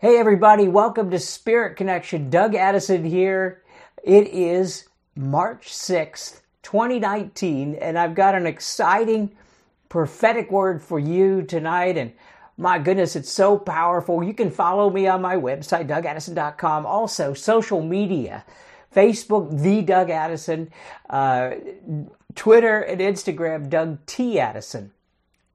Hey, 0.00 0.16
everybody, 0.16 0.68
welcome 0.68 1.10
to 1.10 1.18
Spirit 1.18 1.74
Connection. 1.74 2.30
Doug 2.30 2.54
Addison 2.54 3.04
here. 3.04 3.64
It 4.04 4.28
is 4.28 4.88
March 5.16 5.70
6th, 5.70 6.42
2019, 6.62 7.74
and 7.74 7.98
I've 7.98 8.14
got 8.14 8.36
an 8.36 8.46
exciting 8.46 9.36
prophetic 9.88 10.52
word 10.52 10.80
for 10.80 11.00
you 11.00 11.42
tonight. 11.42 11.96
And 11.96 12.12
my 12.56 12.78
goodness, 12.78 13.16
it's 13.16 13.32
so 13.32 13.58
powerful. 13.58 14.22
You 14.22 14.34
can 14.34 14.52
follow 14.52 14.88
me 14.88 15.08
on 15.08 15.20
my 15.20 15.34
website, 15.34 15.88
dougaddison.com. 15.88 16.86
Also, 16.86 17.34
social 17.34 17.82
media 17.82 18.44
Facebook, 18.94 19.60
The 19.60 19.82
Doug 19.82 20.10
Addison, 20.10 20.70
uh, 21.10 21.54
Twitter 22.36 22.82
and 22.82 23.00
Instagram, 23.00 23.68
Doug 23.68 23.98
T. 24.06 24.38
Addison. 24.38 24.92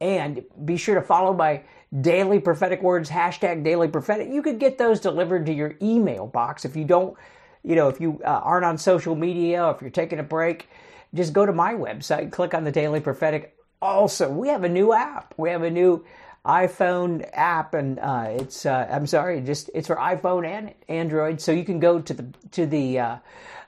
And 0.01 0.43
be 0.65 0.75
sure 0.75 0.95
to 0.95 1.01
follow 1.01 1.31
my 1.31 1.63
daily 2.01 2.39
prophetic 2.39 2.81
words, 2.81 3.09
hashtag 3.09 3.63
daily 3.63 3.87
prophetic. 3.87 4.29
You 4.29 4.41
could 4.41 4.59
get 4.59 4.77
those 4.77 4.99
delivered 4.99 5.45
to 5.45 5.53
your 5.53 5.75
email 5.81 6.27
box 6.27 6.65
if 6.65 6.75
you 6.75 6.85
don't, 6.85 7.17
you 7.63 7.75
know, 7.75 7.87
if 7.87 8.01
you 8.01 8.21
uh, 8.25 8.29
aren't 8.29 8.65
on 8.65 8.77
social 8.77 9.15
media, 9.15 9.69
if 9.69 9.81
you're 9.81 9.89
taking 9.89 10.19
a 10.19 10.23
break, 10.23 10.69
just 11.13 11.33
go 11.33 11.45
to 11.45 11.53
my 11.53 11.73
website, 11.73 12.31
click 12.31 12.53
on 12.53 12.63
the 12.63 12.71
daily 12.71 12.99
prophetic. 12.99 13.55
Also, 13.81 14.29
we 14.29 14.47
have 14.47 14.63
a 14.63 14.69
new 14.69 14.93
app. 14.93 15.33
We 15.37 15.49
have 15.49 15.63
a 15.63 15.69
new 15.69 16.03
iPhone 16.45 17.29
app, 17.33 17.73
and 17.73 17.99
uh, 17.99 18.25
it's 18.29 18.65
uh, 18.65 18.87
I'm 18.89 19.07
sorry, 19.07 19.41
just 19.41 19.69
it's 19.73 19.87
for 19.87 19.95
iPhone 19.95 20.45
and 20.45 20.73
Android. 20.89 21.39
So 21.39 21.51
you 21.51 21.63
can 21.63 21.79
go 21.79 21.99
to 21.99 22.13
the 22.13 22.25
to 22.51 22.65
the 22.65 22.99
uh, 22.99 23.17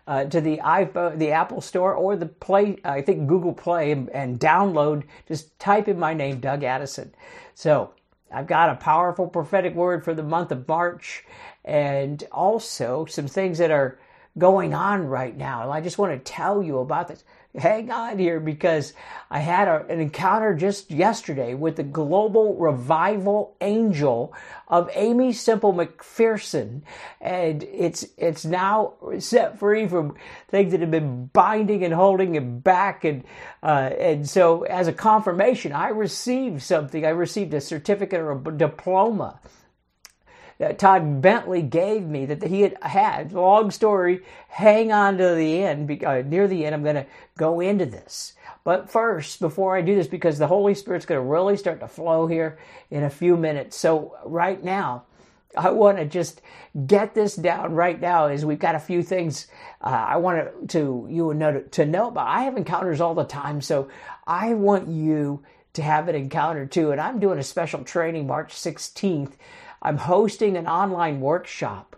uh, 0.08 0.26
to 0.26 0.42
the 0.42 0.58
iPhone, 0.58 1.17
the 1.17 1.31
Apple 1.31 1.62
Store, 1.62 1.94
or 1.94 2.16
the 2.16 2.26
Play, 2.26 2.78
I 2.84 3.02
think 3.02 3.28
Google 3.28 3.53
Play, 3.53 3.92
and, 3.92 4.09
and 4.09 4.39
download. 4.39 5.03
Just 5.28 5.58
type 5.59 5.88
in 5.88 5.98
my 5.98 6.14
name, 6.14 6.39
Doug 6.39 6.64
Addison. 6.64 7.14
So 7.53 7.92
I've 8.35 8.48
got 8.48 8.70
a 8.70 8.75
powerful 8.75 9.27
prophetic 9.27 9.73
word 9.75 10.03
for 10.03 10.13
the 10.13 10.21
month 10.21 10.52
of 10.52 10.67
March 10.67 11.23
and 11.63 12.21
also 12.34 13.05
some 13.05 13.27
things 13.27 13.59
that 13.59 13.71
are 13.71 13.98
going 14.38 14.73
on 14.73 15.08
right 15.08 15.36
now. 15.36 15.64
And 15.64 15.72
I 15.72 15.80
just 15.80 15.97
want 15.97 16.11
to 16.11 16.31
tell 16.31 16.61
you 16.61 16.80
about 16.80 17.08
this 17.08 17.23
hang 17.58 17.92
on 17.92 18.20
here 18.20 18.39
because 18.39 18.94
I 19.30 19.39
had 19.39 19.67
a, 19.67 19.86
an 19.88 20.00
encounter 20.00 20.53
just 20.53 20.92
yesterday 20.92 21.53
with 21.53 21.75
the 21.75 21.84
global 21.84 22.56
revival 22.56 23.56
angel 23.61 24.34
of 24.67 24.89
Aimee 24.94 25.34
Semple 25.34 25.73
McPherson, 25.73 26.81
and 27.22 27.64
it's 27.64 28.06
it's 28.17 28.45
now 28.45 28.94
set 29.20 29.59
free 29.59 29.88
from 29.88 30.16
things 30.50 30.72
that 30.72 30.81
have 30.81 30.92
been 30.92 31.28
binding 31.28 31.83
and 31.83 31.94
holding 31.94 32.36
it 32.36 32.64
back, 32.64 33.03
and 33.03 33.23
uh, 33.64 33.92
and 34.00 34.30
so 34.30 34.64
as 34.64 34.88
a 34.88 34.94
confirmation, 34.94 35.72
I 35.72 35.89
received 35.89 36.61
something. 36.61 37.06
I 37.06 37.09
received 37.09 37.53
a 37.53 37.61
certificate 37.61 38.20
or 38.20 38.31
a 38.31 38.58
diploma 38.58 39.39
that 40.58 40.80
Todd 40.80 41.22
Bentley 41.22 41.61
gave 41.61 42.03
me 42.03 42.25
that 42.25 42.44
he 42.44 42.61
had 42.61 42.78
had. 42.81 43.34
Long 43.34 43.72
story, 43.72 44.22
hang 44.48 44.92
on 44.92 45.17
to 45.17 45.36
the 45.36 45.64
end. 45.64 46.03
Uh, 46.03 46.22
near 46.22 46.48
the 46.48 46.66
end, 46.66 46.75
I'm 46.75 46.84
going 46.84 46.95
to 46.95 47.06
go 47.38 47.59
into 47.59 47.86
this. 47.86 48.34
But 48.64 48.89
first, 48.89 49.39
before 49.39 49.78
I 49.78 49.81
do 49.81 49.95
this, 49.95 50.08
because 50.08 50.38
the 50.38 50.48
Holy 50.48 50.73
Spirit's 50.73 51.06
going 51.06 51.22
to 51.22 51.28
really 51.28 51.58
start 51.58 51.80
to 51.81 51.88
flow 51.88 52.26
here 52.26 52.58
in 52.89 53.03
a 53.03 53.09
few 53.09 53.38
minutes. 53.38 53.76
So, 53.78 54.16
right 54.26 54.64
now, 54.64 55.03
I 55.58 55.70
want 55.70 55.98
to 55.98 56.06
just 56.06 56.42
get 56.88 57.14
this 57.14 57.36
down 57.36 57.73
right 57.73 58.00
now. 58.00 58.26
Is 58.28 58.45
we've 58.45 58.59
got 58.59 58.76
a 58.76 58.80
few 58.80 59.03
things 59.03 59.48
uh, 59.81 59.89
I 59.89 60.17
want 60.17 60.70
to 60.72 61.08
you 61.09 61.33
know 61.33 61.61
to 61.61 61.86
know 61.86 62.08
about. 62.08 62.28
I 62.28 62.44
have 62.44 62.58
encounters 62.58 63.02
all 63.02 63.16
the 63.16 63.23
time, 63.23 63.61
so 63.61 63.89
I 64.26 64.53
want 64.53 64.88
you 64.88 65.44
to 65.73 65.83
have 65.83 66.08
an 66.08 66.16
encounter 66.16 66.66
too. 66.66 66.92
And 66.92 67.00
I'm 67.00 67.20
doing 67.20 67.39
a 67.39 67.44
special 67.44 67.83
training 67.83 68.28
March 68.28 68.53
16th 68.53 69.33
I'm 69.86 69.97
hosting 69.97 70.58
an 70.58 70.67
online 70.67 71.22
workshop 71.22 71.95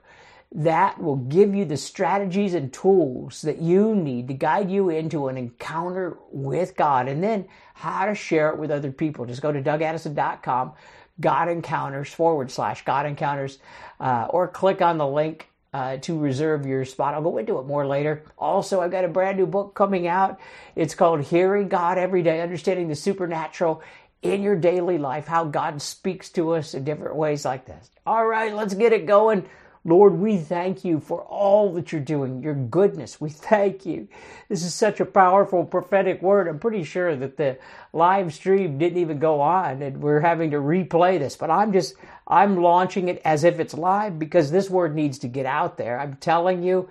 that 0.53 1.01
will 1.01 1.15
give 1.15 1.55
you 1.55 1.63
the 1.63 1.77
strategies 1.77 2.53
and 2.53 2.71
tools 2.73 3.41
that 3.43 3.61
you 3.61 3.95
need 3.95 4.27
to 4.27 4.33
guide 4.33 4.69
you 4.69 4.89
into 4.89 5.29
an 5.29 5.37
encounter 5.37 6.17
with 6.29 6.75
God 6.75 7.07
and 7.07 7.23
then 7.23 7.47
how 7.73 8.05
to 8.05 8.13
share 8.13 8.49
it 8.49 8.57
with 8.57 8.71
other 8.71 8.91
people. 8.91 9.25
Just 9.25 9.41
go 9.41 9.53
to 9.53 9.61
dougaddison.com, 9.61 10.73
God 11.21 11.47
Encounters 11.47 12.13
forward 12.13 12.51
slash 12.51 12.83
God 12.83 13.05
Encounters, 13.05 13.59
uh, 14.01 14.27
or 14.31 14.49
click 14.49 14.81
on 14.81 14.97
the 14.97 15.07
link 15.07 15.47
uh, 15.73 15.95
to 15.97 16.19
reserve 16.19 16.65
your 16.65 16.83
spot. 16.83 17.13
I'll 17.13 17.21
go 17.21 17.37
into 17.37 17.57
it 17.59 17.67
more 17.67 17.87
later. 17.87 18.25
Also, 18.37 18.81
I've 18.81 18.91
got 18.91 19.05
a 19.05 19.09
brand 19.09 19.37
new 19.37 19.45
book 19.45 19.75
coming 19.75 20.07
out. 20.07 20.41
It's 20.75 20.93
called 20.93 21.21
Hearing 21.21 21.69
God 21.69 21.97
Every 21.97 22.21
Day 22.21 22.41
Understanding 22.41 22.89
the 22.89 22.95
Supernatural 22.95 23.81
in 24.21 24.41
your 24.41 24.55
daily 24.55 24.97
life, 24.97 25.27
how 25.27 25.45
God 25.45 25.81
speaks 25.81 26.29
to 26.29 26.51
us 26.51 26.73
in 26.73 26.83
different 26.83 27.15
ways 27.15 27.45
like 27.45 27.65
this. 27.65 27.89
All 28.05 28.25
right, 28.25 28.53
let's 28.53 28.73
get 28.73 28.93
it 28.93 29.05
going. 29.05 29.47
Lord, 29.87 30.19
we 30.19 30.37
thank 30.37 30.83
you 30.83 30.99
for 30.99 31.21
all 31.21 31.71
that 31.73 31.93
you're 31.93 32.01
doing, 32.01 32.43
your 32.43 32.55
goodness. 32.55 33.21
We 33.21 33.29
thank 33.29 33.85
you. 33.85 34.09
This 34.49 34.63
is 34.65 34.73
such 34.73 34.99
a 34.99 35.05
powerful 35.05 35.63
prophetic 35.63 36.21
word. 36.21 36.49
I'm 36.49 36.59
pretty 36.59 36.83
sure 36.83 37.15
that 37.15 37.37
the 37.37 37.57
live 37.93 38.33
stream 38.33 38.77
didn't 38.77 38.97
even 38.97 39.19
go 39.19 39.39
on 39.39 39.81
and 39.81 40.01
we're 40.01 40.19
having 40.19 40.51
to 40.51 40.57
replay 40.57 41.19
this, 41.19 41.37
but 41.37 41.49
I'm 41.49 41.71
just, 41.71 41.95
I'm 42.27 42.61
launching 42.61 43.07
it 43.07 43.21
as 43.23 43.45
if 43.45 43.61
it's 43.61 43.73
live 43.73 44.19
because 44.19 44.51
this 44.51 44.69
word 44.69 44.93
needs 44.93 45.19
to 45.19 45.29
get 45.29 45.45
out 45.45 45.77
there. 45.77 45.97
I'm 45.97 46.17
telling 46.17 46.63
you, 46.63 46.89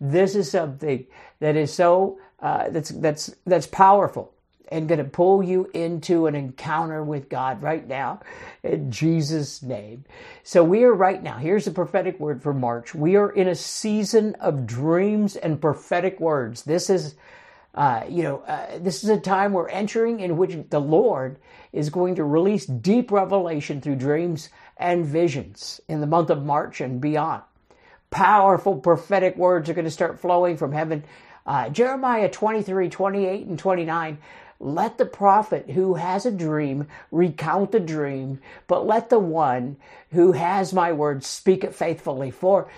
this 0.00 0.36
is 0.36 0.48
something 0.48 1.04
that 1.40 1.56
is 1.56 1.74
so, 1.74 2.20
uh, 2.38 2.68
that's, 2.70 2.90
that's, 2.90 3.34
that's 3.44 3.66
powerful 3.66 4.32
and 4.68 4.88
going 4.88 4.98
to 4.98 5.04
pull 5.04 5.42
you 5.42 5.70
into 5.74 6.26
an 6.26 6.34
encounter 6.34 7.02
with 7.02 7.28
God 7.28 7.62
right 7.62 7.86
now 7.86 8.20
in 8.62 8.90
Jesus' 8.90 9.62
name. 9.62 10.04
So 10.42 10.64
we 10.64 10.84
are 10.84 10.92
right 10.92 11.22
now, 11.22 11.38
here's 11.38 11.66
a 11.66 11.72
prophetic 11.72 12.18
word 12.18 12.42
for 12.42 12.52
March. 12.52 12.94
We 12.94 13.16
are 13.16 13.30
in 13.30 13.48
a 13.48 13.54
season 13.54 14.34
of 14.36 14.66
dreams 14.66 15.36
and 15.36 15.60
prophetic 15.60 16.18
words. 16.20 16.62
This 16.64 16.90
is, 16.90 17.14
uh, 17.74 18.04
you 18.08 18.22
know, 18.22 18.38
uh, 18.40 18.78
this 18.78 19.04
is 19.04 19.10
a 19.10 19.20
time 19.20 19.52
we're 19.52 19.68
entering 19.68 20.20
in 20.20 20.36
which 20.36 20.56
the 20.70 20.80
Lord 20.80 21.38
is 21.72 21.90
going 21.90 22.14
to 22.16 22.24
release 22.24 22.66
deep 22.66 23.10
revelation 23.12 23.80
through 23.80 23.96
dreams 23.96 24.48
and 24.76 25.04
visions 25.04 25.80
in 25.88 26.00
the 26.00 26.06
month 26.06 26.30
of 26.30 26.44
March 26.44 26.80
and 26.80 27.00
beyond. 27.00 27.42
Powerful 28.10 28.76
prophetic 28.76 29.36
words 29.36 29.68
are 29.68 29.74
going 29.74 29.84
to 29.84 29.90
start 29.90 30.20
flowing 30.20 30.56
from 30.56 30.72
heaven. 30.72 31.04
Uh, 31.44 31.68
Jeremiah 31.68 32.28
23, 32.28 32.88
28, 32.88 33.46
and 33.46 33.58
29 33.58 34.18
let 34.58 34.98
the 34.98 35.06
prophet 35.06 35.70
who 35.70 35.94
has 35.94 36.26
a 36.26 36.30
dream 36.30 36.86
recount 37.10 37.72
the 37.72 37.80
dream, 37.80 38.40
but 38.66 38.86
let 38.86 39.10
the 39.10 39.18
one 39.18 39.76
who 40.12 40.32
has 40.32 40.72
my 40.72 40.92
word 40.92 41.24
speak 41.24 41.64
it 41.64 41.74
faithfully. 41.74 42.30
For 42.30 42.68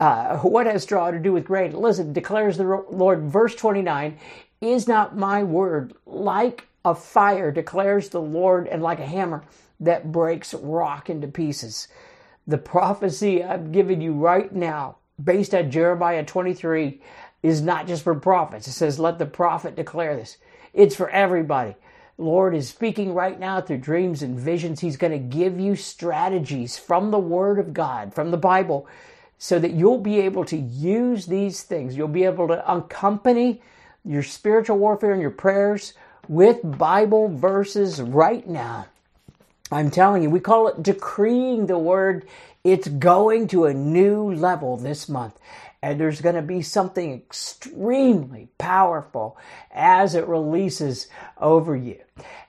uh, 0.00 0.38
what 0.38 0.66
has 0.66 0.82
straw 0.82 1.10
to 1.10 1.18
do 1.18 1.32
with 1.32 1.44
grain? 1.44 1.72
Listen, 1.72 2.12
declares 2.12 2.56
the 2.56 2.64
Lord, 2.90 3.24
verse 3.24 3.54
29 3.54 4.18
Is 4.60 4.88
not 4.88 5.16
my 5.16 5.42
word 5.42 5.94
like 6.06 6.68
a 6.84 6.94
fire, 6.94 7.50
declares 7.50 8.08
the 8.10 8.20
Lord, 8.20 8.68
and 8.68 8.82
like 8.82 9.00
a 9.00 9.06
hammer 9.06 9.42
that 9.80 10.12
breaks 10.12 10.54
rock 10.54 11.10
into 11.10 11.28
pieces? 11.28 11.88
The 12.46 12.58
prophecy 12.58 13.42
I'm 13.42 13.72
giving 13.72 14.00
you 14.00 14.12
right 14.12 14.52
now, 14.52 14.96
based 15.22 15.54
on 15.54 15.70
Jeremiah 15.70 16.24
23, 16.24 17.00
is 17.42 17.62
not 17.62 17.86
just 17.86 18.02
for 18.02 18.14
prophets. 18.14 18.68
It 18.68 18.72
says, 18.72 18.98
Let 18.98 19.18
the 19.18 19.26
prophet 19.26 19.76
declare 19.76 20.16
this. 20.16 20.38
It's 20.74 20.96
for 20.96 21.08
everybody. 21.08 21.76
Lord 22.18 22.54
is 22.54 22.68
speaking 22.68 23.14
right 23.14 23.38
now 23.38 23.60
through 23.60 23.78
dreams 23.78 24.22
and 24.22 24.38
visions. 24.38 24.80
He's 24.80 24.96
going 24.96 25.12
to 25.12 25.18
give 25.36 25.58
you 25.58 25.76
strategies 25.76 26.76
from 26.76 27.10
the 27.10 27.18
Word 27.18 27.58
of 27.58 27.72
God, 27.72 28.12
from 28.12 28.30
the 28.30 28.36
Bible, 28.36 28.86
so 29.38 29.58
that 29.58 29.72
you'll 29.72 29.98
be 29.98 30.20
able 30.20 30.44
to 30.46 30.56
use 30.56 31.26
these 31.26 31.62
things. 31.62 31.96
You'll 31.96 32.08
be 32.08 32.24
able 32.24 32.48
to 32.48 32.72
accompany 32.72 33.62
your 34.04 34.22
spiritual 34.22 34.78
warfare 34.78 35.12
and 35.12 35.22
your 35.22 35.30
prayers 35.30 35.94
with 36.28 36.78
Bible 36.78 37.28
verses 37.28 38.00
right 38.00 38.46
now. 38.48 38.86
I'm 39.72 39.90
telling 39.90 40.22
you, 40.22 40.30
we 40.30 40.40
call 40.40 40.68
it 40.68 40.82
decreeing 40.82 41.66
the 41.66 41.78
Word. 41.78 42.26
It's 42.62 42.88
going 42.88 43.48
to 43.48 43.64
a 43.64 43.74
new 43.74 44.32
level 44.32 44.76
this 44.76 45.08
month 45.08 45.38
and 45.84 46.00
there's 46.00 46.22
going 46.22 46.34
to 46.34 46.40
be 46.40 46.62
something 46.62 47.12
extremely 47.12 48.48
powerful 48.56 49.36
as 49.70 50.14
it 50.14 50.26
releases 50.26 51.08
over 51.36 51.76
you. 51.76 52.00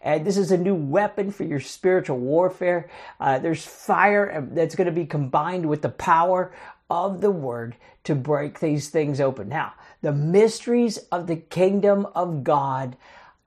And 0.01 0.25
this 0.25 0.37
is 0.37 0.53
a 0.53 0.57
new 0.57 0.73
weapon 0.73 1.31
for 1.31 1.43
your 1.43 1.59
spiritual 1.59 2.17
warfare. 2.17 2.89
Uh, 3.19 3.39
there's 3.39 3.65
fire 3.65 4.47
that's 4.53 4.75
going 4.75 4.85
to 4.85 4.93
be 4.93 5.05
combined 5.05 5.65
with 5.65 5.81
the 5.81 5.89
power 5.89 6.53
of 6.89 7.19
the 7.19 7.29
word 7.29 7.75
to 8.05 8.15
break 8.15 8.61
these 8.61 8.87
things 8.87 9.19
open. 9.19 9.49
Now, 9.49 9.73
the 10.01 10.13
mysteries 10.13 10.97
of 11.11 11.27
the 11.27 11.35
kingdom 11.35 12.07
of 12.15 12.45
God 12.45 12.95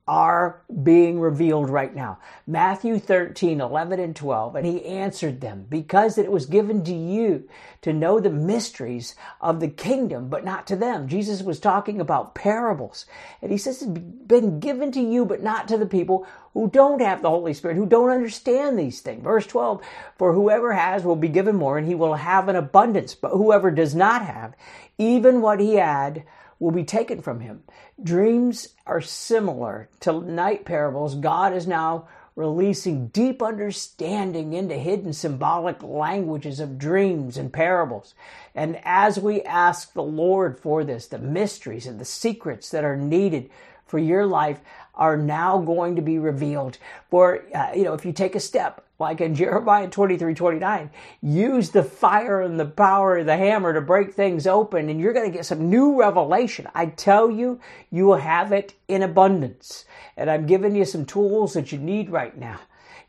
are 0.09 0.63
being 0.83 1.21
revealed 1.21 1.69
right 1.69 1.95
now. 1.95 2.19
Matthew 2.47 2.99
13, 2.99 3.61
11 3.61 4.01
and 4.01 4.17
12. 4.17 4.57
And 4.57 4.67
he 4.67 4.85
answered 4.87 5.41
them, 5.43 5.67
because 5.69 6.17
it 6.17 6.33
was 6.33 6.47
given 6.47 6.83
to 6.85 6.95
you 6.95 7.47
to 7.83 7.93
know 7.93 8.19
the 8.19 8.31
mysteries 8.31 9.15
of 9.43 9.61
the 9.61 9.69
kingdom, 9.69 10.31
but 10.31 10.47
not 10.47 10.67
to 10.67 10.77
them. 10.77 11.09
Jesus 11.09 11.43
was 11.43 11.61
talking 11.61 12.01
about 12.01 12.35
parables. 12.35 13.05
And 13.43 13.53
he 13.53 13.59
says 13.59 13.83
it's 13.83 13.91
been 13.91 14.59
given 14.61 14.91
to 14.93 15.01
you, 15.01 15.27
but 15.27 15.43
not 15.43 15.69
to 15.69 15.77
the 15.77 15.87
people 15.87 16.27
who 16.55 16.71
don't 16.71 17.03
have 17.03 17.21
the 17.21 17.29
Holy 17.29 17.53
Spirit, 17.53 17.77
who 17.77 17.87
don't 17.87 18.09
understand 18.09 18.79
these 18.79 19.01
things. 19.01 19.23
Verse 19.23 19.47
12, 19.47 19.83
for 20.17 20.33
whoever 20.33 20.73
has 20.73 21.05
will 21.05 21.17
be 21.17 21.29
given 21.29 21.55
more 21.55 21.77
and 21.77 21.87
he 21.87 21.95
will 21.95 22.15
have 22.15 22.49
an 22.49 22.57
abundance, 22.57 23.15
but 23.15 23.33
whoever 23.33 23.71
does 23.71 23.95
not 23.95 24.25
have, 24.25 24.55
even 24.97 25.43
what 25.43 25.61
he 25.61 25.75
had, 25.75 26.25
will 26.59 26.71
be 26.71 26.85
taken 26.85 27.23
from 27.23 27.41
him. 27.41 27.63
Dreams 28.03 28.69
are 28.87 29.01
similar 29.01 29.89
to 30.01 30.21
night 30.21 30.65
parables. 30.65 31.15
God 31.15 31.55
is 31.55 31.67
now 31.67 32.09
releasing 32.37 33.09
deep 33.09 33.43
understanding 33.43 34.53
into 34.53 34.75
hidden 34.77 35.13
symbolic 35.13 35.83
languages 35.83 36.61
of 36.61 36.79
dreams 36.79 37.37
and 37.37 37.53
parables. 37.53 38.15
And 38.55 38.79
as 38.85 39.19
we 39.19 39.43
ask 39.43 39.93
the 39.93 40.03
Lord 40.05 40.59
for 40.59 40.85
this, 40.85 41.09
the 41.09 41.19
mysteries 41.19 41.87
and 41.87 41.99
the 41.99 42.05
secrets 42.05 42.71
that 42.71 42.85
are 42.85 42.97
needed 42.97 43.51
for 43.87 43.99
your 43.99 44.25
life 44.25 44.61
are 44.95 45.17
now 45.17 45.59
going 45.59 45.97
to 45.97 46.03
be 46.03 46.19
revealed. 46.19 46.79
For, 47.11 47.45
uh, 47.55 47.73
you 47.75 47.83
know, 47.83 47.95
if 47.95 48.05
you 48.05 48.13
take 48.13 48.37
a 48.37 48.41
step, 48.41 48.85
like 48.99 49.21
in 49.21 49.35
Jeremiah 49.35 49.89
23 49.89 50.35
29, 50.35 50.91
use 51.23 51.71
the 51.71 51.85
fire 51.85 52.41
and 52.43 52.59
the 52.59 52.67
power 52.67 53.19
of 53.19 53.27
the 53.27 53.37
hammer 53.37 53.73
to 53.73 53.81
break 53.81 54.12
things 54.12 54.47
open, 54.47 54.89
and 54.89 55.00
you're 55.00 55.12
going 55.12 55.31
to 55.31 55.37
get 55.37 55.47
some 55.47 55.71
new 55.71 55.99
revelation. 55.99 56.67
I 56.75 56.87
tell 56.87 57.31
you, 57.31 57.61
you 57.91 58.06
will 58.06 58.17
have 58.17 58.53
it 58.53 58.75
in 58.89 59.03
abundance. 59.03 59.85
And 60.17 60.29
I'm 60.29 60.47
giving 60.47 60.75
you 60.75 60.85
some 60.85 61.06
tools 61.06 61.55
that 61.55 61.71
you 61.71 61.79
need 61.79 62.11
right 62.11 62.37
now. 62.37 62.59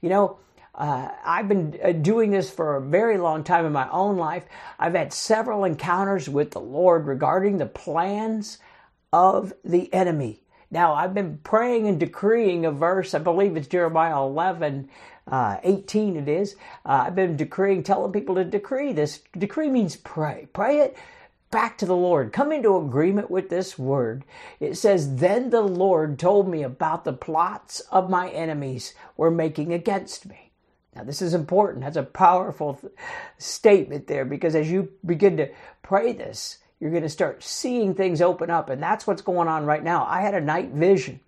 You 0.01 0.09
know, 0.09 0.39
uh, 0.75 1.09
I've 1.25 1.47
been 1.47 1.79
uh, 1.83 1.91
doing 1.91 2.31
this 2.31 2.49
for 2.49 2.77
a 2.77 2.81
very 2.81 3.17
long 3.17 3.43
time 3.43 3.65
in 3.65 3.73
my 3.73 3.89
own 3.89 4.17
life. 4.17 4.45
I've 4.77 4.93
had 4.93 5.11
several 5.11 5.65
encounters 5.65 6.29
with 6.29 6.51
the 6.51 6.61
Lord 6.61 7.07
regarding 7.07 7.57
the 7.57 7.65
plans 7.65 8.59
of 9.11 9.53
the 9.65 9.91
enemy. 9.93 10.43
Now, 10.71 10.93
I've 10.93 11.13
been 11.13 11.39
praying 11.43 11.87
and 11.87 11.99
decreeing 11.99 12.65
a 12.65 12.71
verse, 12.71 13.13
I 13.13 13.19
believe 13.19 13.57
it's 13.57 13.67
Jeremiah 13.67 14.21
11, 14.23 14.89
uh, 15.27 15.57
18 15.63 16.15
it 16.17 16.27
is. 16.27 16.55
Uh, 16.85 17.05
I've 17.07 17.15
been 17.15 17.37
decreeing, 17.37 17.83
telling 17.83 18.11
people 18.11 18.35
to 18.35 18.43
decree 18.45 18.93
this. 18.93 19.21
Decree 19.37 19.69
means 19.69 19.95
pray. 19.95 20.47
Pray 20.53 20.79
it 20.79 20.97
back 21.51 21.77
to 21.79 21.85
the 21.85 21.95
Lord. 21.95 22.33
Come 22.33 22.51
into 22.51 22.77
agreement 22.77 23.31
with 23.31 23.49
this 23.49 23.77
word. 23.79 24.23
It 24.59 24.75
says, 24.77 25.15
Then 25.15 25.49
the 25.49 25.61
Lord 25.61 26.19
told 26.19 26.47
me 26.47 26.63
about 26.63 27.03
the 27.03 27.13
plots 27.13 27.79
of 27.91 28.09
my 28.09 28.29
enemies 28.29 28.93
were 29.17 29.31
making 29.31 29.73
against 29.73 30.27
me. 30.27 30.51
Now, 30.95 31.03
this 31.03 31.21
is 31.21 31.33
important. 31.33 31.83
That's 31.83 31.97
a 31.97 32.03
powerful 32.03 32.75
th- 32.75 32.93
statement 33.37 34.07
there 34.07 34.25
because 34.25 34.55
as 34.55 34.69
you 34.69 34.89
begin 35.05 35.37
to 35.37 35.49
pray 35.81 36.13
this, 36.13 36.57
you're 36.79 36.91
going 36.91 37.03
to 37.03 37.09
start 37.09 37.43
seeing 37.43 37.93
things 37.93 38.21
open 38.21 38.49
up. 38.49 38.69
And 38.69 38.81
that's 38.81 39.05
what's 39.05 39.21
going 39.21 39.47
on 39.47 39.65
right 39.65 39.83
now. 39.83 40.05
I 40.07 40.21
had 40.21 40.33
a 40.33 40.41
night 40.41 40.69
vision 40.69 41.19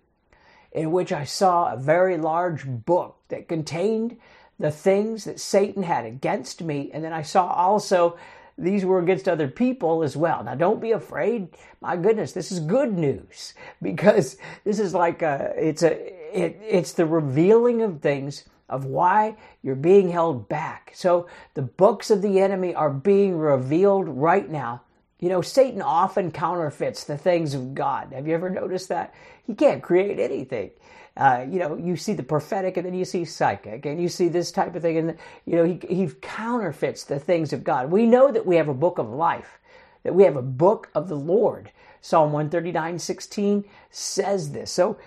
in 0.72 0.92
which 0.92 1.12
I 1.12 1.24
saw 1.24 1.72
a 1.72 1.76
very 1.76 2.16
large 2.16 2.66
book 2.66 3.16
that 3.28 3.48
contained 3.48 4.16
the 4.58 4.70
things 4.70 5.24
that 5.24 5.40
Satan 5.40 5.82
had 5.82 6.06
against 6.06 6.62
me. 6.62 6.90
And 6.92 7.04
then 7.04 7.12
I 7.12 7.22
saw 7.22 7.46
also 7.48 8.16
these 8.56 8.84
were 8.84 8.98
against 8.98 9.28
other 9.28 9.48
people 9.48 10.02
as 10.02 10.16
well. 10.16 10.42
Now, 10.44 10.54
don't 10.54 10.80
be 10.80 10.92
afraid. 10.92 11.48
My 11.80 11.96
goodness, 11.96 12.32
this 12.32 12.52
is 12.52 12.60
good 12.60 12.92
news 12.92 13.54
because 13.82 14.36
this 14.64 14.78
is 14.78 14.94
like 14.94 15.22
a, 15.22 15.52
it's 15.56 15.82
a, 15.82 15.92
it, 16.32 16.58
it's 16.62 16.92
the 16.92 17.06
revealing 17.06 17.82
of 17.82 18.00
things 18.00 18.44
of 18.68 18.86
why 18.86 19.36
you're 19.62 19.74
being 19.74 20.10
held 20.10 20.48
back. 20.48 20.92
So 20.94 21.26
the 21.52 21.62
books 21.62 22.10
of 22.10 22.22
the 22.22 22.40
enemy 22.40 22.74
are 22.74 22.88
being 22.88 23.36
revealed 23.36 24.08
right 24.08 24.48
now 24.48 24.82
you 25.22 25.28
know, 25.28 25.40
Satan 25.40 25.80
often 25.80 26.32
counterfeits 26.32 27.04
the 27.04 27.16
things 27.16 27.54
of 27.54 27.76
God. 27.76 28.12
Have 28.12 28.26
you 28.26 28.34
ever 28.34 28.50
noticed 28.50 28.88
that? 28.88 29.14
He 29.46 29.54
can't 29.54 29.80
create 29.80 30.18
anything. 30.18 30.72
Uh, 31.16 31.46
you 31.48 31.60
know, 31.60 31.76
you 31.76 31.96
see 31.96 32.12
the 32.12 32.24
prophetic 32.24 32.76
and 32.76 32.84
then 32.84 32.92
you 32.92 33.04
see 33.04 33.24
psychic 33.24 33.86
and 33.86 34.02
you 34.02 34.08
see 34.08 34.26
this 34.26 34.50
type 34.50 34.74
of 34.74 34.82
thing. 34.82 34.98
And, 34.98 35.16
you 35.46 35.54
know, 35.54 35.64
he, 35.64 35.78
he 35.88 36.08
counterfeits 36.22 37.04
the 37.04 37.20
things 37.20 37.52
of 37.52 37.62
God. 37.62 37.92
We 37.92 38.04
know 38.04 38.32
that 38.32 38.44
we 38.44 38.56
have 38.56 38.66
a 38.68 38.74
book 38.74 38.98
of 38.98 39.10
life, 39.10 39.60
that 40.02 40.12
we 40.12 40.24
have 40.24 40.34
a 40.34 40.42
book 40.42 40.90
of 40.92 41.08
the 41.08 41.14
Lord. 41.14 41.70
Psalm 42.00 42.32
139 42.32 42.98
16 42.98 43.64
says 43.92 44.50
this. 44.50 44.72
So 44.72 44.98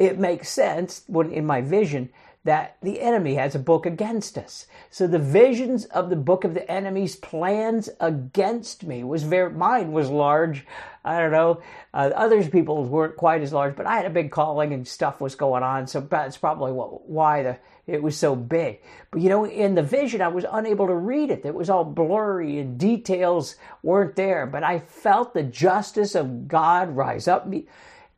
it 0.00 0.18
makes 0.18 0.48
sense 0.48 1.04
when 1.06 1.30
in 1.30 1.46
my 1.46 1.60
vision 1.60 2.08
that 2.44 2.76
the 2.82 3.00
enemy 3.00 3.34
has 3.34 3.54
a 3.54 3.60
book 3.60 3.86
against 3.86 4.36
us. 4.36 4.66
So 4.90 5.06
the 5.06 5.18
visions 5.18 5.84
of 5.86 6.10
the 6.10 6.16
book 6.16 6.42
of 6.42 6.54
the 6.54 6.68
enemy's 6.70 7.14
plans 7.14 7.88
against 8.00 8.84
me 8.84 9.04
was 9.04 9.22
very, 9.22 9.52
mine 9.52 9.92
was 9.92 10.10
large. 10.10 10.66
I 11.04 11.20
don't 11.20 11.30
know. 11.30 11.62
Uh, 11.94 12.10
others 12.14 12.48
people's 12.48 12.88
weren't 12.88 13.16
quite 13.16 13.42
as 13.42 13.52
large, 13.52 13.76
but 13.76 13.86
I 13.86 13.96
had 13.96 14.06
a 14.06 14.10
big 14.10 14.32
calling 14.32 14.72
and 14.72 14.86
stuff 14.86 15.20
was 15.20 15.36
going 15.36 15.62
on. 15.62 15.86
So 15.86 16.00
that's 16.00 16.36
probably 16.36 16.72
what, 16.72 17.08
why 17.08 17.42
the, 17.44 17.58
it 17.86 18.02
was 18.02 18.16
so 18.16 18.34
big. 18.34 18.80
But 19.12 19.20
you 19.20 19.28
know, 19.28 19.46
in 19.46 19.76
the 19.76 19.82
vision, 19.82 20.20
I 20.20 20.28
was 20.28 20.44
unable 20.50 20.88
to 20.88 20.94
read 20.94 21.30
it. 21.30 21.44
It 21.44 21.54
was 21.54 21.70
all 21.70 21.84
blurry 21.84 22.58
and 22.58 22.78
details 22.78 23.54
weren't 23.84 24.16
there, 24.16 24.46
but 24.46 24.64
I 24.64 24.80
felt 24.80 25.32
the 25.34 25.42
justice 25.44 26.16
of 26.16 26.48
God 26.48 26.96
rise 26.96 27.28
up 27.28 27.46
me 27.46 27.66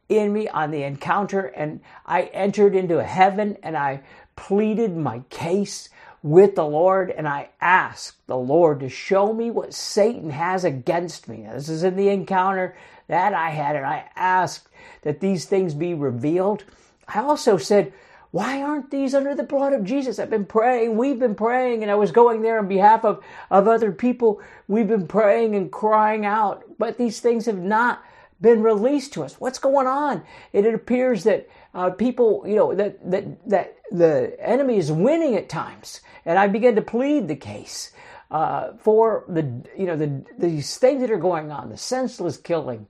in 0.08 0.32
me 0.32 0.48
on 0.48 0.70
the 0.70 0.82
encounter 0.82 1.46
and 1.46 1.80
I 2.04 2.22
entered 2.22 2.74
into 2.74 3.02
heaven 3.02 3.56
and 3.62 3.76
I 3.76 4.02
pleaded 4.36 4.96
my 4.96 5.20
case 5.30 5.88
with 6.22 6.54
the 6.54 6.66
Lord 6.66 7.10
and 7.10 7.28
I 7.28 7.50
asked 7.60 8.26
the 8.26 8.36
Lord 8.36 8.80
to 8.80 8.88
show 8.88 9.32
me 9.32 9.50
what 9.50 9.74
Satan 9.74 10.30
has 10.30 10.64
against 10.64 11.28
me. 11.28 11.46
This 11.52 11.68
is 11.68 11.82
in 11.82 11.96
the 11.96 12.08
encounter 12.08 12.76
that 13.08 13.34
I 13.34 13.50
had 13.50 13.76
and 13.76 13.84
I 13.86 14.06
asked 14.16 14.68
that 15.02 15.20
these 15.20 15.44
things 15.44 15.74
be 15.74 15.94
revealed. 15.94 16.64
I 17.06 17.20
also 17.20 17.56
said, 17.56 17.92
why 18.30 18.62
aren't 18.62 18.90
these 18.90 19.14
under 19.14 19.34
the 19.34 19.44
blood 19.44 19.72
of 19.74 19.84
Jesus? 19.84 20.18
I've 20.18 20.28
been 20.28 20.44
praying, 20.44 20.96
we've 20.96 21.20
been 21.20 21.36
praying, 21.36 21.82
and 21.82 21.90
I 21.90 21.94
was 21.94 22.10
going 22.10 22.42
there 22.42 22.58
on 22.58 22.66
behalf 22.66 23.04
of, 23.04 23.22
of 23.48 23.68
other 23.68 23.92
people. 23.92 24.40
We've 24.66 24.88
been 24.88 25.06
praying 25.06 25.54
and 25.54 25.70
crying 25.70 26.26
out, 26.26 26.64
but 26.76 26.98
these 26.98 27.20
things 27.20 27.46
have 27.46 27.60
not 27.60 28.02
been 28.40 28.62
released 28.62 29.12
to 29.14 29.22
us. 29.22 29.40
What's 29.40 29.58
going 29.58 29.86
on? 29.86 30.22
It, 30.52 30.66
it 30.66 30.75
appears 30.75 31.25
that 31.25 31.48
uh, 31.75 31.90
people, 31.90 32.44
you 32.46 32.56
know, 32.56 32.75
that, 32.75 33.10
that, 33.10 33.48
that 33.48 33.76
the 33.90 34.36
enemy 34.40 34.76
is 34.76 34.92
winning 34.92 35.34
at 35.34 35.48
times. 35.48 36.00
And 36.25 36.38
I 36.38 36.46
began 36.46 36.75
to 36.76 36.82
plead 36.82 37.28
the 37.28 37.36
case 37.36 37.92
uh, 38.31 38.72
for 38.81 39.25
the, 39.28 39.42
you 39.76 39.86
know, 39.86 39.96
the, 39.96 40.25
these 40.38 40.76
things 40.78 41.00
that 41.00 41.10
are 41.10 41.19
going 41.19 41.50
on, 41.50 41.69
the 41.69 41.76
senseless 41.76 42.36
killing, 42.36 42.86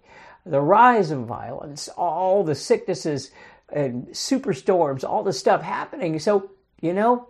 the 0.47 0.61
rise 0.61 1.11
of 1.11 1.27
violence, 1.27 1.89
all 1.89 2.45
the 2.45 2.55
sicknesses 2.55 3.31
and 3.73 4.07
superstorms, 4.09 5.05
all 5.05 5.23
the 5.23 5.33
stuff 5.33 5.63
happening. 5.63 6.19
So, 6.19 6.51
you 6.81 6.93
know, 6.93 7.29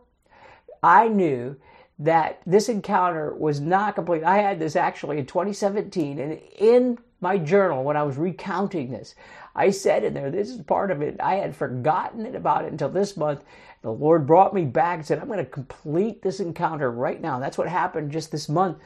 I 0.83 1.09
knew 1.09 1.57
that 1.99 2.41
this 2.45 2.69
encounter 2.69 3.35
was 3.35 3.61
not 3.61 3.95
complete. 3.95 4.25
I 4.25 4.39
had 4.39 4.59
this 4.59 4.77
actually 4.77 5.19
in 5.19 5.27
2017, 5.27 6.19
and 6.19 6.41
in 6.59 6.99
my 7.25 7.39
journal 7.39 7.83
when 7.83 7.97
I 7.97 8.05
was 8.05 8.17
recounting 8.17 8.93
this. 8.93 9.17
I 9.57 9.71
said 9.71 10.05
in 10.05 10.15
there, 10.15 10.31
this 10.31 10.51
is 10.51 10.61
part 10.61 10.91
of 10.91 11.01
it. 11.03 11.17
I 11.21 11.37
had 11.37 11.57
forgotten 11.57 12.27
it 12.27 12.35
about 12.35 12.67
it 12.67 12.71
until 12.71 12.91
this 12.91 13.17
month. 13.17 13.43
The 13.83 13.91
Lord 13.91 14.27
brought 14.27 14.55
me 14.55 14.65
back 14.65 14.99
and 14.99 15.07
said, 15.07 15.19
I'm 15.19 15.27
going 15.27 15.39
to 15.39 15.45
complete 15.45 16.23
this 16.23 16.39
encounter 16.39 16.91
right 16.91 17.21
now. 17.21 17.41
That's 17.41 17.59
what 17.59 17.69
happened 17.69 18.13
just 18.13 18.31
this 18.31 18.49
month. 18.49 18.79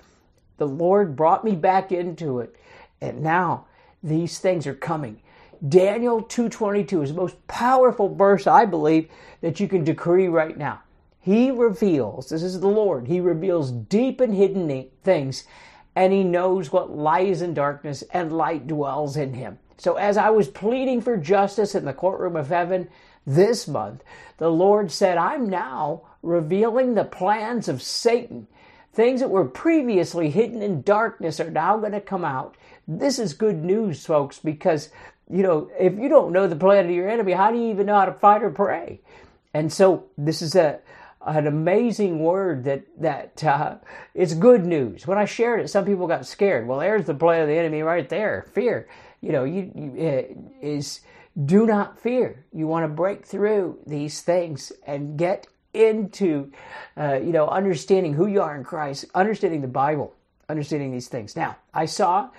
The 0.59 0.69
Lord 0.69 1.17
brought 1.17 1.45
me 1.45 1.57
back 1.57 1.91
into 1.91 2.39
it. 2.39 2.57
And 3.01 3.23
now 3.23 3.67
these 4.03 4.39
things 4.39 4.67
are 4.67 4.75
coming. 4.75 5.21
Daniel 5.69 6.23
2:22 6.23 7.03
is 7.03 7.11
the 7.11 7.21
most 7.21 7.45
powerful 7.49 8.15
verse 8.15 8.47
I 8.47 8.65
believe 8.65 9.09
that 9.41 9.59
you 9.59 9.67
can 9.67 9.83
decree 9.83 10.29
right 10.29 10.57
now. 10.57 10.81
He 11.21 11.51
reveals, 11.51 12.29
this 12.29 12.45
is 12.45 12.61
the 12.61 12.69
Lord, 12.69 13.09
he 13.09 13.21
reveals 13.21 13.73
deep 13.73 14.21
and 14.21 14.33
hidden 14.33 14.89
things 15.03 15.45
and 15.99 16.13
he 16.13 16.23
knows 16.23 16.71
what 16.71 16.97
lies 16.97 17.43
in 17.43 17.55
darkness, 17.55 18.05
and 18.13 18.33
light 18.33 18.69
dwells 18.69 19.17
in 19.17 19.35
him. 19.35 19.59
So, 19.79 19.97
as 19.97 20.17
I 20.17 20.31
was 20.31 20.47
pleading 20.47 21.01
for 21.01 21.17
justice 21.17 21.75
in 21.75 21.85
the 21.85 21.93
courtroom 21.93 22.37
of 22.37 22.51
heaven 22.51 22.89
this 23.27 23.67
month, 23.67 24.05
the 24.37 24.49
Lord 24.49 24.93
said, 24.93 25.19
I'm 25.19 25.51
now 25.51 26.03
revealing 26.23 26.95
the 26.95 27.03
plans 27.03 27.67
of 27.67 27.83
Satan. 27.83 28.47
Things 28.93 29.19
that 29.19 29.31
were 29.31 29.45
previously 29.45 30.31
hidden 30.31 30.63
in 30.63 30.83
darkness 30.83 31.41
are 31.41 31.51
now 31.51 31.79
going 31.79 31.91
to 31.91 32.01
come 32.01 32.25
out. 32.25 32.57
This 32.87 33.19
is 33.19 33.33
good 33.33 33.65
news, 33.65 34.07
folks, 34.07 34.39
because, 34.39 34.91
you 35.29 35.43
know, 35.43 35.69
if 35.81 35.99
you 35.99 36.09
don't 36.09 36.33
know 36.33 36.47
the 36.47 36.55
plan 36.55 36.85
of 36.85 36.93
your 36.93 37.09
enemy, 37.09 37.33
how 37.33 37.51
do 37.51 37.59
you 37.59 37.71
even 37.71 37.87
know 37.87 37.99
how 37.99 38.05
to 38.05 38.13
fight 38.13 38.45
or 38.45 38.51
pray? 38.51 39.01
And 39.53 39.73
so, 39.73 40.05
this 40.17 40.43
is 40.43 40.55
a, 40.55 40.79
an 41.27 41.47
amazing 41.47 42.21
word 42.21 42.65
that 42.65 42.85
that 43.01 43.45
uh, 43.45 43.77
it's 44.15 44.35
good 44.35 44.65
news. 44.65 45.07
When 45.07 45.19
I 45.19 45.25
shared 45.25 45.61
it, 45.61 45.69
some 45.69 45.85
people 45.85 46.07
got 46.07 46.27
scared. 46.27 46.67
Well, 46.67 46.79
there's 46.79 47.07
the 47.07 47.15
play 47.15 47.41
of 47.41 47.49
the 47.49 47.57
enemy 47.57 47.83
right 47.83 48.09
there. 48.09 48.47
Fear. 48.53 48.89
You 49.21 49.33
know, 49.33 49.45
you, 49.45 49.73
you 49.75 50.07
uh, 50.07 50.67
is 50.67 51.01
do 51.45 51.67
not 51.67 51.99
fear. 51.99 52.45
You 52.53 52.67
want 52.67 52.85
to 52.85 52.89
break 52.89 53.27
through 53.27 53.79
these 53.87 54.23
things 54.23 54.73
and 54.87 55.19
get 55.19 55.47
into, 55.75 56.53
uh, 56.97 57.15
you 57.15 57.33
know, 57.33 57.49
understanding 57.49 58.15
who 58.15 58.27
you 58.27 58.41
are 58.41 58.57
in 58.57 58.65
Christ, 58.65 59.05
understanding 59.15 59.61
the 59.61 59.69
Bible, 59.69 60.15
understanding 60.49 60.93
these 60.93 61.09
things. 61.09 61.37
Now, 61.37 61.57
I 61.75 61.87
saw 61.87 62.31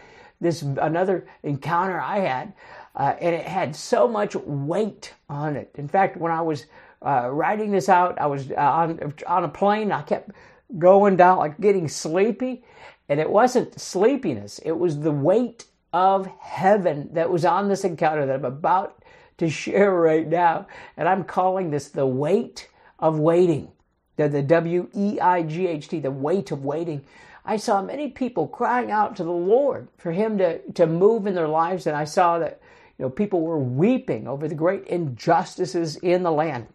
this 0.42 0.62
another 0.62 1.28
encounter 1.44 2.00
I 2.00 2.20
had, 2.20 2.54
uh, 2.96 3.16
and 3.20 3.36
it 3.36 3.46
had 3.46 3.76
so 3.76 4.08
much 4.08 4.36
weight 4.36 5.14
on 5.30 5.56
it. 5.56 5.72
In 5.76 5.88
fact, 5.88 6.18
when 6.18 6.32
I 6.32 6.42
was 6.42 6.66
uh, 7.06 7.30
writing 7.32 7.72
this 7.72 7.90
out, 7.90 8.20
I 8.20 8.26
was 8.28 8.52
uh, 8.52 8.56
on 8.56 9.14
on 9.26 9.44
a 9.44 9.50
plane. 9.50 9.92
I 9.92 10.02
kept 10.02 10.32
going 10.78 11.16
down, 11.16 11.38
like 11.38 11.60
getting 11.60 11.88
sleepy, 11.88 12.64
and 13.08 13.20
it 13.20 13.30
wasn't 13.30 13.80
sleepiness. 13.80 14.60
It 14.60 14.74
was 14.74 15.00
the 15.00 15.12
weight 15.12 15.66
of 15.94 16.28
heaven 16.40 17.10
that 17.14 17.30
was 17.30 17.46
on 17.46 17.70
this 17.70 17.84
encounter 17.84 18.26
that 18.26 18.36
I'm 18.36 18.46
about 18.46 19.04
to 19.38 19.50
share 19.50 19.94
right 20.00 20.28
now. 20.28 20.68
And 20.98 21.08
I'm 21.08 21.24
calling 21.24 21.72
this 21.72 21.90
the 21.90 22.06
weight 22.06 22.70
of 23.00 23.20
waiting. 23.20 23.72
The, 24.18 24.28
the 24.28 24.44
W 24.44 24.90
E 24.94 25.20
I 25.22 25.44
G 25.44 25.68
H 25.68 25.88
T, 25.88 26.00
the 26.02 26.12
weight 26.12 26.52
of 26.52 26.66
waiting. 26.66 27.06
I 27.46 27.56
saw 27.56 27.82
many 27.82 28.10
people 28.10 28.48
crying 28.48 28.92
out 28.92 29.16
to 29.16 29.24
the 29.24 29.32
Lord 29.32 29.88
for 29.98 30.12
Him 30.12 30.38
to, 30.40 30.60
to 30.74 30.86
move 30.86 31.26
in 31.26 31.34
their 31.34 31.48
lives, 31.48 31.88
and 31.88 31.96
I 31.96 32.04
saw 32.04 32.38
that 32.40 32.62
you 32.98 33.06
know 33.06 33.10
people 33.10 33.42
were 33.42 33.58
weeping 33.58 34.28
over 34.28 34.50
the 34.50 34.56
great 34.56 34.86
injustices 34.88 35.96
in 35.96 36.24
the 36.24 36.32
land. 36.34 36.68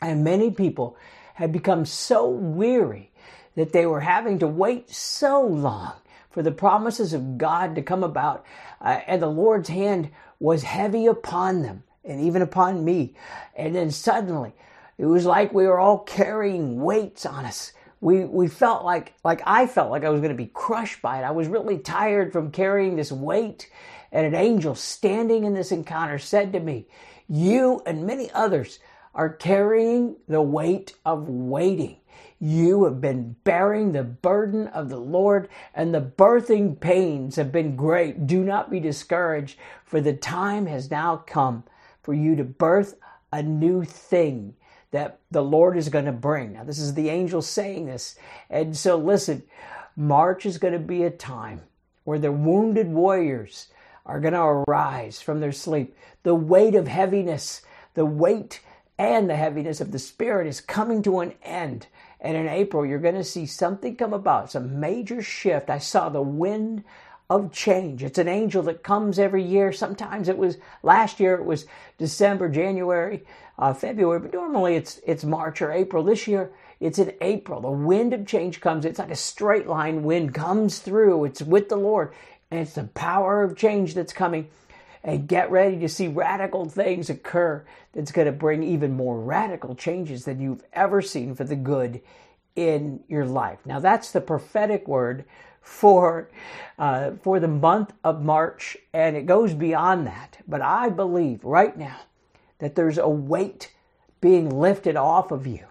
And 0.00 0.24
many 0.24 0.50
people 0.50 0.96
had 1.34 1.52
become 1.52 1.84
so 1.84 2.28
weary 2.28 3.10
that 3.54 3.72
they 3.72 3.86
were 3.86 4.00
having 4.00 4.38
to 4.38 4.46
wait 4.46 4.90
so 4.90 5.44
long 5.44 5.92
for 6.30 6.42
the 6.42 6.52
promises 6.52 7.12
of 7.12 7.38
God 7.38 7.74
to 7.74 7.82
come 7.82 8.04
about, 8.04 8.44
uh, 8.80 9.00
and 9.06 9.20
the 9.20 9.26
Lord's 9.26 9.68
hand 9.68 10.10
was 10.38 10.62
heavy 10.62 11.06
upon 11.06 11.62
them 11.62 11.82
and 12.04 12.20
even 12.20 12.42
upon 12.42 12.84
me. 12.84 13.14
And 13.56 13.74
then 13.74 13.90
suddenly, 13.90 14.52
it 14.98 15.06
was 15.06 15.24
like 15.24 15.52
we 15.52 15.66
were 15.66 15.78
all 15.78 15.98
carrying 15.98 16.80
weights 16.80 17.26
on 17.26 17.44
us. 17.44 17.72
We, 18.00 18.24
we 18.24 18.46
felt 18.46 18.84
like, 18.84 19.14
like 19.24 19.42
I 19.44 19.66
felt 19.66 19.90
like 19.90 20.04
I 20.04 20.10
was 20.10 20.20
going 20.20 20.36
to 20.36 20.36
be 20.36 20.50
crushed 20.52 21.02
by 21.02 21.18
it. 21.18 21.24
I 21.24 21.32
was 21.32 21.48
really 21.48 21.78
tired 21.78 22.32
from 22.32 22.52
carrying 22.52 22.96
this 22.96 23.10
weight. 23.10 23.68
And 24.12 24.24
an 24.26 24.34
angel 24.34 24.74
standing 24.74 25.44
in 25.44 25.54
this 25.54 25.72
encounter 25.72 26.18
said 26.18 26.52
to 26.52 26.60
me, 26.60 26.86
You 27.28 27.82
and 27.86 28.06
many 28.06 28.30
others 28.32 28.78
are 29.14 29.28
carrying 29.28 30.16
the 30.28 30.42
weight 30.42 30.94
of 31.04 31.28
waiting. 31.28 31.96
You 32.40 32.84
have 32.84 33.00
been 33.00 33.36
bearing 33.42 33.92
the 33.92 34.04
burden 34.04 34.68
of 34.68 34.88
the 34.88 34.98
Lord, 34.98 35.48
and 35.74 35.92
the 35.92 36.00
birthing 36.00 36.78
pains 36.78 37.36
have 37.36 37.50
been 37.50 37.74
great. 37.74 38.26
Do 38.26 38.44
not 38.44 38.70
be 38.70 38.78
discouraged, 38.78 39.58
for 39.84 40.00
the 40.00 40.12
time 40.12 40.66
has 40.66 40.90
now 40.90 41.16
come 41.16 41.64
for 42.02 42.14
you 42.14 42.36
to 42.36 42.44
birth 42.44 42.94
a 43.32 43.42
new 43.42 43.84
thing 43.84 44.54
that 44.90 45.18
the 45.30 45.42
Lord 45.42 45.76
is 45.76 45.88
going 45.88 46.06
to 46.06 46.12
bring. 46.12 46.52
Now, 46.52 46.64
this 46.64 46.78
is 46.78 46.94
the 46.94 47.10
angel 47.10 47.42
saying 47.42 47.86
this. 47.86 48.16
And 48.48 48.76
so, 48.76 48.96
listen, 48.96 49.42
March 49.96 50.46
is 50.46 50.58
going 50.58 50.72
to 50.72 50.78
be 50.78 51.02
a 51.02 51.10
time 51.10 51.62
where 52.04 52.18
the 52.18 52.32
wounded 52.32 52.88
warriors 52.88 53.68
are 54.06 54.20
going 54.20 54.32
to 54.32 54.40
arise 54.40 55.20
from 55.20 55.40
their 55.40 55.52
sleep. 55.52 55.94
The 56.22 56.34
weight 56.34 56.74
of 56.74 56.88
heaviness, 56.88 57.62
the 57.94 58.06
weight 58.06 58.60
and 58.98 59.30
the 59.30 59.36
heaviness 59.36 59.80
of 59.80 59.92
the 59.92 59.98
Spirit 59.98 60.46
is 60.46 60.60
coming 60.60 61.02
to 61.02 61.20
an 61.20 61.34
end. 61.42 61.86
And 62.20 62.36
in 62.36 62.48
April, 62.48 62.84
you're 62.84 62.98
going 62.98 63.14
to 63.14 63.24
see 63.24 63.46
something 63.46 63.94
come 63.94 64.12
about, 64.12 64.50
some 64.50 64.80
major 64.80 65.22
shift. 65.22 65.70
I 65.70 65.78
saw 65.78 66.08
the 66.08 66.20
wind 66.20 66.82
of 67.30 67.52
change. 67.52 68.02
It's 68.02 68.18
an 68.18 68.26
angel 68.26 68.62
that 68.64 68.82
comes 68.82 69.18
every 69.18 69.44
year. 69.44 69.72
Sometimes 69.72 70.28
it 70.28 70.38
was 70.38 70.56
last 70.82 71.20
year, 71.20 71.34
it 71.34 71.44
was 71.44 71.66
December, 71.98 72.48
January, 72.48 73.22
uh, 73.58 73.72
February, 73.74 74.18
but 74.20 74.32
normally 74.32 74.74
it's, 74.74 75.00
it's 75.06 75.24
March 75.24 75.62
or 75.62 75.70
April. 75.70 76.02
This 76.02 76.26
year, 76.26 76.50
it's 76.80 76.98
in 76.98 77.12
April. 77.20 77.60
The 77.60 77.70
wind 77.70 78.14
of 78.14 78.26
change 78.26 78.60
comes. 78.60 78.84
It's 78.84 78.98
like 78.98 79.10
a 79.10 79.16
straight 79.16 79.66
line 79.66 80.02
wind 80.02 80.34
comes 80.34 80.78
through. 80.78 81.26
It's 81.26 81.42
with 81.42 81.68
the 81.68 81.76
Lord. 81.76 82.12
And 82.50 82.60
it's 82.60 82.74
the 82.74 82.84
power 82.84 83.42
of 83.42 83.56
change 83.56 83.94
that's 83.94 84.12
coming 84.12 84.48
and 85.02 85.28
get 85.28 85.50
ready 85.50 85.78
to 85.78 85.88
see 85.88 86.08
radical 86.08 86.64
things 86.68 87.10
occur 87.10 87.64
that's 87.92 88.12
going 88.12 88.26
to 88.26 88.32
bring 88.32 88.62
even 88.62 88.92
more 88.94 89.20
radical 89.20 89.74
changes 89.74 90.24
than 90.24 90.40
you've 90.40 90.64
ever 90.72 91.00
seen 91.00 91.34
for 91.34 91.44
the 91.44 91.56
good 91.56 92.00
in 92.56 93.00
your 93.08 93.24
life. 93.24 93.58
Now, 93.64 93.78
that's 93.78 94.10
the 94.10 94.20
prophetic 94.20 94.88
word 94.88 95.24
for 95.60 96.30
uh, 96.78 97.12
for 97.22 97.38
the 97.40 97.48
month 97.48 97.92
of 98.02 98.24
March, 98.24 98.76
and 98.92 99.16
it 99.16 99.26
goes 99.26 99.54
beyond 99.54 100.06
that. 100.06 100.38
But 100.48 100.62
I 100.62 100.88
believe 100.88 101.44
right 101.44 101.76
now 101.76 102.00
that 102.58 102.74
there's 102.74 102.98
a 102.98 103.08
weight 103.08 103.72
being 104.20 104.48
lifted 104.50 104.96
off 104.96 105.30
of 105.30 105.46
you. 105.46 105.66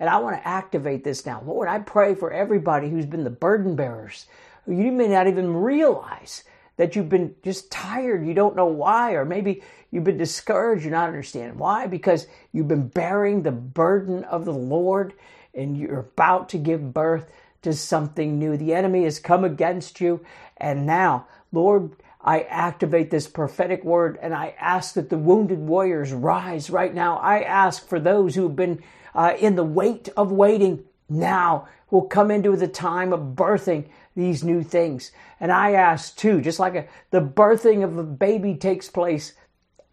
And 0.00 0.10
I 0.10 0.18
want 0.18 0.36
to 0.36 0.48
activate 0.48 1.04
this 1.04 1.24
now. 1.24 1.42
Lord, 1.46 1.68
I 1.68 1.78
pray 1.78 2.14
for 2.16 2.32
everybody 2.32 2.90
who's 2.90 3.06
been 3.06 3.22
the 3.22 3.30
burden 3.30 3.76
bearers. 3.76 4.26
You 4.66 4.90
may 4.90 5.08
not 5.08 5.28
even 5.28 5.54
realize 5.54 6.42
that 6.82 6.96
you've 6.96 7.08
been 7.08 7.32
just 7.44 7.70
tired, 7.70 8.26
you 8.26 8.34
don't 8.34 8.56
know 8.56 8.66
why, 8.66 9.12
or 9.12 9.24
maybe 9.24 9.62
you've 9.92 10.02
been 10.02 10.16
discouraged, 10.16 10.82
you're 10.82 10.90
not 10.90 11.06
understanding 11.06 11.56
why, 11.56 11.86
because 11.86 12.26
you've 12.50 12.66
been 12.66 12.88
bearing 12.88 13.42
the 13.42 13.52
burden 13.52 14.24
of 14.24 14.44
the 14.44 14.52
Lord 14.52 15.14
and 15.54 15.78
you're 15.78 16.00
about 16.00 16.48
to 16.48 16.58
give 16.58 16.92
birth 16.92 17.30
to 17.62 17.72
something 17.72 18.36
new. 18.36 18.56
The 18.56 18.74
enemy 18.74 19.04
has 19.04 19.20
come 19.20 19.44
against 19.44 20.00
you, 20.00 20.24
and 20.56 20.84
now, 20.84 21.28
Lord, 21.52 21.92
I 22.20 22.40
activate 22.40 23.12
this 23.12 23.28
prophetic 23.28 23.84
word 23.84 24.18
and 24.20 24.34
I 24.34 24.56
ask 24.58 24.94
that 24.94 25.08
the 25.08 25.18
wounded 25.18 25.60
warriors 25.60 26.12
rise 26.12 26.68
right 26.68 26.92
now. 26.92 27.18
I 27.18 27.42
ask 27.42 27.86
for 27.86 28.00
those 28.00 28.34
who 28.34 28.42
have 28.42 28.56
been 28.56 28.82
uh, 29.14 29.34
in 29.38 29.54
the 29.54 29.62
weight 29.62 30.08
of 30.16 30.32
waiting 30.32 30.82
now 31.12 31.68
we'll 31.90 32.02
come 32.02 32.30
into 32.30 32.56
the 32.56 32.68
time 32.68 33.12
of 33.12 33.34
birthing 33.36 33.86
these 34.16 34.42
new 34.42 34.62
things. 34.62 35.12
And 35.40 35.52
I 35.52 35.72
ask 35.72 36.16
too, 36.16 36.40
just 36.40 36.58
like 36.58 36.74
a, 36.74 36.86
the 37.10 37.20
birthing 37.20 37.84
of 37.84 37.96
a 37.96 38.02
baby 38.02 38.54
takes 38.54 38.88
place 38.88 39.34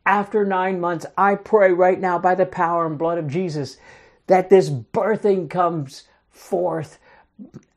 after 0.05 0.45
nine 0.45 0.79
months, 0.79 1.05
I 1.17 1.35
pray 1.35 1.71
right 1.71 1.99
now 1.99 2.17
by 2.17 2.35
the 2.35 2.45
power 2.45 2.87
and 2.87 2.97
blood 2.97 3.17
of 3.17 3.27
Jesus 3.27 3.77
that 4.27 4.49
this 4.49 4.69
birthing 4.69 5.49
comes 5.49 6.03
forth. 6.31 6.99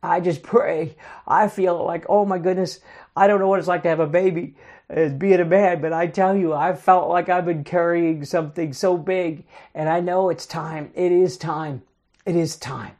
I 0.02 0.20
just 0.20 0.42
pray. 0.42 0.96
I 1.26 1.48
feel 1.48 1.84
like, 1.84 2.06
oh 2.08 2.24
my 2.24 2.38
goodness, 2.38 2.80
I 3.16 3.26
don't 3.26 3.38
know 3.38 3.48
what 3.48 3.58
it's 3.58 3.68
like 3.68 3.82
to 3.82 3.88
have 3.88 4.00
a 4.00 4.06
baby 4.06 4.56
as 4.88 5.12
being 5.12 5.40
a 5.40 5.44
man, 5.44 5.80
but 5.80 5.92
I 5.92 6.06
tell 6.06 6.36
you, 6.36 6.52
I 6.52 6.74
felt 6.74 7.08
like 7.08 7.28
I've 7.28 7.46
been 7.46 7.64
carrying 7.64 8.24
something 8.24 8.72
so 8.72 8.96
big, 8.96 9.44
and 9.74 9.88
I 9.88 10.00
know 10.00 10.28
it's 10.28 10.46
time. 10.46 10.90
It 10.94 11.12
is 11.12 11.36
time. 11.36 11.82
It 12.26 12.36
is 12.36 12.56
time. 12.56 12.92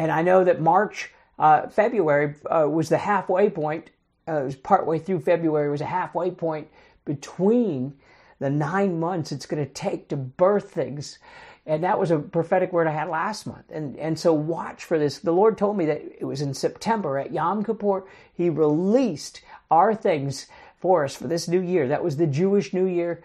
And 0.00 0.10
I 0.10 0.22
know 0.22 0.44
that 0.44 0.62
March 0.62 1.12
uh, 1.38 1.68
February 1.68 2.34
uh, 2.46 2.66
was 2.66 2.88
the 2.88 2.96
halfway 2.96 3.50
point. 3.50 3.90
Uh, 4.26 4.40
it 4.40 4.44
was 4.44 4.56
partway 4.56 4.98
through 4.98 5.20
February 5.20 5.70
was 5.70 5.82
a 5.82 5.86
halfway 5.86 6.30
point 6.30 6.68
between 7.04 7.92
the 8.38 8.48
nine 8.48 8.98
months 8.98 9.30
it's 9.30 9.44
going 9.44 9.62
to 9.62 9.70
take 9.70 10.08
to 10.08 10.16
birth 10.16 10.70
things. 10.70 11.18
And 11.66 11.84
that 11.84 11.98
was 11.98 12.10
a 12.10 12.18
prophetic 12.18 12.72
word 12.72 12.86
I 12.86 12.92
had 12.92 13.10
last 13.10 13.46
month. 13.46 13.70
And, 13.70 13.94
and 13.98 14.18
so 14.18 14.32
watch 14.32 14.84
for 14.84 14.98
this. 14.98 15.18
The 15.18 15.32
Lord 15.32 15.58
told 15.58 15.76
me 15.76 15.84
that 15.84 16.00
it 16.18 16.24
was 16.24 16.40
in 16.40 16.54
September 16.54 17.18
at 17.18 17.30
Yom 17.30 17.62
Kippur. 17.62 18.04
He 18.32 18.48
released 18.48 19.42
our 19.70 19.94
things 19.94 20.46
for 20.78 21.04
us 21.04 21.14
for 21.14 21.28
this 21.28 21.46
new 21.46 21.60
year. 21.60 21.88
That 21.88 22.02
was 22.02 22.16
the 22.16 22.26
Jewish 22.26 22.72
New 22.72 22.86
Year 22.86 23.22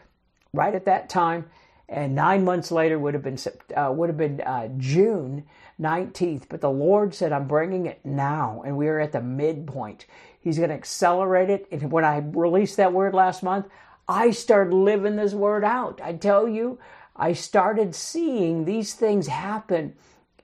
right 0.51 0.75
at 0.75 0.83
that 0.83 1.07
time. 1.07 1.45
And 1.87 2.15
nine 2.15 2.43
months 2.43 2.71
later 2.71 2.97
would 2.97 3.13
have 3.13 3.23
been, 3.23 3.37
uh, 3.75 3.91
would 3.91 4.09
have 4.09 4.17
been 4.17 4.41
uh, 4.41 4.69
June 4.77 5.45
19th. 5.79 6.43
But 6.49 6.61
the 6.61 6.69
Lord 6.69 7.13
said, 7.13 7.31
I'm 7.31 7.47
bringing 7.47 7.85
it 7.85 7.99
now. 8.03 8.63
And 8.65 8.75
we 8.77 8.87
are 8.87 8.99
at 8.99 9.11
the 9.11 9.21
midpoint. 9.21 10.05
He's 10.39 10.57
going 10.57 10.69
to 10.69 10.75
accelerate 10.75 11.49
it. 11.49 11.67
And 11.71 11.91
when 11.91 12.05
I 12.05 12.17
released 12.17 12.77
that 12.77 12.93
word 12.93 13.13
last 13.13 13.43
month, 13.43 13.67
I 14.07 14.31
started 14.31 14.73
living 14.73 15.15
this 15.15 15.33
word 15.33 15.63
out. 15.63 15.99
I 16.03 16.13
tell 16.13 16.47
you, 16.47 16.79
I 17.15 17.33
started 17.33 17.95
seeing 17.95 18.65
these 18.65 18.93
things 18.93 19.27
happen 19.27 19.95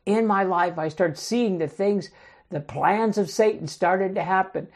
in 0.06 0.26
my 0.26 0.44
life. 0.44 0.78
I 0.78 0.90
started 0.90 1.18
seeing 1.18 1.58
the 1.58 1.68
things, 1.68 2.10
the 2.50 2.60
plans 2.60 3.18
of 3.18 3.30
Satan 3.30 3.68
started 3.68 4.16
to 4.16 4.24
happen. 4.24 4.68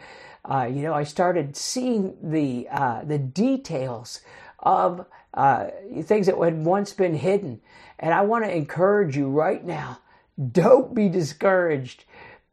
Uh, 0.44 0.70
you 0.72 0.84
know, 0.84 0.94
I 0.94 1.04
started 1.04 1.56
seeing 1.58 2.16
the 2.22 2.68
uh, 2.70 3.04
the 3.04 3.18
details 3.18 4.22
of 4.60 5.06
uh, 5.36 5.68
things 6.04 6.26
that 6.26 6.38
had 6.38 6.66
once 6.66 6.94
been 6.94 7.14
hidden. 7.14 7.62
And 8.00 8.14
I 8.14 8.22
want 8.22 8.46
to 8.46 8.56
encourage 8.56 9.16
you 9.16 9.28
right 9.30 9.64
now 9.64 10.00
don't 10.52 10.94
be 10.94 11.08
discouraged. 11.08 12.04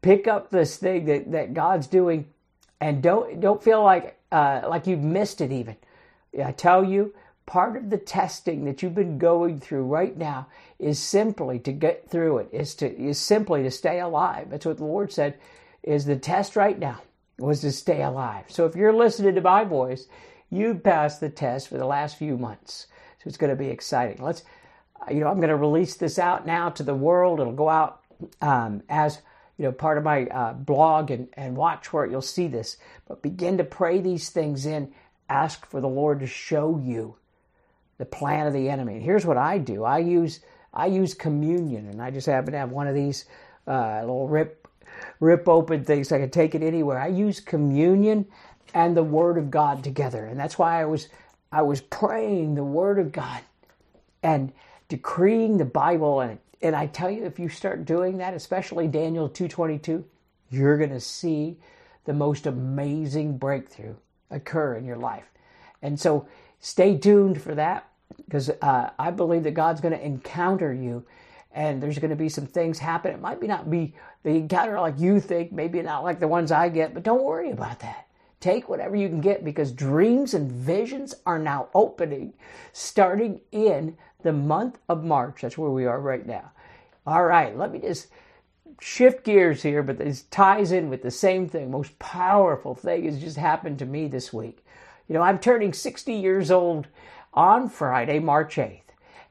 Pick 0.02 0.28
up 0.28 0.50
this 0.50 0.76
thing 0.76 1.06
that, 1.06 1.32
that 1.32 1.54
God's 1.54 1.86
doing 1.86 2.26
and 2.80 3.02
don't 3.02 3.40
don't 3.40 3.62
feel 3.62 3.82
like 3.82 4.18
uh, 4.32 4.62
like 4.68 4.86
you've 4.86 5.00
missed 5.00 5.40
it 5.40 5.52
even. 5.52 5.76
I 6.44 6.52
tell 6.52 6.82
you, 6.82 7.14
part 7.46 7.76
of 7.76 7.90
the 7.90 7.98
testing 7.98 8.64
that 8.64 8.82
you've 8.82 8.94
been 8.94 9.18
going 9.18 9.60
through 9.60 9.84
right 9.84 10.16
now 10.16 10.48
is 10.78 10.98
simply 10.98 11.58
to 11.60 11.72
get 11.72 12.08
through 12.08 12.38
it, 12.38 12.48
is 12.52 12.74
to 12.76 13.00
is 13.00 13.18
simply 13.18 13.62
to 13.62 13.70
stay 13.70 14.00
alive. 14.00 14.50
That's 14.50 14.66
what 14.66 14.78
the 14.78 14.84
Lord 14.84 15.12
said 15.12 15.38
is 15.82 16.04
the 16.04 16.16
test 16.16 16.56
right 16.56 16.78
now 16.78 17.02
was 17.38 17.60
to 17.60 17.72
stay 17.72 18.02
alive. 18.02 18.44
So 18.48 18.66
if 18.66 18.76
you're 18.76 18.92
listening 18.92 19.34
to 19.34 19.40
my 19.40 19.64
voice, 19.64 20.06
you've 20.52 20.84
passed 20.84 21.20
the 21.20 21.30
test 21.30 21.68
for 21.68 21.78
the 21.78 21.86
last 21.86 22.16
few 22.16 22.36
months. 22.36 22.86
So 23.18 23.28
it's 23.28 23.38
going 23.38 23.50
to 23.50 23.56
be 23.56 23.68
exciting. 23.68 24.22
Let's, 24.22 24.44
you 25.10 25.20
know, 25.20 25.28
I'm 25.28 25.38
going 25.38 25.48
to 25.48 25.56
release 25.56 25.96
this 25.96 26.18
out 26.18 26.46
now 26.46 26.68
to 26.70 26.82
the 26.82 26.94
world. 26.94 27.40
It'll 27.40 27.52
go 27.52 27.68
out 27.68 28.02
um, 28.40 28.82
as 28.88 29.22
you 29.56 29.64
know 29.64 29.72
part 29.72 29.98
of 29.98 30.04
my 30.04 30.26
uh, 30.26 30.52
blog 30.52 31.10
and, 31.10 31.28
and 31.34 31.56
watch 31.56 31.92
where 31.92 32.06
you'll 32.06 32.20
see 32.20 32.46
this. 32.46 32.76
But 33.08 33.22
begin 33.22 33.58
to 33.58 33.64
pray 33.64 34.00
these 34.00 34.30
things 34.30 34.66
in. 34.66 34.92
Ask 35.28 35.66
for 35.66 35.80
the 35.80 35.88
Lord 35.88 36.20
to 36.20 36.26
show 36.26 36.78
you 36.78 37.16
the 37.98 38.04
plan 38.04 38.46
of 38.46 38.52
the 38.52 38.68
enemy. 38.68 38.94
And 38.94 39.02
here's 39.02 39.24
what 39.24 39.38
I 39.38 39.58
do. 39.58 39.84
I 39.84 39.98
use 39.98 40.40
I 40.74 40.86
use 40.86 41.14
communion, 41.14 41.88
and 41.88 42.02
I 42.02 42.10
just 42.10 42.26
happen 42.26 42.52
to 42.52 42.58
have 42.58 42.70
one 42.70 42.86
of 42.86 42.94
these 42.94 43.24
uh, 43.66 44.00
little 44.00 44.28
rip 44.28 44.68
rip 45.20 45.48
open 45.48 45.84
things. 45.84 46.12
I 46.12 46.18
can 46.18 46.30
take 46.30 46.54
it 46.54 46.62
anywhere. 46.62 46.98
I 46.98 47.08
use 47.08 47.40
communion 47.40 48.26
and 48.74 48.96
the 48.96 49.02
Word 49.02 49.38
of 49.38 49.50
God 49.50 49.84
together, 49.84 50.26
and 50.26 50.38
that's 50.38 50.58
why 50.58 50.80
I 50.80 50.84
was 50.84 51.08
I 51.50 51.62
was 51.62 51.80
praying 51.80 52.54
the 52.54 52.64
Word 52.64 52.98
of 52.98 53.12
God 53.12 53.40
and 54.22 54.52
decreeing 54.88 55.58
the 55.58 55.64
Bible. 55.64 56.20
And 56.20 56.38
and 56.60 56.76
I 56.76 56.86
tell 56.86 57.10
you, 57.10 57.24
if 57.24 57.38
you 57.38 57.48
start 57.48 57.84
doing 57.84 58.18
that, 58.18 58.34
especially 58.34 58.88
Daniel 58.88 59.28
two 59.28 59.48
twenty 59.48 59.78
two, 59.78 60.04
you're 60.50 60.78
going 60.78 60.90
to 60.90 61.00
see 61.00 61.56
the 62.04 62.14
most 62.14 62.46
amazing 62.46 63.38
breakthrough 63.38 63.94
occur 64.30 64.76
in 64.76 64.84
your 64.84 64.96
life. 64.96 65.24
And 65.82 65.98
so, 65.98 66.26
stay 66.60 66.96
tuned 66.96 67.42
for 67.42 67.54
that 67.54 67.88
because 68.24 68.50
uh, 68.50 68.90
I 68.98 69.10
believe 69.10 69.44
that 69.44 69.52
God's 69.52 69.80
going 69.80 69.94
to 69.94 70.04
encounter 70.04 70.72
you 70.72 71.04
and 71.54 71.82
there's 71.82 71.98
going 71.98 72.10
to 72.10 72.16
be 72.16 72.28
some 72.28 72.46
things 72.46 72.78
happen. 72.78 73.12
It 73.12 73.20
might 73.20 73.40
be 73.40 73.46
not 73.46 73.70
be 73.70 73.94
the 74.22 74.30
encounter 74.30 74.80
like 74.80 74.98
you 74.98 75.20
think, 75.20 75.52
maybe 75.52 75.80
not 75.82 76.04
like 76.04 76.20
the 76.20 76.28
ones 76.28 76.52
I 76.52 76.68
get, 76.68 76.94
but 76.94 77.02
don't 77.02 77.22
worry 77.22 77.50
about 77.50 77.80
that. 77.80 78.06
Take 78.42 78.68
whatever 78.68 78.96
you 78.96 79.08
can 79.08 79.20
get 79.20 79.44
because 79.44 79.70
dreams 79.70 80.34
and 80.34 80.50
visions 80.50 81.14
are 81.24 81.38
now 81.38 81.68
opening 81.76 82.32
starting 82.72 83.40
in 83.52 83.96
the 84.24 84.32
month 84.32 84.80
of 84.88 85.04
March. 85.04 85.42
That's 85.42 85.56
where 85.56 85.70
we 85.70 85.86
are 85.86 86.00
right 86.00 86.26
now. 86.26 86.50
All 87.06 87.24
right, 87.24 87.56
let 87.56 87.70
me 87.70 87.78
just 87.78 88.08
shift 88.80 89.22
gears 89.22 89.62
here, 89.62 89.84
but 89.84 89.98
this 89.98 90.22
ties 90.22 90.72
in 90.72 90.90
with 90.90 91.02
the 91.02 91.10
same 91.12 91.48
thing. 91.48 91.70
Most 91.70 91.96
powerful 92.00 92.74
thing 92.74 93.04
has 93.04 93.20
just 93.20 93.36
happened 93.36 93.78
to 93.78 93.86
me 93.86 94.08
this 94.08 94.32
week. 94.32 94.64
You 95.06 95.14
know, 95.14 95.22
I'm 95.22 95.38
turning 95.38 95.72
60 95.72 96.12
years 96.12 96.50
old 96.50 96.88
on 97.32 97.68
Friday, 97.68 98.18
March 98.18 98.56
8th. 98.56 98.80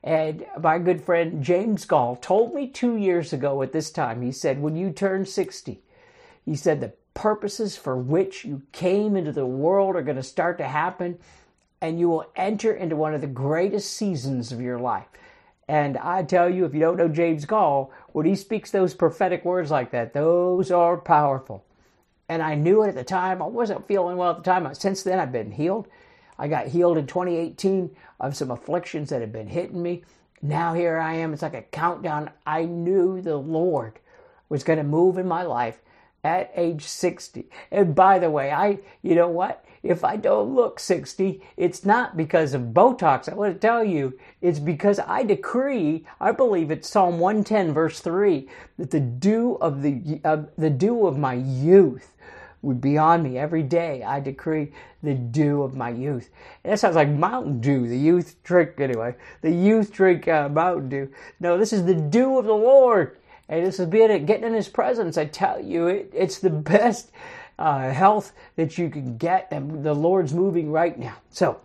And 0.05 0.45
my 0.57 0.79
good 0.79 1.03
friend 1.03 1.43
James 1.43 1.83
Goll 1.83 2.15
told 2.15 2.55
me 2.55 2.67
two 2.67 2.95
years 2.95 3.33
ago 3.33 3.61
at 3.61 3.73
this 3.73 3.91
time, 3.91 4.21
he 4.21 4.31
said, 4.31 4.61
when 4.61 4.77
you 4.77 4.91
turn 4.91 5.25
60, 5.25 5.83
he 6.45 6.55
said, 6.55 6.79
the 6.79 6.93
purposes 7.13 7.75
for 7.75 7.97
which 7.97 8.45
you 8.45 8.61
came 8.71 9.15
into 9.15 9.31
the 9.31 9.45
world 9.45 9.95
are 9.95 10.01
going 10.01 10.17
to 10.17 10.23
start 10.23 10.57
to 10.57 10.67
happen, 10.67 11.19
and 11.81 11.99
you 11.99 12.09
will 12.09 12.29
enter 12.35 12.73
into 12.73 12.95
one 12.95 13.13
of 13.13 13.21
the 13.21 13.27
greatest 13.27 13.93
seasons 13.93 14.51
of 14.51 14.61
your 14.61 14.79
life. 14.79 15.07
And 15.67 15.97
I 15.97 16.23
tell 16.23 16.49
you, 16.49 16.65
if 16.65 16.73
you 16.73 16.79
don't 16.79 16.97
know 16.97 17.07
James 17.07 17.45
Goll, 17.45 17.91
when 18.11 18.25
he 18.25 18.35
speaks 18.35 18.71
those 18.71 18.93
prophetic 18.93 19.45
words 19.45 19.71
like 19.71 19.91
that, 19.91 20.13
those 20.13 20.69
are 20.71 20.97
powerful. 20.97 21.63
And 22.27 22.41
I 22.41 22.55
knew 22.55 22.83
it 22.83 22.89
at 22.89 22.95
the 22.95 23.03
time. 23.03 23.41
I 23.41 23.45
wasn't 23.45 23.87
feeling 23.87 24.17
well 24.17 24.31
at 24.31 24.37
the 24.37 24.43
time. 24.43 24.73
Since 24.73 25.03
then, 25.03 25.19
I've 25.19 25.31
been 25.31 25.51
healed. 25.51 25.87
I 26.37 26.47
got 26.47 26.67
healed 26.67 26.97
in 26.97 27.07
2018 27.07 27.95
of 28.19 28.35
some 28.35 28.51
afflictions 28.51 29.09
that 29.09 29.21
had 29.21 29.31
been 29.31 29.47
hitting 29.47 29.81
me. 29.81 30.03
Now 30.41 30.73
here 30.73 30.97
I 30.97 31.13
am. 31.15 31.33
It's 31.33 31.41
like 31.41 31.53
a 31.53 31.61
countdown. 31.61 32.31
I 32.45 32.63
knew 32.63 33.21
the 33.21 33.37
Lord 33.37 33.99
was 34.49 34.63
going 34.63 34.77
to 34.77 34.83
move 34.83 35.17
in 35.17 35.27
my 35.27 35.43
life 35.43 35.79
at 36.23 36.51
age 36.55 36.83
60. 36.83 37.49
And 37.71 37.95
by 37.95 38.19
the 38.19 38.29
way, 38.29 38.51
I, 38.51 38.79
you 39.01 39.15
know 39.15 39.27
what? 39.27 39.65
If 39.83 40.03
I 40.03 40.15
don't 40.15 40.53
look 40.53 40.79
60, 40.79 41.41
it's 41.57 41.83
not 41.83 42.15
because 42.15 42.53
of 42.53 42.73
Botox. 42.73 43.27
I 43.27 43.33
want 43.33 43.53
to 43.53 43.59
tell 43.59 43.83
you, 43.83 44.17
it's 44.39 44.59
because 44.59 44.99
I 44.99 45.23
decree, 45.23 46.05
I 46.19 46.31
believe 46.31 46.69
it's 46.69 46.89
Psalm 46.89 47.17
110 47.17 47.73
verse 47.73 47.99
3, 47.99 48.47
that 48.77 48.91
the 48.91 48.99
dew 48.99 49.57
of 49.59 49.81
the, 49.81 50.21
uh, 50.23 50.43
the 50.57 50.69
dew 50.69 51.07
of 51.07 51.17
my 51.17 51.33
youth 51.33 52.13
would 52.61 52.79
be 52.79 52.97
on 52.97 53.23
me 53.23 53.39
every 53.39 53.63
day. 53.63 54.03
I 54.03 54.19
decree 54.19 54.71
the 55.01 55.15
dew 55.15 55.63
of 55.63 55.75
my 55.75 55.89
youth. 55.89 56.29
That 56.63 56.79
sounds 56.79 56.95
like 56.95 57.09
Mountain 57.09 57.59
Dew, 57.59 57.87
the 57.87 57.97
youth 57.97 58.35
drink 58.43 58.79
anyway. 58.79 59.15
The 59.41 59.51
youth 59.51 59.91
drink 59.91 60.27
uh, 60.27 60.47
Mountain 60.49 60.89
Dew. 60.89 61.11
No, 61.39 61.57
this 61.57 61.73
is 61.73 61.85
the 61.85 61.95
dew 61.95 62.37
of 62.37 62.45
the 62.45 62.53
Lord. 62.53 63.17
And 63.51 63.65
this 63.65 63.79
is 63.79 63.87
being 63.87 64.25
getting 64.25 64.45
in 64.45 64.53
His 64.53 64.69
presence. 64.69 65.17
I 65.17 65.25
tell 65.25 65.59
you, 65.59 65.87
it, 65.87 66.11
it's 66.15 66.39
the 66.39 66.49
best 66.49 67.11
uh, 67.59 67.91
health 67.91 68.31
that 68.55 68.77
you 68.77 68.89
can 68.89 69.17
get, 69.17 69.49
and 69.51 69.83
the 69.83 69.93
Lord's 69.93 70.33
moving 70.33 70.71
right 70.71 70.97
now. 70.97 71.17
So, 71.29 71.59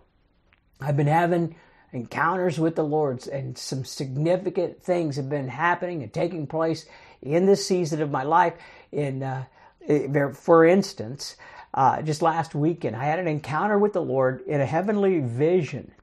I've 0.81 0.97
been 0.97 1.07
having 1.07 1.55
encounters 1.93 2.59
with 2.59 2.75
the 2.75 2.83
Lord, 2.83 3.25
and 3.27 3.57
some 3.57 3.85
significant 3.85 4.83
things 4.83 5.15
have 5.15 5.29
been 5.29 5.47
happening 5.47 6.03
and 6.03 6.13
taking 6.13 6.45
place 6.45 6.85
in 7.21 7.45
this 7.45 7.65
season 7.65 8.01
of 8.01 8.11
my 8.11 8.23
life. 8.23 8.53
In 8.91 9.23
uh, 9.23 9.45
for 10.33 10.65
instance, 10.65 11.37
uh, 11.73 12.01
just 12.01 12.21
last 12.21 12.53
weekend, 12.53 12.95
I 12.95 13.05
had 13.05 13.19
an 13.19 13.27
encounter 13.27 13.79
with 13.79 13.93
the 13.93 14.01
Lord 14.01 14.41
in 14.41 14.59
a 14.59 14.65
heavenly 14.65 15.19
vision. 15.19 15.93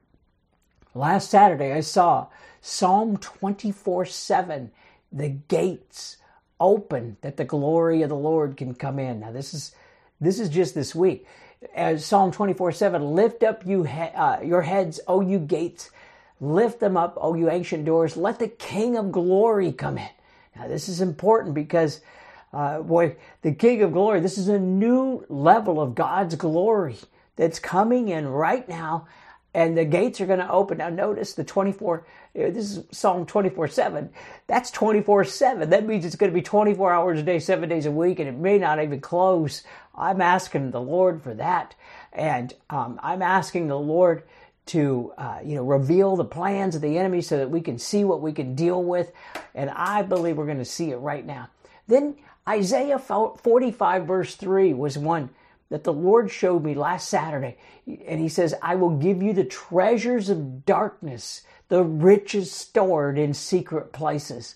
Last 0.95 1.29
Saturday, 1.29 1.73
I 1.73 1.81
saw 1.81 2.27
Psalm 2.61 3.17
24 3.17 4.05
7, 4.05 4.71
the 5.15 5.29
gates 5.29 6.17
open 6.61 7.17
that 7.21 7.37
the 7.37 7.45
glory 7.45 8.03
of 8.03 8.09
the 8.09 8.17
Lord 8.17 8.57
can 8.57 8.75
come 8.75 8.99
in. 8.99 9.21
Now, 9.21 9.33
this 9.33 9.55
is 9.55 9.73
this 10.21 10.39
is 10.39 10.49
just 10.49 10.75
this 10.75 10.95
week. 10.95 11.27
As 11.75 12.05
Psalm 12.05 12.31
24 12.33 12.73
7, 12.73 13.15
lift 13.15 13.43
up 13.43 13.65
you 13.67 13.83
he- 13.85 14.01
uh, 14.01 14.41
your 14.41 14.63
heads, 14.63 15.01
O 15.07 15.21
you 15.21 15.39
gates, 15.39 15.91
lift 16.41 16.81
them 16.81 16.97
up, 16.97 17.17
O 17.21 17.35
you 17.35 17.51
ancient 17.51 17.85
doors, 17.85 18.17
let 18.17 18.39
the 18.39 18.49
King 18.49 18.97
of 18.97 19.11
glory 19.13 19.73
come 19.73 19.99
in. 19.99 20.09
Now, 20.57 20.69
this 20.69 20.89
is 20.89 21.01
important 21.01 21.55
because 21.55 22.01
uh, 22.53 22.81
boy, 22.81 23.17
the 23.41 23.53
King 23.53 23.83
of 23.83 23.93
Glory, 23.93 24.21
this 24.21 24.37
is 24.37 24.49
a 24.49 24.59
new 24.59 25.25
level 25.29 25.81
of 25.81 25.95
God's 25.95 26.35
glory 26.35 26.97
that's 27.37 27.59
coming 27.59 28.09
in 28.09 28.27
right 28.27 28.69
now, 28.69 29.07
and 29.55 29.77
the 29.77 29.85
gates 29.85 30.19
are 30.19 30.25
going 30.25 30.39
to 30.39 30.51
open. 30.51 30.79
Now, 30.79 30.89
notice 30.89 31.33
the 31.33 31.45
24, 31.45 31.99
uh, 31.99 32.03
this 32.33 32.77
is 32.77 32.83
Psalm 32.91 33.25
24 33.25 33.69
7. 33.69 34.09
That's 34.47 34.69
24 34.69 35.23
7. 35.23 35.69
That 35.69 35.87
means 35.87 36.03
it's 36.03 36.17
going 36.17 36.29
to 36.31 36.35
be 36.35 36.41
24 36.41 36.91
hours 36.91 37.19
a 37.19 37.23
day, 37.23 37.39
seven 37.39 37.69
days 37.69 37.85
a 37.85 37.91
week, 37.91 38.19
and 38.19 38.27
it 38.27 38.35
may 38.35 38.57
not 38.57 38.83
even 38.83 38.99
close. 38.99 39.63
I'm 39.95 40.19
asking 40.19 40.71
the 40.71 40.81
Lord 40.81 41.23
for 41.23 41.33
that. 41.35 41.73
And 42.11 42.53
um, 42.69 42.99
I'm 43.01 43.21
asking 43.21 43.67
the 43.67 43.79
Lord 43.79 44.23
to 44.67 45.13
uh, 45.17 45.39
you 45.43 45.55
know 45.55 45.63
reveal 45.63 46.17
the 46.17 46.25
plans 46.25 46.75
of 46.75 46.81
the 46.81 46.97
enemy 46.97 47.21
so 47.21 47.37
that 47.37 47.49
we 47.49 47.61
can 47.61 47.79
see 47.79 48.03
what 48.03 48.19
we 48.19 48.33
can 48.33 48.55
deal 48.55 48.83
with 48.83 49.11
and 49.53 49.69
i 49.69 50.01
believe 50.01 50.37
we're 50.37 50.45
going 50.47 50.57
to 50.57 50.65
see 50.65 50.89
it 50.89 50.95
right 50.95 51.23
now 51.23 51.47
then 51.87 52.15
Isaiah 52.47 52.99
45, 52.99 54.05
verse 54.05 54.35
3 54.35 54.73
was 54.73 54.97
one 54.97 55.29
that 55.69 55.83
the 55.83 55.93
Lord 55.93 56.31
showed 56.31 56.63
me 56.63 56.73
last 56.73 57.09
Saturday. 57.09 57.57
And 57.85 58.19
He 58.19 58.29
says, 58.29 58.53
I 58.61 58.75
will 58.75 58.97
give 58.97 59.21
you 59.21 59.33
the 59.33 59.43
treasures 59.43 60.29
of 60.29 60.65
darkness, 60.65 61.41
the 61.69 61.83
riches 61.83 62.51
stored 62.51 63.17
in 63.17 63.33
secret 63.33 63.91
places. 63.91 64.55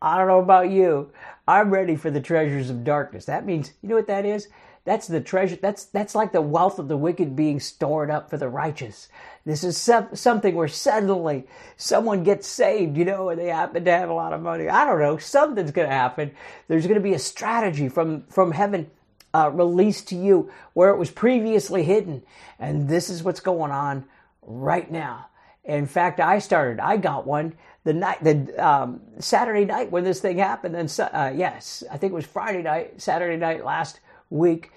I 0.00 0.18
don't 0.18 0.28
know 0.28 0.38
about 0.38 0.70
you. 0.70 1.10
I'm 1.46 1.70
ready 1.70 1.96
for 1.96 2.10
the 2.10 2.20
treasures 2.20 2.70
of 2.70 2.84
darkness. 2.84 3.24
That 3.24 3.46
means, 3.46 3.72
you 3.82 3.88
know 3.88 3.96
what 3.96 4.06
that 4.06 4.24
is? 4.24 4.48
That's 4.84 5.06
the 5.06 5.20
treasure. 5.20 5.56
That's 5.56 5.84
that's 5.84 6.14
like 6.14 6.32
the 6.32 6.40
wealth 6.40 6.78
of 6.78 6.88
the 6.88 6.96
wicked 6.96 7.36
being 7.36 7.60
stored 7.60 8.10
up 8.10 8.30
for 8.30 8.38
the 8.38 8.48
righteous. 8.48 9.08
This 9.44 9.62
is 9.62 9.76
something 9.76 10.54
where 10.54 10.68
suddenly 10.68 11.46
someone 11.76 12.22
gets 12.22 12.46
saved, 12.46 12.96
you 12.96 13.04
know, 13.04 13.28
and 13.28 13.38
they 13.38 13.48
happen 13.48 13.84
to 13.84 13.90
have 13.90 14.08
a 14.08 14.14
lot 14.14 14.32
of 14.32 14.40
money. 14.40 14.66
I 14.66 14.86
don't 14.86 14.98
know. 14.98 15.18
Something's 15.18 15.72
going 15.72 15.88
to 15.88 15.94
happen. 15.94 16.30
There's 16.68 16.86
going 16.86 16.94
to 16.94 17.02
be 17.02 17.12
a 17.12 17.18
strategy 17.18 17.90
from 17.90 18.22
from 18.30 18.52
heaven 18.52 18.90
uh, 19.38 19.48
released 19.50 20.08
to 20.08 20.16
you 20.16 20.50
where 20.74 20.90
it 20.90 20.98
was 20.98 21.10
previously 21.10 21.82
hidden, 21.82 22.22
and 22.58 22.88
this 22.88 23.08
is 23.10 23.22
what's 23.22 23.40
going 23.40 23.70
on 23.70 24.04
right 24.42 24.90
now. 24.90 25.28
In 25.64 25.86
fact, 25.86 26.18
I 26.18 26.38
started. 26.38 26.80
I 26.80 26.96
got 26.96 27.26
one 27.26 27.54
the 27.84 27.92
night, 27.94 28.22
the 28.22 28.54
um, 28.64 29.00
Saturday 29.18 29.64
night 29.64 29.90
when 29.90 30.04
this 30.04 30.20
thing 30.20 30.38
happened. 30.38 30.76
And 30.76 30.94
uh, 31.00 31.32
yes, 31.34 31.82
I 31.90 31.96
think 31.96 32.12
it 32.12 32.16
was 32.16 32.26
Friday 32.26 32.62
night, 32.62 33.00
Saturday 33.00 33.36
night 33.36 33.64
last 33.64 34.00
week, 34.30 34.72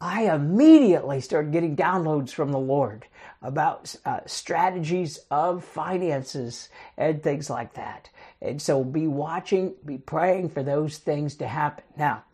I 0.00 0.34
immediately 0.34 1.20
started 1.20 1.52
getting 1.52 1.76
downloads 1.76 2.30
from 2.30 2.52
the 2.52 2.58
Lord 2.58 3.06
about 3.40 3.94
uh, 4.04 4.20
strategies 4.26 5.20
of 5.30 5.64
finances 5.64 6.68
and 6.96 7.22
things 7.22 7.48
like 7.48 7.74
that. 7.74 8.10
And 8.42 8.60
so 8.60 8.84
be 8.84 9.06
watching, 9.06 9.74
be 9.84 9.98
praying 9.98 10.50
for 10.50 10.62
those 10.62 10.98
things 10.98 11.36
to 11.36 11.46
happen. 11.46 11.84
Now, 11.96 12.24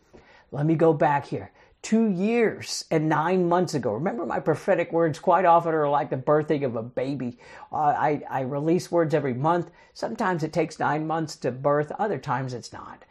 let 0.51 0.67
me 0.67 0.75
go 0.75 0.93
back 0.93 1.27
here. 1.27 1.53
Two 1.83 2.09
years 2.09 2.85
and 2.91 3.09
nine 3.09 3.49
months 3.49 3.75
ago. 3.75 3.93
Remember, 3.93 4.25
my 4.25 4.39
prophetic 4.39 4.93
words 4.93 5.19
quite 5.19 5.45
often 5.45 5.75
are 5.75 5.89
like 5.89 6.11
the 6.11 6.17
birthing 6.17 6.65
of 6.65 6.77
a 6.77 6.83
baby. 6.83 7.39
Uh, 7.73 7.77
I, 7.77 8.23
I 8.31 8.41
release 8.43 8.91
words 8.91 9.15
every 9.15 9.35
month. 9.35 9.71
Sometimes 9.93 10.43
it 10.43 10.53
takes 10.53 10.79
nine 10.79 11.07
months 11.07 11.37
to 11.37 11.51
birth, 11.51 11.91
other 11.99 12.19
times 12.19 12.55
it's 12.55 12.73
not. 12.73 13.03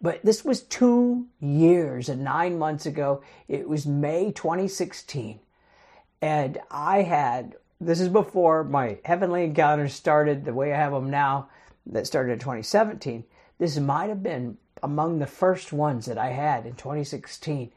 But 0.00 0.24
this 0.24 0.44
was 0.44 0.62
two 0.62 1.26
years 1.40 2.08
and 2.08 2.24
nine 2.24 2.58
months 2.58 2.86
ago. 2.86 3.22
It 3.48 3.68
was 3.68 3.84
May 3.84 4.32
2016. 4.32 5.40
And 6.22 6.58
I 6.70 7.02
had 7.02 7.56
this 7.80 8.00
is 8.00 8.08
before 8.08 8.62
my 8.62 8.98
heavenly 9.04 9.44
encounters 9.44 9.94
started 9.94 10.44
the 10.44 10.52
way 10.52 10.72
I 10.72 10.76
have 10.76 10.92
them 10.92 11.10
now, 11.10 11.48
that 11.86 12.06
started 12.06 12.32
in 12.32 12.38
2017. 12.38 13.24
This 13.58 13.78
might 13.78 14.10
have 14.10 14.22
been 14.22 14.58
among 14.82 15.18
the 15.18 15.26
first 15.26 15.72
ones 15.72 16.06
that 16.06 16.18
I 16.18 16.28
had 16.28 16.66
in 16.66 16.74
2016. 16.74 17.72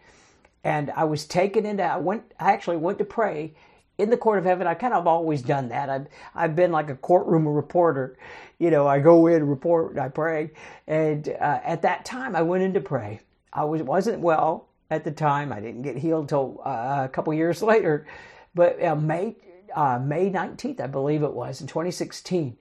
And 0.64 0.92
I 0.92 1.04
was 1.04 1.26
taken 1.26 1.66
into, 1.66 1.84
I 1.84 1.98
went, 1.98 2.24
I 2.40 2.52
actually 2.54 2.78
went 2.78 2.98
to 3.00 3.06
pray 3.06 3.54
in 3.98 4.10
the 4.10 4.18
court 4.18 4.40
of 4.40 4.46
heaven. 4.46 4.66
I 4.66 4.74
kind 4.74 4.94
of 4.94 5.08
always 5.08 5.42
done 5.42 5.70
that. 5.70 5.90
I've, 5.90 6.08
I've 6.34 6.56
been 6.56 6.72
like 6.72 6.90
a 6.90 6.96
courtroom 6.96 7.48
reporter. 7.48 8.18
You 8.60 8.72
know, 8.72 8.88
I 8.88 9.00
go 9.00 9.28
in, 9.28 9.48
report, 9.48 9.98
I 9.98 10.10
pray. 10.10 10.52
And 10.88 11.28
uh, 11.30 11.60
at 11.64 11.82
that 11.84 12.06
time, 12.06 12.36
I 12.36 12.42
went 12.42 12.64
in 12.64 12.74
to 12.74 12.82
pray. 12.82 13.20
I 13.52 13.66
was, 13.66 13.84
wasn't 13.84 14.20
well 14.20 14.68
at 14.90 15.04
the 15.04 15.12
time. 15.12 15.52
I 15.52 15.60
didn't 15.60 15.84
get 15.84 15.98
healed 15.98 16.30
till 16.30 16.62
uh, 16.66 17.02
a 17.04 17.10
couple 17.10 17.34
years 17.34 17.62
later. 17.64 18.08
But 18.56 18.82
uh, 18.84 18.96
May, 18.96 19.36
uh, 19.76 20.00
May 20.00 20.30
19th, 20.30 20.80
I 20.80 20.88
believe 20.88 21.24
it 21.24 21.34
was, 21.34 21.62
in 21.62 21.68
2016, 21.68 22.58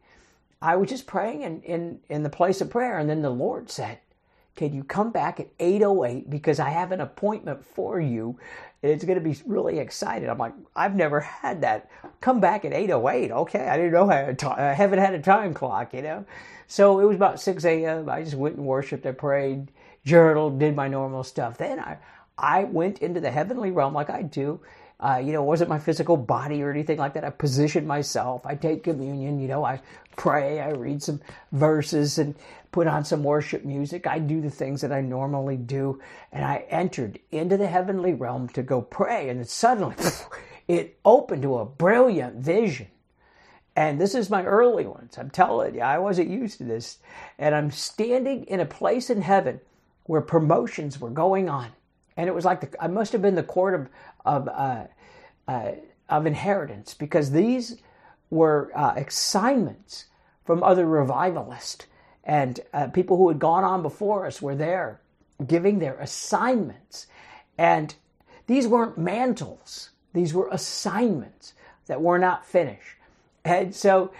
I 0.60 0.76
was 0.76 0.88
just 0.88 1.06
praying 1.06 1.42
in, 1.42 1.62
in, 1.62 2.00
in 2.08 2.22
the 2.22 2.30
place 2.30 2.60
of 2.60 2.70
prayer. 2.70 2.98
And 2.98 3.08
then 3.08 3.22
the 3.22 3.30
Lord 3.30 3.70
said, 3.70 3.98
can 4.54 4.72
you 4.72 4.84
come 4.84 5.10
back 5.10 5.40
at 5.40 5.48
808 5.58 6.28
because 6.28 6.60
I 6.60 6.70
have 6.70 6.92
an 6.92 7.00
appointment 7.00 7.64
for 7.64 8.00
you 8.00 8.38
and 8.82 8.92
it's 8.92 9.04
going 9.04 9.18
to 9.18 9.24
be 9.24 9.36
really 9.46 9.78
excited. 9.78 10.28
I'm 10.28 10.38
like, 10.38 10.54
I've 10.74 10.96
never 10.96 11.20
had 11.20 11.60
that. 11.62 11.88
Come 12.20 12.40
back 12.40 12.64
at 12.64 12.72
808. 12.72 13.30
Okay. 13.30 13.68
I 13.68 13.76
didn't 13.76 13.92
know 13.92 14.10
I, 14.10 14.72
haven't 14.72 14.98
had 14.98 15.14
a 15.14 15.20
time 15.20 15.54
clock, 15.54 15.94
you 15.94 16.02
know? 16.02 16.24
So 16.66 16.98
it 17.00 17.04
was 17.04 17.16
about 17.16 17.40
6 17.40 17.64
a.m. 17.64 18.08
I 18.08 18.22
just 18.22 18.34
went 18.34 18.56
and 18.56 18.66
worshiped. 18.66 19.06
I 19.06 19.12
prayed, 19.12 19.70
journaled, 20.04 20.58
did 20.58 20.74
my 20.74 20.88
normal 20.88 21.22
stuff. 21.22 21.58
Then 21.58 21.78
I, 21.78 21.98
I 22.36 22.64
went 22.64 22.98
into 22.98 23.20
the 23.20 23.30
heavenly 23.30 23.70
realm 23.70 23.94
like 23.94 24.10
I 24.10 24.22
do 24.22 24.60
uh, 25.02 25.16
you 25.16 25.32
know, 25.32 25.42
it 25.42 25.46
wasn't 25.46 25.68
my 25.68 25.80
physical 25.80 26.16
body 26.16 26.62
or 26.62 26.70
anything 26.70 26.96
like 26.96 27.12
that. 27.14 27.24
I 27.24 27.30
positioned 27.30 27.86
myself. 27.86 28.46
I 28.46 28.54
take 28.54 28.84
communion. 28.84 29.40
You 29.40 29.48
know, 29.48 29.64
I 29.64 29.80
pray. 30.16 30.60
I 30.60 30.70
read 30.70 31.02
some 31.02 31.20
verses 31.50 32.18
and 32.18 32.36
put 32.72 32.87
on 32.87 33.04
some 33.04 33.22
worship 33.22 33.64
music. 33.64 34.06
I 34.06 34.18
do 34.18 34.40
the 34.40 34.50
things 34.50 34.80
that 34.80 34.92
I 34.92 35.00
normally 35.00 35.56
do. 35.56 36.00
And 36.32 36.44
I 36.44 36.64
entered 36.68 37.20
into 37.30 37.56
the 37.56 37.66
heavenly 37.66 38.14
realm 38.14 38.48
to 38.50 38.62
go 38.62 38.82
pray. 38.82 39.28
And 39.28 39.46
suddenly 39.46 39.94
it 40.68 40.98
opened 41.04 41.42
to 41.42 41.58
a 41.58 41.64
brilliant 41.64 42.37
vision. 42.37 42.88
And 43.76 44.00
this 44.00 44.14
is 44.14 44.28
my 44.28 44.44
early 44.44 44.87
ones. 44.87 45.16
I'm 45.16 45.30
telling 45.30 45.76
you, 45.76 45.80
I 45.80 45.98
wasn't 45.98 46.28
used 46.28 46.58
to 46.58 46.64
this. 46.64 46.98
And 47.38 47.54
I'm 47.54 47.70
standing 47.70 48.44
in 48.44 48.61
a 48.61 48.66
place 48.66 49.08
in 49.08 49.22
heaven 49.22 49.61
where 50.04 50.20
promotions 50.20 51.00
were 51.00 51.11
going 51.11 51.48
on 51.48 51.70
and 52.16 52.28
it 52.28 52.35
was 52.35 52.44
like 52.44 52.61
the, 52.61 52.82
I 52.82 52.88
must 52.88 53.12
have 53.12 53.22
been 53.22 53.35
the 53.35 53.42
court 53.42 53.74
of 53.74 53.88
of 54.24 54.48
uh, 54.48 54.87
uh, 55.48 55.72
of 56.08 56.26
inheritance 56.26 56.94
because 56.94 57.30
these 57.30 57.76
were 58.30 58.70
uh, 58.74 58.94
assignments 58.96 60.06
from 60.44 60.62
other 60.62 60.87
revivalists 60.87 61.87
and 62.24 62.61
uh, 62.72 62.87
people 62.88 63.16
who 63.16 63.28
had 63.28 63.38
gone 63.38 63.64
on 63.64 63.82
before 63.82 64.26
us 64.26 64.40
were 64.40 64.54
there 64.54 65.00
giving 65.46 65.78
their 65.78 65.98
assignments. 65.98 67.06
And 67.58 67.94
these 68.46 68.66
weren't 68.66 68.98
mantles. 68.98 69.90
These 70.12 70.35
were 70.35 70.48
assignments 70.50 71.54
that 71.87 72.00
were 72.00 72.18
not 72.18 72.46
finished. 72.46 72.96
And 73.44 73.74
so 73.74 74.12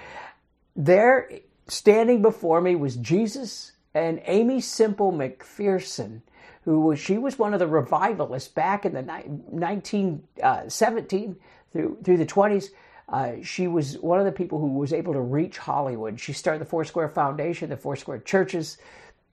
there 0.75 1.31
standing 1.69 2.23
before 2.23 2.61
me 2.61 2.75
was 2.75 2.97
jesus 2.97 3.73
and 3.95 4.21
Aimee 4.27 4.61
Semple 4.61 5.13
McPherson 5.13 6.23
who 6.65 6.81
was 6.81 6.99
she 6.99 7.19
was 7.19 7.39
one 7.39 7.53
of 7.53 7.61
the 7.61 7.67
revivalists 7.67 8.49
back 8.49 8.85
in 8.85 8.95
the 8.95 9.03
1917 9.03 10.27
uh, 10.43 11.35
through 11.73 11.99
through 12.03 12.17
the 12.17 12.27
20s. 12.27 12.71
Uh, 13.13 13.35
she 13.43 13.69
was 13.69 13.99
one 13.99 14.19
of 14.19 14.25
the 14.25 14.33
people 14.33 14.59
who 14.59 14.69
was 14.69 14.93
able 14.93 15.13
to 15.13 15.21
reach 15.21 15.59
Hollywood. 15.59 16.19
She 16.19 16.33
started 16.33 16.63
the 16.63 16.67
Foursquare 16.67 17.11
Foundation, 17.11 17.69
the 17.69 17.77
Foursquare 17.77 18.21
Churches, 18.21 18.79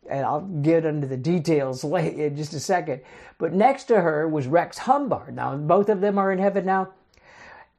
and 0.10 0.26
I'll 0.26 0.42
get 0.42 0.84
into 0.84 1.08
the 1.08 1.18
details 1.18 1.84
in 1.86 2.36
just 2.36 2.54
a 2.54 2.60
second. 2.60 3.02
But 3.38 3.54
next 3.54 3.86
to 3.86 4.02
her 4.02 4.28
was 4.28 4.48
Rex 4.48 4.80
Humbard. 4.80 5.36
Now, 5.36 5.56
both 5.56 5.88
of 5.88 6.02
them 6.02 6.18
are 6.18 6.32
in 6.32 6.40
heaven 6.40 6.66
now. 6.66 6.90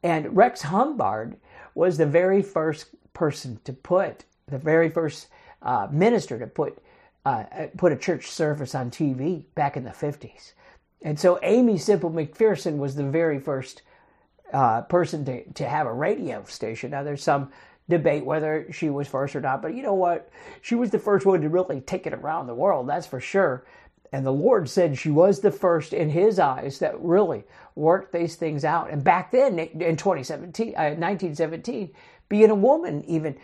And 0.03 0.35
Rex 0.35 0.63
Humbard 0.63 1.37
was 1.75 1.99
the 1.99 2.07
very 2.07 2.41
first 2.41 2.87
person 3.13 3.61
to 3.65 3.73
put, 3.75 4.25
the 4.49 4.59
very 4.59 4.89
first 4.89 5.29
uh, 5.61 5.89
minister 5.91 6.39
to 6.39 6.47
put 6.47 6.79
uh, 7.27 7.45
put 7.77 7.93
a 7.93 7.97
church 7.97 8.31
service 8.31 8.75
on 8.75 8.91
TV 8.91 9.45
back 9.55 9.77
in 9.77 9.85
the 9.85 9.91
50s. 9.91 10.55
And 11.03 11.21
so 11.21 11.39
Aimee 11.43 11.77
Semple 11.77 12.11
McPherson 12.11 12.79
was 12.79 12.95
the 12.95 13.05
very 13.05 13.39
first 13.39 13.83
uh, 14.53 14.83
person 14.83 15.25
to, 15.25 15.45
to 15.53 15.69
have 15.69 15.87
a 15.87 15.93
radio 15.93 16.45
station. 16.45 16.91
Now, 16.91 17.03
there's 17.03 17.23
some 17.23 17.51
debate 17.89 18.25
whether 18.25 18.67
she 18.73 18.91
was 18.91 19.09
first 19.09 19.35
or 19.35 19.41
not, 19.41 19.63
but 19.63 19.75
you 19.75 19.83
know 19.83 19.95
what? 19.95 20.31
She 20.63 20.75
was 20.75 20.91
the 20.91 20.99
first 20.99 21.27
one 21.27 21.41
to 21.43 21.49
really 21.49 21.81
take 21.81 22.07
it 22.07 22.15
around 22.15 22.47
the 22.47 22.55
world, 22.55 22.89
that's 22.89 23.07
for 23.07 23.21
sure. 23.21 23.65
And 24.13 24.27
the 24.27 24.33
Lord 24.33 24.69
said 24.69 24.99
she 24.99 25.11
was 25.11 25.41
the 25.41 25.53
first 25.53 25.93
in 25.93 26.11
His 26.11 26.39
eyes 26.39 26.81
that 26.81 27.01
really 27.01 27.45
worked 27.75 28.13
these 28.13 28.37
things 28.37 28.65
out. 28.65 28.91
And 28.91 29.05
back 29.05 29.31
then, 29.31 29.59
in 29.59 29.97
2017, 29.97 30.75
uh, 30.77 30.97
1917, 30.99 31.91
being 32.29 32.51
a 32.51 32.55
woman, 32.55 33.05
even 33.05 33.37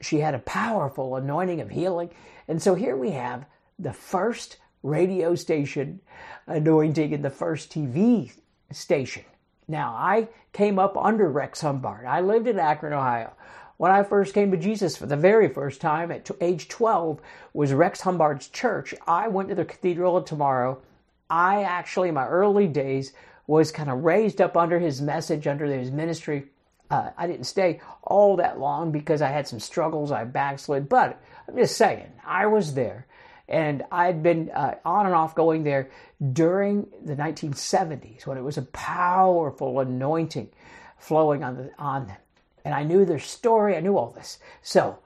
she 0.00 0.18
had 0.18 0.34
a 0.34 0.40
powerful 0.40 1.16
anointing 1.16 1.60
of 1.60 1.70
healing. 1.70 2.10
And 2.48 2.60
so 2.60 2.74
here 2.74 2.96
we 2.96 3.12
have 3.12 3.46
the 3.78 3.92
first 3.92 4.58
radio 4.82 5.34
station 5.34 6.00
anointing 6.46 7.14
and 7.14 7.24
the 7.24 7.30
first 7.30 7.72
TV 7.72 8.32
station. 8.72 9.24
Now, 9.68 9.92
I 9.92 10.28
came 10.54 10.78
up 10.78 10.96
under 10.96 11.28
Rex 11.28 11.60
Humbard. 11.60 12.06
I 12.06 12.20
lived 12.22 12.48
in 12.48 12.58
Akron, 12.58 12.94
Ohio. 12.94 13.32
When 13.76 13.92
I 13.92 14.02
first 14.02 14.34
came 14.34 14.50
to 14.50 14.56
Jesus 14.56 14.96
for 14.96 15.06
the 15.06 15.16
very 15.16 15.48
first 15.48 15.80
time 15.80 16.10
at 16.10 16.28
age 16.40 16.68
12 16.68 17.20
was 17.52 17.72
Rex 17.72 18.00
Humbard's 18.00 18.48
church. 18.48 18.94
I 19.06 19.28
went 19.28 19.50
to 19.50 19.54
the 19.54 19.64
Cathedral 19.64 20.16
of 20.16 20.24
Tomorrow. 20.24 20.80
I 21.30 21.62
actually, 21.62 22.08
in 22.08 22.14
my 22.14 22.26
early 22.26 22.66
days, 22.66 23.12
was 23.46 23.70
kind 23.70 23.90
of 23.90 24.04
raised 24.04 24.40
up 24.40 24.56
under 24.56 24.78
his 24.78 25.00
message, 25.00 25.46
under 25.46 25.66
his 25.66 25.90
ministry. 25.90 26.46
Uh, 26.90 27.10
I 27.16 27.26
didn't 27.26 27.44
stay 27.44 27.80
all 28.02 28.36
that 28.36 28.58
long 28.58 28.90
because 28.90 29.20
I 29.20 29.28
had 29.28 29.46
some 29.46 29.60
struggles. 29.60 30.10
I 30.10 30.24
backslid, 30.24 30.88
but 30.88 31.20
I'm 31.46 31.56
just 31.56 31.76
saying, 31.76 32.10
I 32.26 32.46
was 32.46 32.74
there. 32.74 33.06
And 33.48 33.84
I'd 33.90 34.22
been 34.22 34.50
uh, 34.50 34.74
on 34.84 35.06
and 35.06 35.14
off 35.14 35.34
going 35.34 35.64
there 35.64 35.90
during 36.32 36.86
the 37.02 37.16
1970s 37.16 38.26
when 38.26 38.36
it 38.36 38.44
was 38.44 38.58
a 38.58 38.62
powerful 38.62 39.80
anointing 39.80 40.50
flowing 40.98 41.42
on, 41.42 41.56
the, 41.56 41.70
on 41.78 42.08
them. 42.08 42.18
And 42.64 42.74
I 42.74 42.82
knew 42.82 43.04
their 43.04 43.18
story, 43.18 43.76
I 43.76 43.80
knew 43.80 43.96
all 43.96 44.10
this. 44.10 44.38
So, 44.60 44.98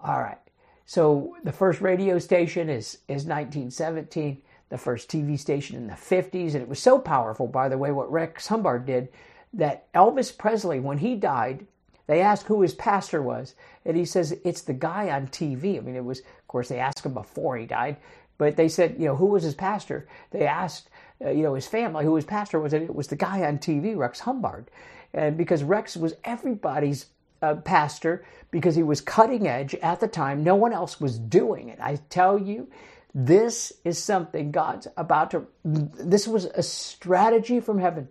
all 0.00 0.20
right. 0.20 0.38
So 0.86 1.36
the 1.44 1.52
first 1.52 1.80
radio 1.80 2.18
station 2.18 2.68
is, 2.68 2.98
is 3.08 3.24
1917, 3.24 4.42
the 4.68 4.78
first 4.78 5.08
TV 5.08 5.38
station 5.38 5.76
in 5.76 5.86
the 5.86 5.94
50s. 5.94 6.54
And 6.54 6.62
it 6.62 6.68
was 6.68 6.80
so 6.80 6.98
powerful, 6.98 7.46
by 7.46 7.68
the 7.68 7.78
way, 7.78 7.90
what 7.90 8.10
Rex 8.10 8.46
Humbard 8.46 8.86
did 8.86 9.08
that 9.52 9.92
Elvis 9.92 10.36
Presley, 10.36 10.78
when 10.78 10.98
he 10.98 11.16
died, 11.16 11.66
they 12.06 12.20
asked 12.20 12.46
who 12.46 12.62
his 12.62 12.74
pastor 12.74 13.22
was, 13.22 13.54
and 13.84 13.96
he 13.96 14.04
says 14.04 14.36
it's 14.44 14.62
the 14.62 14.72
guy 14.72 15.10
on 15.10 15.28
TV. 15.28 15.76
I 15.76 15.80
mean, 15.80 15.94
it 15.94 16.04
was, 16.04 16.22
course, 16.50 16.68
they 16.68 16.78
asked 16.78 17.06
him 17.06 17.14
before 17.14 17.56
he 17.56 17.66
died, 17.66 17.96
but 18.38 18.56
they 18.56 18.68
said, 18.68 18.96
you 18.98 19.06
know, 19.06 19.16
who 19.16 19.26
was 19.26 19.42
his 19.42 19.54
pastor? 19.54 20.08
They 20.30 20.46
asked, 20.46 20.90
uh, 21.24 21.30
you 21.30 21.42
know, 21.42 21.54
his 21.54 21.66
family 21.66 22.04
who 22.04 22.16
his 22.16 22.24
pastor 22.24 22.58
was, 22.58 22.72
it 22.72 22.94
was 22.94 23.08
the 23.08 23.16
guy 23.16 23.42
on 23.42 23.58
TV, 23.58 23.96
Rex 23.96 24.20
Humbard, 24.20 24.70
and 25.12 25.36
because 25.36 25.62
Rex 25.62 25.96
was 25.96 26.14
everybody's 26.24 27.06
uh, 27.42 27.54
pastor 27.56 28.24
because 28.50 28.74
he 28.74 28.82
was 28.82 29.00
cutting 29.00 29.46
edge 29.46 29.74
at 29.76 30.00
the 30.00 30.08
time, 30.08 30.42
no 30.42 30.56
one 30.56 30.72
else 30.72 31.00
was 31.00 31.18
doing 31.18 31.68
it. 31.68 31.78
I 31.80 31.96
tell 32.08 32.38
you, 32.38 32.68
this 33.14 33.72
is 33.84 34.02
something 34.02 34.50
God's 34.50 34.86
about 34.96 35.32
to. 35.32 35.46
This 35.64 36.28
was 36.28 36.44
a 36.44 36.62
strategy 36.62 37.60
from 37.60 37.78
heaven, 37.78 38.08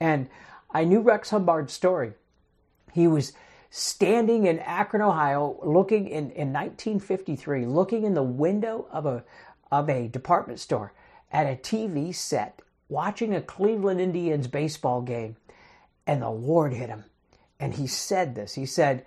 and 0.00 0.28
I 0.70 0.84
knew 0.84 1.00
Rex 1.00 1.30
Humbard's 1.30 1.72
story. 1.72 2.12
He 2.92 3.06
was 3.06 3.32
standing 3.74 4.44
in 4.44 4.58
Akron, 4.58 5.00
Ohio, 5.00 5.58
looking 5.62 6.06
in, 6.06 6.30
in 6.32 6.52
1953, 6.52 7.64
looking 7.64 8.04
in 8.04 8.12
the 8.12 8.22
window 8.22 8.86
of 8.92 9.06
a, 9.06 9.24
of 9.70 9.88
a 9.88 10.08
department 10.08 10.60
store 10.60 10.92
at 11.32 11.46
a 11.46 11.56
TV 11.56 12.14
set, 12.14 12.60
watching 12.90 13.34
a 13.34 13.40
Cleveland 13.40 13.98
Indians 13.98 14.46
baseball 14.46 15.00
game, 15.00 15.36
and 16.06 16.20
the 16.20 16.28
Lord 16.28 16.74
hit 16.74 16.90
him. 16.90 17.04
And 17.58 17.72
he 17.72 17.86
said 17.86 18.34
this 18.34 18.54
He 18.54 18.66
said, 18.66 19.06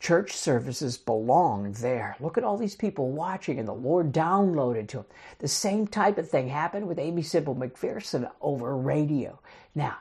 Church 0.00 0.32
services 0.32 0.98
belong 0.98 1.70
there. 1.74 2.16
Look 2.18 2.36
at 2.36 2.42
all 2.42 2.56
these 2.58 2.74
people 2.74 3.12
watching, 3.12 3.60
and 3.60 3.68
the 3.68 3.72
Lord 3.72 4.12
downloaded 4.12 4.88
to 4.88 4.98
him. 4.98 5.06
The 5.38 5.46
same 5.46 5.86
type 5.86 6.18
of 6.18 6.28
thing 6.28 6.48
happened 6.48 6.88
with 6.88 6.98
Aimee 6.98 7.22
Semple 7.22 7.54
McPherson 7.54 8.28
over 8.40 8.76
radio. 8.76 9.38
Now, 9.72 9.98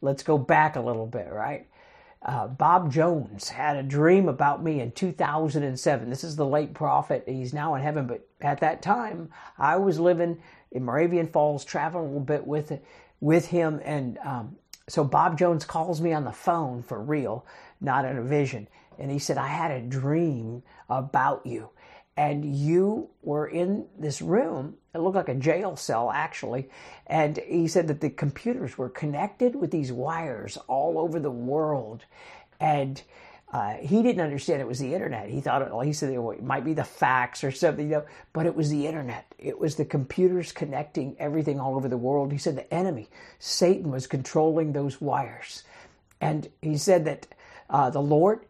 let's 0.00 0.24
go 0.24 0.36
back 0.36 0.74
a 0.74 0.80
little 0.80 1.06
bit, 1.06 1.28
right? 1.30 1.68
Uh, 2.26 2.48
Bob 2.48 2.92
Jones 2.92 3.48
had 3.50 3.76
a 3.76 3.84
dream 3.84 4.28
about 4.28 4.62
me 4.62 4.80
in 4.80 4.90
2007. 4.90 6.10
This 6.10 6.24
is 6.24 6.34
the 6.34 6.44
late 6.44 6.74
prophet. 6.74 7.22
He's 7.26 7.54
now 7.54 7.76
in 7.76 7.82
heaven, 7.82 8.08
but 8.08 8.28
at 8.40 8.60
that 8.60 8.82
time, 8.82 9.30
I 9.58 9.76
was 9.76 10.00
living 10.00 10.38
in 10.72 10.84
Moravian 10.84 11.28
Falls, 11.28 11.64
traveling 11.64 12.04
a 12.04 12.08
little 12.08 12.20
bit 12.20 12.46
with 12.46 12.80
with 13.20 13.46
him, 13.46 13.80
and 13.84 14.18
um, 14.18 14.56
so 14.88 15.04
Bob 15.04 15.38
Jones 15.38 15.64
calls 15.64 16.00
me 16.00 16.12
on 16.12 16.24
the 16.24 16.32
phone 16.32 16.82
for 16.82 17.00
real, 17.00 17.46
not 17.80 18.04
in 18.04 18.18
a 18.18 18.22
vision. 18.22 18.68
And 18.98 19.10
he 19.10 19.18
said, 19.20 19.38
I 19.38 19.48
had 19.48 19.70
a 19.70 19.80
dream 19.80 20.62
about 20.90 21.46
you. 21.46 21.70
And 22.16 22.56
you 22.56 23.10
were 23.22 23.46
in 23.46 23.86
this 23.98 24.22
room. 24.22 24.76
It 24.94 24.98
looked 24.98 25.16
like 25.16 25.28
a 25.28 25.34
jail 25.34 25.76
cell, 25.76 26.10
actually. 26.10 26.70
And 27.06 27.38
he 27.46 27.68
said 27.68 27.88
that 27.88 28.00
the 28.00 28.10
computers 28.10 28.78
were 28.78 28.88
connected 28.88 29.54
with 29.54 29.70
these 29.70 29.92
wires 29.92 30.56
all 30.66 30.98
over 30.98 31.20
the 31.20 31.30
world. 31.30 32.04
And 32.58 33.02
uh, 33.52 33.74
he 33.74 34.02
didn't 34.02 34.22
understand 34.22 34.60
it 34.60 34.66
was 34.66 34.78
the 34.78 34.94
internet. 34.94 35.28
He 35.28 35.40
thought 35.40 35.62
it, 35.62 35.70
well, 35.70 35.80
he 35.80 35.92
said 35.92 36.12
it 36.12 36.42
might 36.42 36.64
be 36.64 36.74
the 36.74 36.84
fax 36.84 37.44
or 37.44 37.50
something, 37.50 37.86
you 37.86 37.96
know, 37.96 38.06
but 38.32 38.46
it 38.46 38.56
was 38.56 38.70
the 38.70 38.86
internet. 38.86 39.26
It 39.38 39.58
was 39.58 39.76
the 39.76 39.84
computers 39.84 40.52
connecting 40.52 41.16
everything 41.18 41.60
all 41.60 41.76
over 41.76 41.88
the 41.88 41.96
world. 41.96 42.32
He 42.32 42.38
said 42.38 42.56
the 42.56 42.72
enemy, 42.74 43.08
Satan, 43.38 43.90
was 43.90 44.06
controlling 44.06 44.72
those 44.72 45.00
wires. 45.00 45.62
And 46.20 46.48
he 46.60 46.76
said 46.76 47.04
that 47.04 47.26
uh, 47.70 47.90
the 47.90 48.02
Lord 48.02 48.40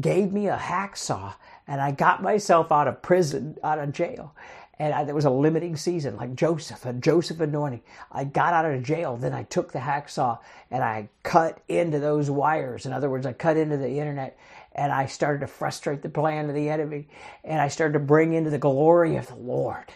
gave 0.00 0.32
me 0.32 0.48
a 0.48 0.56
hacksaw 0.56 1.34
and 1.72 1.80
I 1.80 1.90
got 1.90 2.22
myself 2.22 2.70
out 2.70 2.86
of 2.86 3.00
prison, 3.00 3.56
out 3.64 3.78
of 3.78 3.92
jail 3.92 4.34
and 4.82 4.92
I, 4.92 5.04
there 5.04 5.14
was 5.14 5.26
a 5.26 5.30
limiting 5.30 5.76
season, 5.76 6.16
like 6.16 6.34
Joseph, 6.34 6.84
a 6.86 6.92
Joseph 6.92 7.38
anointing. 7.38 7.82
I 8.10 8.24
got 8.24 8.52
out 8.52 8.64
of 8.64 8.82
jail, 8.82 9.16
then 9.16 9.32
I 9.32 9.44
took 9.44 9.70
the 9.70 9.78
hacksaw 9.78 10.40
and 10.72 10.82
I 10.82 11.08
cut 11.22 11.62
into 11.68 12.00
those 12.00 12.30
wires. 12.30 12.84
In 12.84 12.92
other 12.92 13.08
words, 13.08 13.24
I 13.24 13.32
cut 13.32 13.56
into 13.56 13.76
the 13.76 14.00
internet 14.00 14.36
and 14.74 14.90
I 14.90 15.06
started 15.06 15.40
to 15.40 15.46
frustrate 15.46 16.02
the 16.02 16.08
plan 16.08 16.48
of 16.48 16.56
the 16.56 16.68
enemy 16.68 17.06
and 17.44 17.60
I 17.60 17.68
started 17.68 17.92
to 17.92 18.00
bring 18.00 18.32
into 18.32 18.50
the 18.50 18.58
glory 18.58 19.14
of 19.14 19.28
the 19.28 19.36
Lord. 19.36 19.92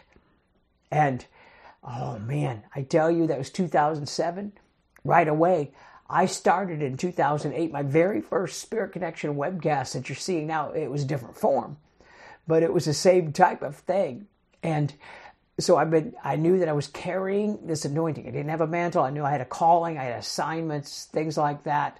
And 0.92 1.26
oh 1.82 2.20
man, 2.20 2.62
I 2.74 2.82
tell 2.82 3.10
you, 3.10 3.26
that 3.26 3.38
was 3.38 3.50
2007. 3.50 4.52
Right 5.04 5.28
away, 5.28 5.72
I 6.08 6.26
started 6.26 6.82
in 6.82 6.96
2008, 6.96 7.72
my 7.72 7.82
very 7.82 8.20
first 8.20 8.60
Spirit 8.60 8.92
Connection 8.92 9.34
webcast 9.34 9.92
that 9.92 10.08
you're 10.08 10.16
seeing 10.16 10.46
now. 10.46 10.70
It 10.70 10.90
was 10.90 11.02
a 11.02 11.06
different 11.06 11.36
form, 11.36 11.78
but 12.46 12.62
it 12.62 12.72
was 12.72 12.84
the 12.84 12.94
same 12.94 13.32
type 13.32 13.62
of 13.62 13.76
thing. 13.76 14.26
And 14.62 14.94
so 15.58 15.76
I've 15.76 15.90
been, 15.90 16.14
I 16.22 16.36
knew 16.36 16.58
that 16.58 16.68
I 16.68 16.72
was 16.72 16.88
carrying 16.88 17.66
this 17.66 17.84
anointing. 17.84 18.26
I 18.26 18.30
didn't 18.30 18.50
have 18.50 18.60
a 18.60 18.66
mantle. 18.66 19.02
I 19.02 19.10
knew 19.10 19.24
I 19.24 19.30
had 19.30 19.40
a 19.40 19.46
calling. 19.46 19.98
I 19.98 20.04
had 20.04 20.18
assignments, 20.18 21.06
things 21.06 21.36
like 21.36 21.64
that. 21.64 21.98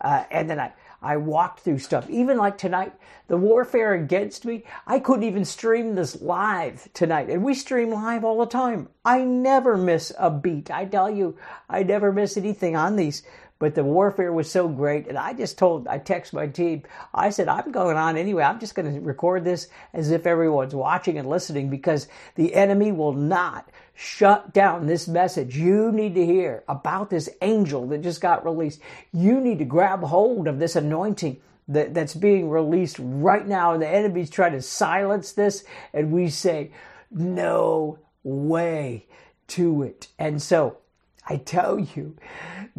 Uh, 0.00 0.24
and 0.30 0.48
then 0.48 0.60
I, 0.60 0.72
I 1.00 1.16
walked 1.16 1.60
through 1.60 1.78
stuff. 1.78 2.08
Even 2.10 2.36
like 2.36 2.58
tonight, 2.58 2.92
the 3.28 3.36
warfare 3.36 3.94
against 3.94 4.44
me, 4.44 4.64
I 4.86 4.98
couldn't 4.98 5.24
even 5.24 5.44
stream 5.44 5.94
this 5.94 6.20
live 6.20 6.88
tonight. 6.92 7.30
And 7.30 7.44
we 7.44 7.54
stream 7.54 7.90
live 7.90 8.24
all 8.24 8.38
the 8.38 8.46
time. 8.46 8.88
I 9.04 9.24
never 9.24 9.76
miss 9.76 10.12
a 10.18 10.30
beat. 10.30 10.70
I 10.70 10.84
tell 10.84 11.10
you, 11.10 11.36
I 11.68 11.82
never 11.82 12.12
miss 12.12 12.36
anything 12.36 12.76
on 12.76 12.96
these 12.96 13.22
but 13.58 13.74
the 13.74 13.84
warfare 13.84 14.32
was 14.32 14.50
so 14.50 14.68
great. 14.68 15.08
And 15.08 15.18
I 15.18 15.32
just 15.32 15.58
told, 15.58 15.88
I 15.88 15.98
text 15.98 16.32
my 16.32 16.46
team, 16.46 16.82
I 17.12 17.30
said, 17.30 17.48
I'm 17.48 17.72
going 17.72 17.96
on 17.96 18.16
anyway. 18.16 18.44
I'm 18.44 18.60
just 18.60 18.74
going 18.74 18.92
to 18.92 19.00
record 19.00 19.44
this 19.44 19.68
as 19.92 20.10
if 20.10 20.26
everyone's 20.26 20.74
watching 20.74 21.18
and 21.18 21.28
listening 21.28 21.68
because 21.68 22.08
the 22.36 22.54
enemy 22.54 22.92
will 22.92 23.12
not 23.12 23.68
shut 23.94 24.52
down 24.54 24.86
this 24.86 25.08
message 25.08 25.56
you 25.56 25.90
need 25.90 26.14
to 26.14 26.24
hear 26.24 26.62
about 26.68 27.10
this 27.10 27.28
angel 27.42 27.86
that 27.88 28.00
just 28.00 28.20
got 28.20 28.44
released. 28.44 28.80
You 29.12 29.40
need 29.40 29.58
to 29.58 29.64
grab 29.64 30.02
hold 30.02 30.46
of 30.46 30.60
this 30.60 30.76
anointing 30.76 31.40
that, 31.66 31.94
that's 31.94 32.14
being 32.14 32.48
released 32.48 32.96
right 33.00 33.46
now. 33.46 33.72
And 33.72 33.82
the 33.82 33.88
enemy's 33.88 34.30
trying 34.30 34.52
to 34.52 34.62
silence 34.62 35.32
this. 35.32 35.64
And 35.92 36.12
we 36.12 36.28
say, 36.28 36.70
no 37.10 37.98
way 38.22 39.06
to 39.48 39.82
it. 39.82 40.08
And 40.18 40.40
so 40.40 40.78
I 41.28 41.36
tell 41.36 41.78
you, 41.78 42.16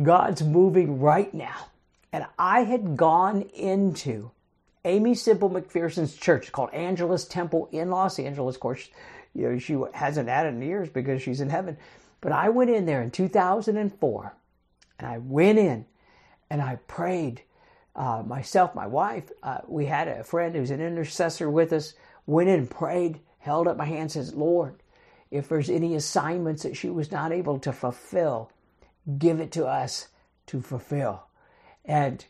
God's 0.02 0.42
moving 0.42 1.00
right 1.00 1.34
now. 1.34 1.68
And 2.12 2.26
I 2.38 2.62
had 2.62 2.98
gone 2.98 3.44
into 3.54 4.32
Aimee 4.84 5.14
Semple 5.14 5.50
McPherson's 5.50 6.16
church 6.16 6.52
called 6.52 6.74
Angelus 6.74 7.26
Temple 7.26 7.70
in 7.72 7.90
Los 7.92 8.18
Angeles. 8.18 8.56
Of 8.56 8.62
course, 8.62 8.90
you 9.36 9.50
know, 9.50 9.60
she 9.60 9.78
hasn't 9.94 10.30
had 10.30 10.48
it 10.48 10.50
in 10.50 10.62
years 10.62 10.90
because 10.90 11.22
she's 11.22 11.42
in 11.42 11.50
heaven. 11.50 11.78
But 12.22 12.32
I 12.32 12.50
went 12.50 12.72
in 12.72 12.86
there 12.86 13.04
in 13.04 13.12
2004 13.12 14.34
and 14.98 15.08
I 15.08 15.18
went 15.20 15.60
in 15.60 15.86
and 16.50 16.62
I 16.62 16.78
prayed. 16.88 17.44
Uh, 17.96 18.24
myself, 18.26 18.74
my 18.76 18.88
wife, 18.88 19.30
uh, 19.44 19.60
we 19.68 19.86
had 19.86 20.08
a 20.08 20.24
friend 20.24 20.56
who's 20.56 20.72
an 20.72 20.80
intercessor 20.80 21.50
with 21.50 21.74
us, 21.74 21.96
went 22.26 22.48
in 22.48 22.60
and 22.60 22.70
prayed, 22.70 23.20
held 23.40 23.68
up 23.68 23.76
my 23.78 23.86
hand, 23.86 24.12
says, 24.12 24.34
Lord, 24.34 24.76
if 25.32 25.50
there's 25.50 25.70
any 25.70 25.96
assignments 25.96 26.64
that 26.64 26.76
she 26.76 26.90
was 26.90 27.12
not 27.12 27.32
able 27.32 27.60
to 27.60 27.72
fulfill, 27.72 28.52
give 29.18 29.40
it 29.40 29.52
to 29.54 29.66
us 29.66 30.08
to 30.48 30.62
fulfill. 30.62 31.24
And 31.86 32.26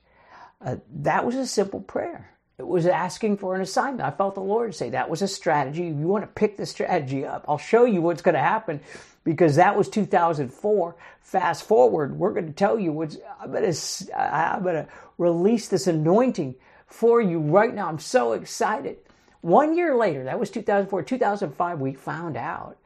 uh, 0.64 0.78
that 1.02 1.26
was 1.26 1.36
a 1.36 1.48
simple 1.48 1.82
prayer. 1.82 2.32
It 2.58 2.68
was 2.68 2.86
asking 2.86 3.38
for 3.38 3.56
an 3.56 3.62
assignment. 3.62 4.02
I 4.02 4.12
felt 4.12 4.36
the 4.36 4.42
Lord 4.42 4.76
say 4.76 4.90
that 4.90 5.10
was 5.10 5.22
a 5.22 5.30
strategy. 5.30 5.84
You 5.84 6.08
want 6.08 6.24
to 6.24 6.28
pick 6.28 6.58
the 6.58 6.66
strategy 6.66 7.26
up. 7.26 7.46
I'll 7.48 7.58
show 7.58 7.86
you 7.86 8.02
what's 8.02 8.22
going 8.22 8.36
to 8.36 8.42
happen 8.42 8.82
because 9.24 9.56
that 9.56 9.78
was 9.78 9.88
2004. 9.88 10.96
Fast 11.22 11.64
forward, 11.64 12.18
we're 12.18 12.34
going 12.34 12.48
to 12.48 12.54
tell 12.54 12.78
you 12.78 12.92
what's, 12.92 13.18
I'm 13.42 13.52
going 13.52 13.72
to, 13.72 14.20
I'm 14.20 14.64
going 14.64 14.76
to 14.76 14.88
release 15.18 15.70
this 15.70 15.88
anointing 15.88 16.56
for 16.86 17.22
you 17.22 17.40
right 17.40 17.74
now. 17.74 17.88
I'm 17.88 18.00
so 18.00 18.34
excited. 18.34 18.98
One 19.40 19.78
year 19.78 19.96
later, 19.96 20.26
that 20.26 20.40
was 20.40 20.50
2004, 20.50 21.04
2005, 21.04 21.80
we 21.80 21.94
found 21.94 22.36
out 22.36 22.78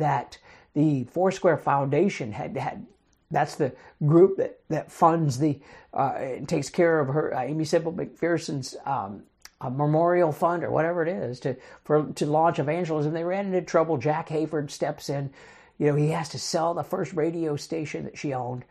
that 0.00 0.38
the 0.74 1.04
Foursquare 1.04 1.56
Foundation 1.56 2.32
had 2.32 2.56
had 2.56 2.86
that's 3.30 3.54
the 3.54 3.72
group 4.04 4.36
that, 4.38 4.58
that 4.68 4.90
funds 4.90 5.38
the 5.38 5.60
uh, 5.94 6.18
takes 6.46 6.68
care 6.68 6.98
of 6.98 7.08
her 7.08 7.34
uh, 7.34 7.42
Aimee 7.42 7.64
Semple 7.64 7.92
McPherson's 7.92 8.76
um, 8.84 9.22
memorial 9.62 10.32
fund 10.32 10.64
or 10.64 10.70
whatever 10.70 11.02
it 11.02 11.08
is 11.08 11.38
to 11.40 11.56
for 11.84 12.06
to 12.14 12.26
launch 12.26 12.58
evangelism. 12.58 13.12
They 13.12 13.24
ran 13.24 13.46
into 13.46 13.62
trouble. 13.62 13.98
Jack 13.98 14.28
Hayford 14.28 14.70
steps 14.70 15.08
in. 15.08 15.30
You 15.78 15.86
know 15.86 15.94
he 15.94 16.08
has 16.08 16.28
to 16.30 16.38
sell 16.38 16.74
the 16.74 16.82
first 16.82 17.12
radio 17.12 17.56
station 17.56 18.04
that 18.04 18.18
she 18.18 18.34
owned, 18.34 18.64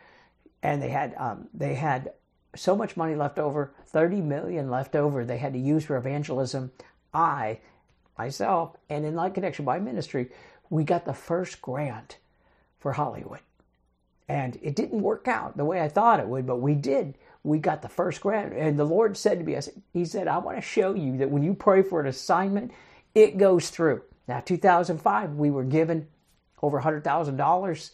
and 0.61 0.81
they 0.81 0.89
had 0.89 1.15
um, 1.17 1.47
they 1.53 1.75
had 1.75 2.11
so 2.55 2.75
much 2.75 2.97
money 2.97 3.15
left 3.15 3.39
over, 3.39 3.73
thirty 3.85 4.21
million 4.21 4.69
left 4.69 4.95
over. 4.95 5.23
They 5.23 5.37
had 5.37 5.53
to 5.53 5.59
use 5.59 5.85
for 5.85 5.97
evangelism. 5.97 6.71
I 7.13 7.59
myself 8.17 8.75
and 8.89 9.05
in 9.05 9.15
Light 9.15 9.33
Connection 9.33 9.63
by 9.65 9.79
Ministry 9.79 10.29
we 10.69 10.83
got 10.83 11.05
the 11.05 11.13
first 11.13 11.61
grant 11.61 12.17
for 12.79 12.93
Hollywood. 12.93 13.39
And 14.27 14.59
it 14.61 14.75
didn't 14.75 15.01
work 15.01 15.27
out 15.27 15.57
the 15.57 15.65
way 15.65 15.81
I 15.81 15.89
thought 15.89 16.19
it 16.19 16.27
would, 16.27 16.45
but 16.45 16.57
we 16.61 16.75
did. 16.75 17.15
We 17.43 17.57
got 17.57 17.81
the 17.81 17.89
first 17.89 18.21
grant. 18.21 18.53
And 18.53 18.77
the 18.77 18.85
Lord 18.85 19.17
said 19.17 19.39
to 19.39 19.45
me, 19.45 19.59
said, 19.59 19.81
He 19.91 20.05
said, 20.05 20.27
I 20.27 20.37
want 20.37 20.57
to 20.57 20.61
show 20.61 20.93
you 20.93 21.17
that 21.17 21.31
when 21.31 21.41
you 21.41 21.53
pray 21.55 21.81
for 21.81 21.99
an 21.99 22.07
assignment, 22.07 22.71
it 23.15 23.37
goes 23.37 23.69
through. 23.69 24.03
Now, 24.27 24.41
2005, 24.41 25.33
we 25.33 25.49
were 25.49 25.63
given 25.63 26.07
over 26.61 26.79
$100,000 26.79 27.91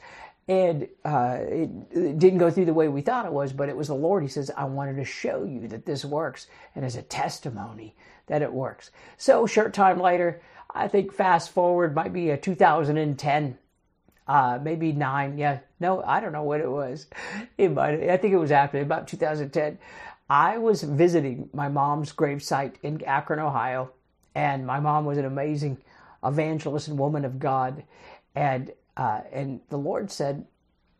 and 0.47 0.87
uh, 1.03 1.37
it, 1.41 1.69
it, 1.91 2.19
didn't 2.19 2.37
go 2.37 2.51
through 2.51 2.65
the 2.65 2.73
way 2.73 2.87
we 2.87 3.01
thought 3.01 3.25
it 3.25 3.31
was, 3.31 3.51
but 3.51 3.69
it 3.69 3.75
was 3.75 3.87
the 3.87 3.95
Lord. 3.95 4.21
He 4.21 4.29
says, 4.29 4.51
I 4.55 4.65
wanted 4.65 4.97
to 4.97 5.05
show 5.05 5.43
you 5.43 5.67
that 5.69 5.85
this 5.85 6.05
works 6.05 6.47
and 6.75 6.85
as 6.85 6.95
a 6.95 7.01
testimony 7.01 7.95
that 8.27 8.41
it 8.41 8.51
works. 8.51 8.91
So, 9.17 9.47
short 9.47 9.73
time 9.73 9.99
later, 9.99 10.41
I 10.73 10.87
think 10.87 11.13
fast 11.13 11.51
forward 11.51 11.95
might 11.95 12.13
be 12.13 12.29
a 12.29 12.37
2010, 12.37 13.57
uh, 14.27 14.59
maybe 14.61 14.91
nine. 14.91 15.37
Yeah, 15.37 15.59
no, 15.79 16.01
I 16.03 16.19
don't 16.19 16.33
know 16.33 16.43
what 16.43 16.61
it 16.61 16.69
was. 16.69 17.07
It 17.57 17.71
might. 17.71 18.09
I 18.09 18.17
think 18.17 18.33
it 18.33 18.37
was 18.37 18.51
after 18.51 18.79
about 18.79 19.07
2010. 19.07 19.77
I 20.29 20.57
was 20.57 20.81
visiting 20.83 21.49
my 21.53 21.69
mom's 21.69 22.11
gravesite 22.11 22.75
in 22.81 23.03
Akron, 23.03 23.39
Ohio, 23.39 23.91
and 24.33 24.65
my 24.65 24.79
mom 24.79 25.05
was 25.05 25.17
an 25.17 25.25
amazing 25.25 25.77
evangelist 26.23 26.87
and 26.87 26.97
woman 26.97 27.23
of 27.23 27.39
God, 27.39 27.83
and 28.35 28.71
uh, 28.97 29.21
and 29.31 29.61
the 29.69 29.77
Lord 29.77 30.09
said, 30.11 30.45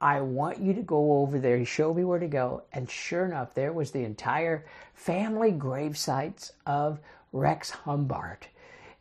I 0.01 0.21
want 0.21 0.59
you 0.59 0.73
to 0.73 0.81
go 0.81 1.21
over 1.21 1.39
there. 1.39 1.57
He 1.57 1.65
showed 1.65 1.95
me 1.95 2.03
where 2.03 2.19
to 2.19 2.27
go. 2.27 2.63
And 2.73 2.89
sure 2.89 3.25
enough, 3.25 3.53
there 3.53 3.73
was 3.73 3.91
the 3.91 4.03
entire 4.03 4.65
family 4.93 5.51
grave 5.51 5.97
sites 5.97 6.51
of 6.65 6.99
Rex 7.31 7.69
Humbard. 7.69 8.47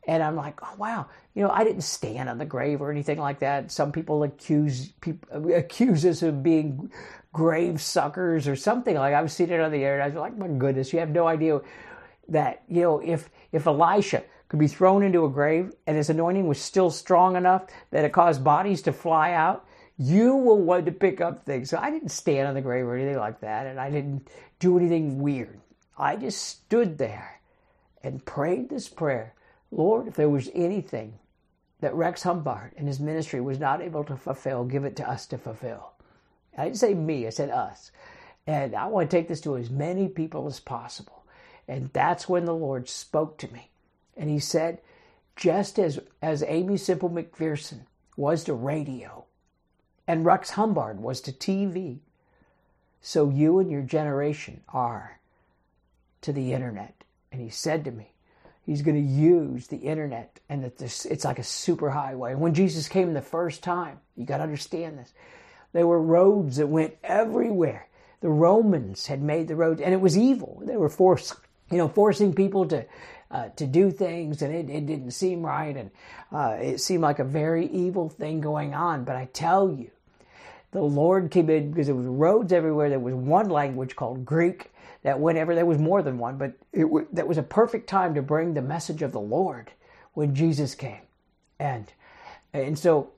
And 0.06 0.22
I'm 0.22 0.36
like, 0.36 0.60
oh 0.62 0.74
wow, 0.76 1.06
you 1.34 1.42
know, 1.42 1.50
I 1.50 1.64
didn't 1.64 1.82
stand 1.82 2.28
on 2.28 2.38
the 2.38 2.44
grave 2.44 2.80
or 2.80 2.90
anything 2.90 3.18
like 3.18 3.38
that. 3.40 3.70
Some 3.70 3.92
people 3.92 4.22
accuse 4.22 4.88
people 5.00 5.52
accuse 5.52 6.04
us 6.04 6.22
of 6.22 6.42
being 6.42 6.90
grave 7.32 7.80
suckers 7.80 8.46
or 8.46 8.56
something 8.56 8.96
like. 8.96 9.14
I 9.14 9.22
was 9.22 9.32
seated 9.32 9.60
on 9.60 9.72
the 9.72 9.84
air, 9.84 9.94
and 9.94 10.02
I 10.02 10.06
was 10.06 10.14
like, 10.14 10.36
my 10.36 10.48
goodness, 10.48 10.92
you 10.92 11.00
have 11.00 11.10
no 11.10 11.26
idea 11.26 11.60
that 12.28 12.62
you 12.68 12.82
know 12.82 13.00
if 13.00 13.30
if 13.52 13.66
Elisha 13.66 14.24
could 14.48 14.58
be 14.60 14.68
thrown 14.68 15.02
into 15.02 15.24
a 15.24 15.30
grave 15.30 15.72
and 15.86 15.96
his 15.96 16.10
anointing 16.10 16.46
was 16.46 16.60
still 16.60 16.90
strong 16.90 17.36
enough 17.36 17.64
that 17.90 18.04
it 18.04 18.12
caused 18.12 18.44
bodies 18.44 18.82
to 18.82 18.92
fly 18.92 19.32
out, 19.32 19.66
you 19.98 20.36
will 20.36 20.60
want 20.60 20.86
to 20.86 20.92
pick 20.92 21.20
up 21.20 21.44
things. 21.44 21.70
So 21.70 21.78
I 21.78 21.90
didn't 21.90 22.10
stand 22.10 22.46
on 22.46 22.54
the 22.54 22.60
grave 22.60 22.84
or 22.84 22.94
anything 22.96 23.18
like 23.18 23.40
that, 23.40 23.66
and 23.66 23.80
I 23.80 23.90
didn't 23.90 24.28
do 24.58 24.78
anything 24.78 25.18
weird. 25.18 25.60
I 25.96 26.16
just 26.16 26.42
stood 26.42 26.98
there 26.98 27.40
and 28.02 28.24
prayed 28.24 28.68
this 28.68 28.88
prayer 28.88 29.34
Lord, 29.76 30.08
if 30.08 30.14
there 30.14 30.28
was 30.28 30.50
anything 30.54 31.18
that 31.80 31.94
Rex 31.94 32.22
Humbard 32.22 32.72
and 32.76 32.86
his 32.86 33.00
ministry 33.00 33.40
was 33.40 33.58
not 33.58 33.82
able 33.82 34.04
to 34.04 34.16
fulfill, 34.16 34.64
give 34.64 34.84
it 34.84 34.96
to 34.96 35.08
us 35.08 35.26
to 35.26 35.38
fulfill. 35.38 35.92
I 36.56 36.64
didn't 36.64 36.78
say 36.78 36.94
me, 36.94 37.26
I 37.26 37.30
said 37.30 37.50
us. 37.50 37.90
And 38.46 38.74
I 38.74 38.86
want 38.86 39.10
to 39.10 39.16
take 39.16 39.28
this 39.28 39.40
to 39.42 39.56
as 39.56 39.70
many 39.70 40.08
people 40.08 40.46
as 40.46 40.60
possible. 40.60 41.24
And 41.66 41.90
that's 41.92 42.28
when 42.28 42.44
the 42.44 42.54
Lord 42.54 42.88
spoke 42.88 43.38
to 43.38 43.52
me. 43.52 43.70
And 44.16 44.30
he 44.30 44.38
said, 44.38 44.80
just 45.34 45.78
as, 45.78 45.98
as 46.22 46.44
Aimee 46.46 46.76
Semple 46.76 47.10
McPherson 47.10 47.80
was 48.16 48.44
to 48.44 48.54
radio 48.54 49.24
and 50.06 50.24
Rex 50.24 50.50
Humbard 50.50 51.00
was 51.00 51.20
to 51.22 51.32
TV, 51.32 51.98
so 53.00 53.30
you 53.30 53.58
and 53.58 53.70
your 53.70 53.82
generation 53.82 54.62
are 54.68 55.18
to 56.20 56.32
the 56.32 56.52
internet. 56.52 57.04
And 57.32 57.40
he 57.40 57.48
said 57.48 57.84
to 57.84 57.90
me, 57.90 58.13
he's 58.64 58.82
going 58.82 58.96
to 58.96 59.12
use 59.12 59.66
the 59.66 59.76
internet 59.76 60.40
and 60.48 60.64
that 60.64 60.78
this, 60.78 61.04
it's 61.06 61.24
like 61.24 61.38
a 61.38 61.44
super 61.44 61.90
highway. 61.90 62.34
When 62.34 62.54
Jesus 62.54 62.88
came 62.88 63.12
the 63.12 63.22
first 63.22 63.62
time, 63.62 63.98
you 64.16 64.24
got 64.24 64.38
to 64.38 64.42
understand 64.42 64.98
this. 64.98 65.12
There 65.72 65.86
were 65.86 66.00
roads 66.00 66.56
that 66.56 66.68
went 66.68 66.96
everywhere. 67.02 67.88
The 68.20 68.28
Romans 68.30 69.06
had 69.06 69.22
made 69.22 69.48
the 69.48 69.56
roads, 69.56 69.80
and 69.80 69.92
it 69.92 70.00
was 70.00 70.16
evil. 70.16 70.62
They 70.64 70.76
were 70.76 70.88
forced, 70.88 71.34
you 71.70 71.76
know, 71.76 71.88
forcing 71.88 72.32
people 72.34 72.66
to 72.68 72.86
uh, 73.30 73.48
to 73.56 73.66
do 73.66 73.90
things, 73.90 74.42
and 74.42 74.54
it, 74.54 74.70
it 74.70 74.86
didn't 74.86 75.10
seem 75.10 75.44
right, 75.44 75.76
and 75.76 75.90
uh, 76.30 76.56
it 76.60 76.80
seemed 76.80 77.02
like 77.02 77.18
a 77.18 77.24
very 77.24 77.66
evil 77.66 78.08
thing 78.08 78.40
going 78.40 78.74
on. 78.74 79.02
But 79.02 79.16
I 79.16 79.28
tell 79.32 79.70
you, 79.72 79.90
the 80.70 80.82
Lord 80.82 81.32
came 81.32 81.50
in 81.50 81.70
because 81.70 81.86
there 81.86 81.96
was 81.96 82.06
roads 82.06 82.52
everywhere. 82.52 82.90
There 82.90 83.00
was 83.00 83.14
one 83.14 83.48
language 83.48 83.96
called 83.96 84.24
Greek 84.24 84.70
that 85.04 85.20
whenever 85.20 85.54
there 85.54 85.66
was 85.66 85.78
more 85.78 86.02
than 86.02 86.18
one, 86.18 86.38
but 86.38 86.54
it, 86.72 86.86
that 87.14 87.28
was 87.28 87.38
a 87.38 87.42
perfect 87.42 87.88
time 87.88 88.14
to 88.14 88.22
bring 88.22 88.54
the 88.54 88.62
message 88.62 89.02
of 89.02 89.12
the 89.12 89.20
Lord 89.20 89.70
when 90.14 90.34
Jesus 90.34 90.74
came, 90.74 91.02
and 91.60 91.92
and 92.52 92.78
so 92.78 93.10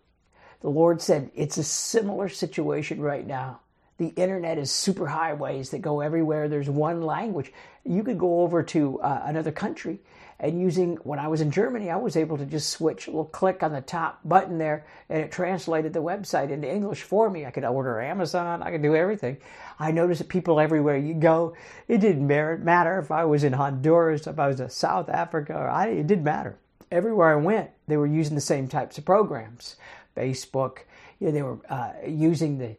the 0.61 0.68
Lord 0.68 1.01
said 1.01 1.31
it's 1.35 1.57
a 1.57 1.64
similar 1.64 2.29
situation 2.29 3.01
right 3.01 3.27
now. 3.27 3.61
The 3.99 4.09
internet 4.09 4.59
is 4.59 4.70
super 4.70 5.07
highways 5.07 5.70
that 5.70 5.79
go 5.79 6.01
everywhere. 6.01 6.49
There's 6.49 6.68
one 6.68 7.03
language. 7.03 7.53
You 7.85 8.03
could 8.03 8.18
go 8.18 8.42
over 8.42 8.62
to 8.64 9.01
uh, 9.01 9.22
another 9.25 9.53
country 9.53 10.01
and 10.38 10.61
using, 10.61 10.96
when 10.96 11.18
I 11.18 11.29
was 11.29 11.40
in 11.40 11.51
Germany, 11.51 11.90
I 11.90 11.96
was 11.96 12.16
able 12.16 12.37
to 12.37 12.44
just 12.44 12.70
switch 12.70 13.07
a 13.07 13.11
little 13.11 13.25
click 13.25 13.62
on 13.62 13.72
the 13.72 13.81
top 13.81 14.20
button 14.25 14.59
there 14.59 14.85
and 15.09 15.22
it 15.22 15.33
translated 15.33 15.92
the 15.92 16.03
website 16.03 16.51
into 16.51 16.70
English 16.70 17.03
for 17.03 17.31
me. 17.31 17.46
I 17.46 17.51
could 17.51 17.64
order 17.64 18.01
Amazon. 18.01 18.62
I 18.62 18.70
could 18.70 18.83
do 18.83 18.94
everything. 18.94 19.38
I 19.79 19.92
noticed 19.92 20.18
that 20.18 20.29
people 20.29 20.61
everywhere 20.61 20.99
you 20.99 21.14
go, 21.14 21.55
it 21.88 21.99
didn't 21.99 22.27
matter 22.27 22.99
if 22.99 23.11
I 23.11 23.25
was 23.25 23.44
in 23.44 23.55
Honduras, 23.55 24.27
if 24.27 24.38
I 24.38 24.49
was 24.49 24.61
in 24.61 24.68
South 24.70 25.09
Africa, 25.09 25.55
I, 25.55 25.88
it 25.88 26.07
didn't 26.07 26.25
matter. 26.25 26.57
Everywhere 26.90 27.33
I 27.33 27.37
went, 27.37 27.70
they 27.88 27.96
were 27.96 28.07
using 28.07 28.35
the 28.35 28.40
same 28.40 28.68
types 28.68 28.99
of 28.99 29.05
programs. 29.05 29.77
Facebook, 30.16 30.79
you 31.18 31.27
know, 31.27 31.33
they 31.33 31.42
were 31.42 31.59
uh, 31.68 31.92
using 32.07 32.59
the 32.59 32.77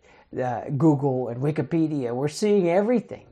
Google 0.78 1.30
and 1.30 1.42
Wikipedia. 1.42 2.14
We're 2.14 2.28
seeing 2.28 2.70
everything, 2.70 3.26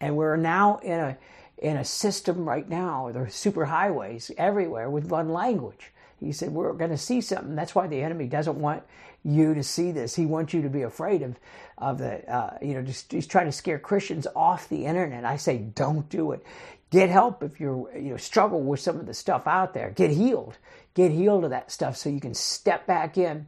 and 0.00 0.16
we're 0.16 0.36
now 0.36 0.78
in 0.78 0.98
a 0.98 1.18
in 1.62 1.76
a 1.76 1.84
system 1.84 2.46
right 2.46 2.68
now. 2.68 3.10
There 3.12 3.22
are 3.22 3.26
superhighways 3.26 4.32
everywhere 4.36 4.90
with 4.90 5.06
one 5.06 5.30
language. 5.30 5.92
He 6.18 6.32
said 6.32 6.50
we're 6.50 6.72
going 6.72 6.90
to 6.90 6.98
see 6.98 7.20
something. 7.20 7.54
That's 7.54 7.74
why 7.74 7.86
the 7.86 8.02
enemy 8.02 8.26
doesn't 8.26 8.58
want 8.58 8.82
you 9.24 9.54
to 9.54 9.62
see 9.62 9.92
this. 9.92 10.14
He 10.14 10.26
wants 10.26 10.52
you 10.52 10.62
to 10.62 10.68
be 10.68 10.82
afraid 10.82 11.22
of 11.22 11.36
of 11.78 11.98
the 11.98 12.28
uh, 12.30 12.58
you 12.60 12.74
know 12.74 12.82
just 12.82 13.12
he's 13.12 13.26
trying 13.26 13.46
to 13.46 13.52
scare 13.52 13.78
Christians 13.78 14.26
off 14.34 14.68
the 14.68 14.84
internet. 14.84 15.24
I 15.24 15.36
say 15.36 15.58
don't 15.58 16.08
do 16.08 16.32
it. 16.32 16.44
Get 16.90 17.08
help 17.08 17.42
if 17.42 17.60
you're 17.60 17.96
you 17.96 18.10
know 18.10 18.16
struggle 18.16 18.60
with 18.60 18.80
some 18.80 18.98
of 18.98 19.06
the 19.06 19.14
stuff 19.14 19.46
out 19.46 19.72
there. 19.72 19.90
Get 19.90 20.10
healed. 20.10 20.58
Get 20.94 21.12
healed 21.12 21.44
of 21.44 21.50
that 21.50 21.70
stuff 21.70 21.96
so 21.96 22.10
you 22.10 22.20
can 22.20 22.34
step 22.34 22.86
back 22.86 23.16
in 23.16 23.46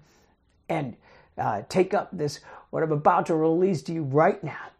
and 0.69 0.97
uh, 1.37 1.63
take 1.69 1.93
up 1.93 2.09
this 2.13 2.41
what 2.71 2.83
I'm 2.83 2.93
about 2.93 3.27
to 3.27 3.35
release 3.35 3.83
to 3.83 3.93
you 3.93 4.05
right 4.05 4.43
now 4.43 4.71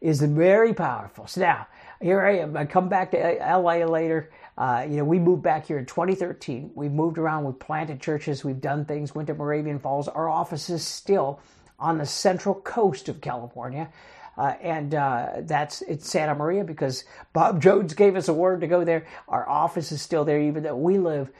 is 0.00 0.20
very 0.22 0.74
powerful. 0.74 1.26
So 1.26 1.40
now, 1.40 1.66
here 2.00 2.20
I 2.24 2.38
am. 2.38 2.56
I 2.56 2.64
come 2.64 2.88
back 2.88 3.10
to 3.12 3.18
LA 3.40 3.84
later. 3.84 4.30
Uh, 4.56 4.86
you 4.88 4.96
know, 4.96 5.04
we 5.04 5.18
moved 5.18 5.42
back 5.42 5.66
here 5.66 5.78
in 5.78 5.86
2013. 5.86 6.72
We've 6.74 6.92
moved 6.92 7.18
around. 7.18 7.44
We've 7.44 7.58
planted 7.58 8.00
churches. 8.00 8.44
We've 8.44 8.60
done 8.60 8.84
things. 8.84 9.14
Went 9.14 9.28
to 9.28 9.34
Moravian 9.34 9.78
Falls. 9.78 10.08
Our 10.08 10.28
office 10.28 10.70
is 10.70 10.84
still 10.84 11.40
on 11.78 11.98
the 11.98 12.06
central 12.06 12.54
coast 12.54 13.08
of 13.08 13.20
California. 13.20 13.88
Uh, 14.36 14.54
and 14.62 14.94
uh, 14.94 15.30
that's 15.40 15.82
it's 15.82 16.08
Santa 16.08 16.34
Maria 16.34 16.62
because 16.64 17.04
Bob 17.32 17.60
Jones 17.62 17.94
gave 17.94 18.16
us 18.16 18.28
a 18.28 18.34
word 18.34 18.60
to 18.60 18.68
go 18.68 18.84
there. 18.84 19.06
Our 19.28 19.48
office 19.48 19.90
is 19.90 20.00
still 20.00 20.24
there, 20.24 20.40
even 20.40 20.62
though 20.62 20.76
we 20.76 20.98
live 20.98 21.30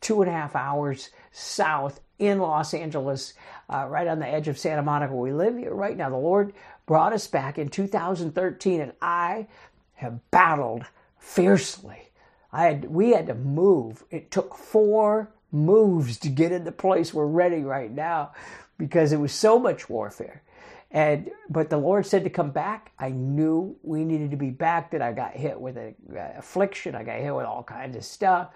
two 0.00 0.22
and 0.22 0.30
a 0.30 0.34
half 0.34 0.54
hours 0.54 1.10
south 1.32 2.00
in 2.18 2.38
Los 2.38 2.74
Angeles, 2.74 3.34
uh, 3.68 3.86
right 3.88 4.06
on 4.06 4.20
the 4.20 4.28
edge 4.28 4.46
of 4.46 4.58
Santa 4.58 4.82
Monica. 4.82 5.14
We 5.14 5.32
live 5.32 5.58
here 5.58 5.74
right 5.74 5.96
now. 5.96 6.10
The 6.10 6.16
Lord 6.16 6.52
brought 6.86 7.12
us 7.12 7.26
back 7.26 7.58
in 7.58 7.68
2013, 7.68 8.80
and 8.80 8.92
I 9.02 9.48
have 9.94 10.18
battled 10.30 10.84
fiercely. 11.18 12.10
I 12.52 12.64
had 12.64 12.84
we 12.90 13.10
had 13.10 13.26
to 13.28 13.34
move. 13.34 14.04
It 14.10 14.30
took 14.30 14.54
four 14.54 15.30
moves 15.50 16.18
to 16.18 16.28
get 16.28 16.52
in 16.52 16.64
the 16.64 16.72
place 16.72 17.14
we're 17.14 17.26
ready 17.26 17.62
right 17.62 17.90
now 17.90 18.32
because 18.78 19.12
it 19.12 19.18
was 19.18 19.32
so 19.32 19.58
much 19.58 19.88
warfare. 19.88 20.42
And 20.90 21.30
but 21.50 21.70
the 21.70 21.76
Lord 21.76 22.06
said 22.06 22.24
to 22.24 22.30
come 22.30 22.52
back. 22.52 22.92
I 22.98 23.08
knew 23.08 23.76
we 23.82 24.04
needed 24.04 24.30
to 24.30 24.36
be 24.36 24.50
back. 24.50 24.92
That 24.92 25.02
I 25.02 25.12
got 25.12 25.32
hit 25.32 25.60
with 25.60 25.76
an 25.76 25.94
uh, 26.16 26.38
affliction. 26.38 26.94
I 26.94 27.02
got 27.02 27.18
hit 27.18 27.34
with 27.34 27.46
all 27.46 27.64
kinds 27.64 27.96
of 27.96 28.04
stuff. 28.04 28.50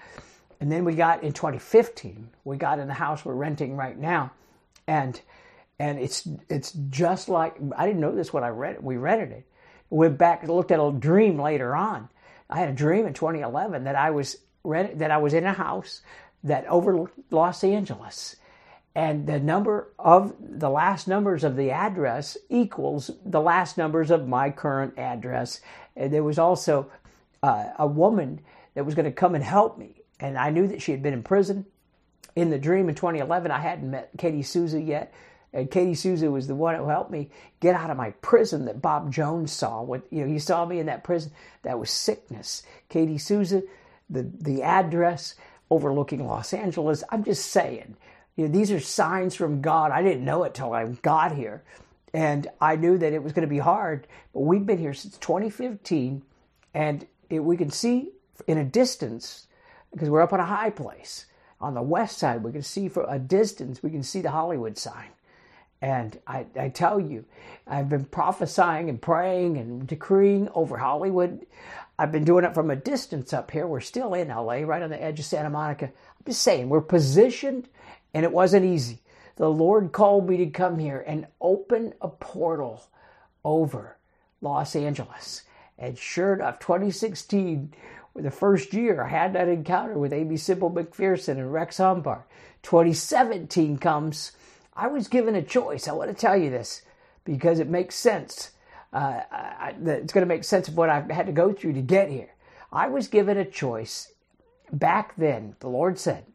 And 0.61 0.70
then 0.70 0.85
we 0.85 0.94
got 0.94 1.22
in 1.22 1.33
2015, 1.33 2.29
we 2.44 2.57
got 2.57 2.79
in 2.81 2.88
the 2.88 2.94
house 2.94 3.24
we're 3.24 3.35
renting 3.35 3.77
right 3.77 3.96
now. 3.98 4.33
And 4.87 5.20
and 5.81 5.98
it's 5.98 6.29
it's 6.48 6.72
just 6.90 7.29
like 7.29 7.57
I 7.77 7.87
didn't 7.87 8.01
know 8.01 8.14
this 8.14 8.33
when 8.33 8.44
I 8.44 8.48
read 8.48 8.77
it. 8.77 8.83
We 8.83 8.96
read 8.96 9.20
it. 9.20 9.46
Went 9.90 10.18
back 10.18 10.42
and 10.42 10.51
looked 10.51 10.70
at 10.70 10.81
a 10.81 10.92
dream 10.92 11.40
later 11.40 11.74
on. 11.74 12.09
I 12.51 12.59
had 12.59 12.68
a 12.68 12.74
dream 12.74 13.07
in 13.07 13.14
2011 13.14 13.85
that 13.85 13.96
I 13.96 14.11
was 14.11 14.37
that 14.64 15.11
I 15.11 15.18
was 15.18 15.35
in 15.35 15.46
a 15.46 15.53
house 15.53 16.03
that 16.44 16.66
overlooked 16.66 17.18
Los 17.31 17.64
Angeles, 17.64 18.37
and 18.94 19.27
the 19.27 19.40
number 19.40 19.92
of 19.98 20.35
the 20.38 20.68
last 20.68 21.09
numbers 21.09 21.44
of 21.44 21.57
the 21.57 21.70
address 21.70 22.37
equals 22.48 23.11
the 23.24 23.40
last 23.40 23.79
numbers 23.79 24.11
of 24.11 24.29
my 24.29 24.51
current 24.51 24.98
address. 24.98 25.61
And 25.96 26.12
there 26.12 26.24
was 26.24 26.38
also 26.38 26.90
uh, 27.42 27.68
a 27.79 27.87
woman 27.87 28.40
that 28.74 28.85
was 28.85 28.94
going 28.94 29.07
to 29.07 29.12
come 29.12 29.35
and 29.35 29.44
help 29.44 29.79
me 29.79 29.98
and 30.20 30.37
I 30.37 30.51
knew 30.51 30.66
that 30.68 30.83
she 30.83 30.92
had 30.92 31.03
been 31.03 31.12
in 31.14 31.22
prison. 31.22 31.66
In 32.35 32.51
the 32.51 32.59
dream 32.59 32.88
in 32.88 32.94
2011, 32.94 33.51
I 33.51 33.59
hadn't 33.59 33.90
met 33.90 34.11
Katie 34.16 34.42
Souza 34.42 34.81
yet. 34.81 35.12
And 35.53 35.71
Katie 35.71 35.95
Souza 35.95 36.31
was 36.31 36.47
the 36.47 36.55
one 36.55 36.75
who 36.75 36.89
helped 36.89 37.11
me 37.11 37.31
get 37.61 37.75
out 37.75 37.91
of 37.91 37.97
my 37.97 38.11
prison 38.23 38.67
that 38.67 38.83
Bob 38.83 39.13
Jones 39.13 39.53
saw. 39.53 39.83
What 39.83 40.03
you 40.11 40.23
know, 40.23 40.31
he 40.31 40.39
saw 40.39 40.67
me 40.67 40.79
in 40.79 40.87
that 40.87 41.05
prison. 41.05 41.33
That 41.63 41.79
was 41.79 41.91
sickness. 41.91 42.63
Katie 42.89 43.19
Souza, 43.19 43.63
the 44.11 44.31
the 44.41 44.63
address 44.63 45.35
overlooking 45.71 46.27
Los 46.27 46.53
Angeles. 46.53 47.03
I'm 47.11 47.25
just 47.25 47.47
saying, 47.47 47.97
you 48.37 48.47
know, 48.47 48.53
these 48.53 48.71
are 48.71 48.81
signs 48.81 49.35
from 49.35 49.61
God. 49.63 49.91
I 49.91 50.03
didn't 50.03 50.25
know 50.25 50.45
it 50.45 50.55
till 50.55 50.73
I 50.73 50.85
got 50.87 51.35
here, 51.35 51.63
and 52.13 52.47
I 52.61 52.77
knew 52.77 52.99
that 52.99 53.13
it 53.13 53.23
was 53.23 53.33
going 53.33 53.47
to 53.47 53.53
be 53.53 53.59
hard. 53.59 54.07
But 54.35 54.41
we've 54.41 54.67
been 54.67 54.79
here 54.79 54.95
since 54.95 55.17
2015, 55.19 56.23
and 56.75 57.07
it, 57.31 57.41
we 57.41 57.57
can 57.57 57.71
see 57.71 58.11
in 58.47 58.59
a 58.59 58.65
distance 58.65 59.47
because 59.93 60.11
we're 60.11 60.23
up 60.23 60.33
on 60.33 60.41
a 60.41 60.47
high 60.47 60.71
place. 60.71 61.27
On 61.61 61.75
the 61.75 61.83
west 61.83 62.19
side, 62.19 62.45
we 62.45 62.53
can 62.53 62.63
see 62.63 62.89
for 62.89 63.05
a 63.09 63.19
distance, 63.19 63.83
we 63.83 63.91
can 63.91 64.03
see 64.03 64.21
the 64.21 64.31
Hollywood 64.31 64.79
sign. 64.79 65.09
And 65.81 66.19
I, 66.27 66.47
I 66.59 66.69
tell 66.71 66.99
you, 67.01 67.25
I've 67.67 67.88
been 67.88 68.05
prophesying 68.05 68.88
and 68.88 69.01
praying 69.01 69.59
and 69.59 69.87
decreeing 69.87 70.49
over 70.55 70.77
Hollywood. 70.77 71.47
I've 71.99 72.12
been 72.12 72.25
doing 72.25 72.45
it 72.45 72.55
from 72.55 72.71
a 72.71 72.77
distance 72.77 73.33
up 73.33 73.51
here. 73.51 73.67
We're 73.67 73.81
still 73.81 74.14
in 74.14 74.29
LA, 74.29 74.62
right 74.64 74.83
on 74.83 74.91
the 74.91 75.03
edge 75.03 75.21
of 75.21 75.25
Santa 75.25 75.51
Monica. 75.51 75.87
I'm 75.87 76.25
just 76.27 76.43
saying, 76.43 76.69
we're 76.69 76.81
positioned, 76.81 77.69
and 78.12 78.25
it 78.25 78.33
wasn't 78.33 78.67
easy. 78.67 79.01
The 79.37 79.49
Lord 79.49 79.93
called 79.93 80.29
me 80.29 80.37
to 80.38 80.47
come 80.47 80.79
here 80.79 81.05
and 81.07 81.27
open 81.41 81.95
a 82.01 82.09
portal 82.09 82.85
over 83.45 83.97
Los 84.41 84.75
Angeles. 84.75 85.43
And 85.79 85.97
sure 85.97 86.35
enough, 86.35 86.59
2016 86.59 87.73
the 88.23 88.31
first 88.31 88.73
year 88.75 89.03
I 89.03 89.09
had 89.09 89.33
that 89.35 89.49
encounter 89.49 89.99
with 89.99 90.12
Aimee 90.12 90.37
Semple 90.37 90.71
McPherson 90.71 91.33
and 91.38 91.53
Rex 91.53 91.79
Humbard. 91.79 92.23
2017 92.62 93.79
comes. 93.79 94.33
I 94.79 94.87
was 94.87 95.09
given 95.09 95.35
a 95.35 95.43
choice. 95.43 95.88
I 95.88 95.93
want 95.93 96.09
to 96.09 96.14
tell 96.14 96.37
you 96.37 96.51
this 96.51 96.83
because 97.25 97.59
it 97.59 97.69
makes 97.69 97.97
sense. 97.97 98.53
Uh, 98.93 99.23
I, 99.31 99.75
it's 99.81 100.12
going 100.12 100.23
to 100.23 100.35
make 100.35 100.45
sense 100.45 100.69
of 100.69 100.77
what 100.77 100.88
I've 100.88 101.11
had 101.11 101.27
to 101.27 101.33
go 101.33 101.53
through 101.53 101.73
to 101.73 101.83
get 101.83 102.09
here. 102.09 102.31
I 102.73 102.87
was 102.87 103.09
given 103.09 103.37
a 103.37 103.45
choice 103.45 104.12
back 104.73 105.17
then. 105.17 105.57
The 105.59 105.69
Lord 105.69 105.98
said, 105.98 106.27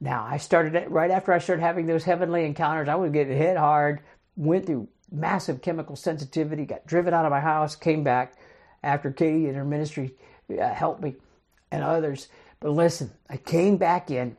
now 0.00 0.26
I 0.28 0.36
started 0.36 0.74
it 0.74 0.90
right 0.90 1.12
after 1.12 1.32
I 1.32 1.38
started 1.38 1.62
having 1.62 1.86
those 1.86 2.02
heavenly 2.02 2.44
encounters. 2.44 2.88
I 2.88 2.96
was 2.96 3.12
getting 3.12 3.38
hit 3.38 3.56
hard, 3.56 4.00
went 4.36 4.66
through 4.66 4.88
massive 5.12 5.62
chemical 5.62 5.94
sensitivity, 5.94 6.64
got 6.64 6.86
driven 6.86 7.14
out 7.14 7.24
of 7.24 7.30
my 7.30 7.40
house, 7.40 7.76
came 7.76 8.02
back 8.02 8.34
after 8.82 9.12
Katie 9.12 9.46
and 9.46 9.56
her 9.56 9.64
ministry 9.64 10.14
uh, 10.50 10.74
help 10.74 11.00
me, 11.00 11.14
and 11.70 11.84
others. 11.84 12.26
But 12.58 12.70
listen, 12.70 13.12
I 13.30 13.36
came 13.36 13.76
back 13.76 14.10
in, 14.10 14.36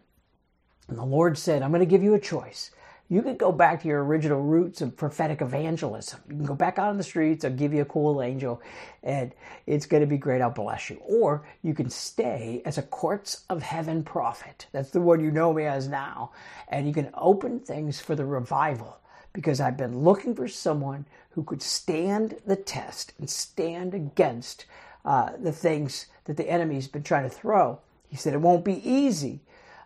and 0.89 0.97
the 0.97 1.05
Lord 1.05 1.37
said, 1.37 1.63
I'm 1.63 1.71
going 1.71 1.79
to 1.79 1.85
give 1.85 2.03
you 2.03 2.13
a 2.13 2.19
choice. 2.19 2.71
You 3.07 3.21
could 3.21 3.37
go 3.37 3.51
back 3.51 3.81
to 3.81 3.87
your 3.87 4.03
original 4.03 4.41
roots 4.41 4.81
of 4.81 4.97
prophetic 4.97 5.41
evangelism. 5.41 6.19
You 6.27 6.37
can 6.37 6.45
go 6.45 6.55
back 6.55 6.79
out 6.79 6.89
on 6.89 6.97
the 6.97 7.03
streets. 7.03 7.45
I'll 7.45 7.51
give 7.51 7.71
you 7.71 7.83
a 7.83 7.85
cool 7.85 8.21
angel, 8.21 8.63
and 9.03 9.31
it's 9.67 9.85
going 9.85 10.01
to 10.01 10.07
be 10.07 10.17
great. 10.17 10.41
I'll 10.41 10.49
bless 10.49 10.89
you. 10.89 10.99
Or 11.05 11.47
you 11.61 11.75
can 11.75 11.91
stay 11.91 12.63
as 12.65 12.79
a 12.79 12.81
courts 12.81 13.43
of 13.47 13.61
heaven 13.61 14.03
prophet. 14.03 14.65
That's 14.71 14.89
the 14.89 15.01
one 15.01 15.19
you 15.19 15.29
know 15.29 15.53
me 15.53 15.65
as 15.65 15.87
now. 15.87 16.31
And 16.67 16.87
you 16.87 16.93
can 16.93 17.11
open 17.13 17.59
things 17.59 17.99
for 17.99 18.15
the 18.15 18.25
revival 18.25 18.97
because 19.33 19.59
I've 19.59 19.77
been 19.77 19.99
looking 19.99 20.33
for 20.33 20.47
someone 20.47 21.05
who 21.31 21.43
could 21.43 21.61
stand 21.61 22.37
the 22.47 22.55
test 22.55 23.13
and 23.19 23.29
stand 23.29 23.93
against 23.93 24.65
uh, 25.03 25.31
the 25.37 25.51
things 25.51 26.07
that 26.23 26.37
the 26.37 26.49
enemy's 26.49 26.87
been 26.87 27.03
trying 27.03 27.29
to 27.29 27.35
throw. 27.35 27.79
He 28.09 28.15
said 28.15 28.33
it 28.33 28.41
won't 28.41 28.65
be 28.65 28.89
easy, 28.89 29.41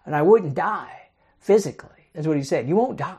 and 0.05 0.15
I 0.15 0.21
wouldn't 0.21 0.55
die 0.55 1.09
physically. 1.39 1.98
That's 2.13 2.27
what 2.27 2.37
he 2.37 2.43
said. 2.43 2.67
You 2.67 2.75
won't 2.75 2.97
die 2.97 3.17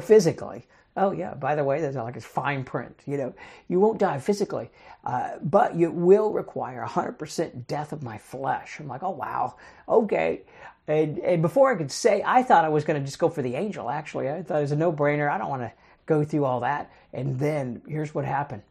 physically. 0.00 0.66
Oh 0.96 1.10
yeah. 1.10 1.34
By 1.34 1.54
the 1.54 1.64
way, 1.64 1.80
that's 1.80 1.96
like 1.96 2.16
it's 2.16 2.24
fine 2.24 2.64
print. 2.64 3.00
You 3.06 3.16
know, 3.16 3.34
you 3.68 3.80
won't 3.80 3.98
die 3.98 4.18
physically, 4.18 4.70
uh, 5.04 5.38
but 5.42 5.74
you 5.74 5.90
will 5.90 6.32
require 6.32 6.84
100% 6.86 7.66
death 7.66 7.92
of 7.92 8.02
my 8.02 8.18
flesh. 8.18 8.78
I'm 8.78 8.86
like, 8.86 9.02
oh 9.02 9.10
wow, 9.10 9.56
okay. 9.88 10.42
And, 10.86 11.18
and 11.18 11.42
before 11.42 11.72
I 11.72 11.76
could 11.76 11.90
say, 11.90 12.22
I 12.24 12.42
thought 12.42 12.64
I 12.64 12.68
was 12.68 12.84
going 12.84 13.00
to 13.00 13.04
just 13.04 13.18
go 13.18 13.28
for 13.28 13.42
the 13.42 13.54
angel. 13.54 13.88
Actually, 13.88 14.28
I 14.28 14.42
thought 14.42 14.58
it 14.58 14.62
was 14.62 14.72
a 14.72 14.76
no-brainer. 14.76 15.30
I 15.30 15.38
don't 15.38 15.48
want 15.48 15.62
to 15.62 15.72
go 16.04 16.24
through 16.24 16.44
all 16.44 16.60
that. 16.60 16.92
And 17.14 17.38
then 17.38 17.80
here's 17.88 18.14
what 18.14 18.26
happened. 18.26 18.62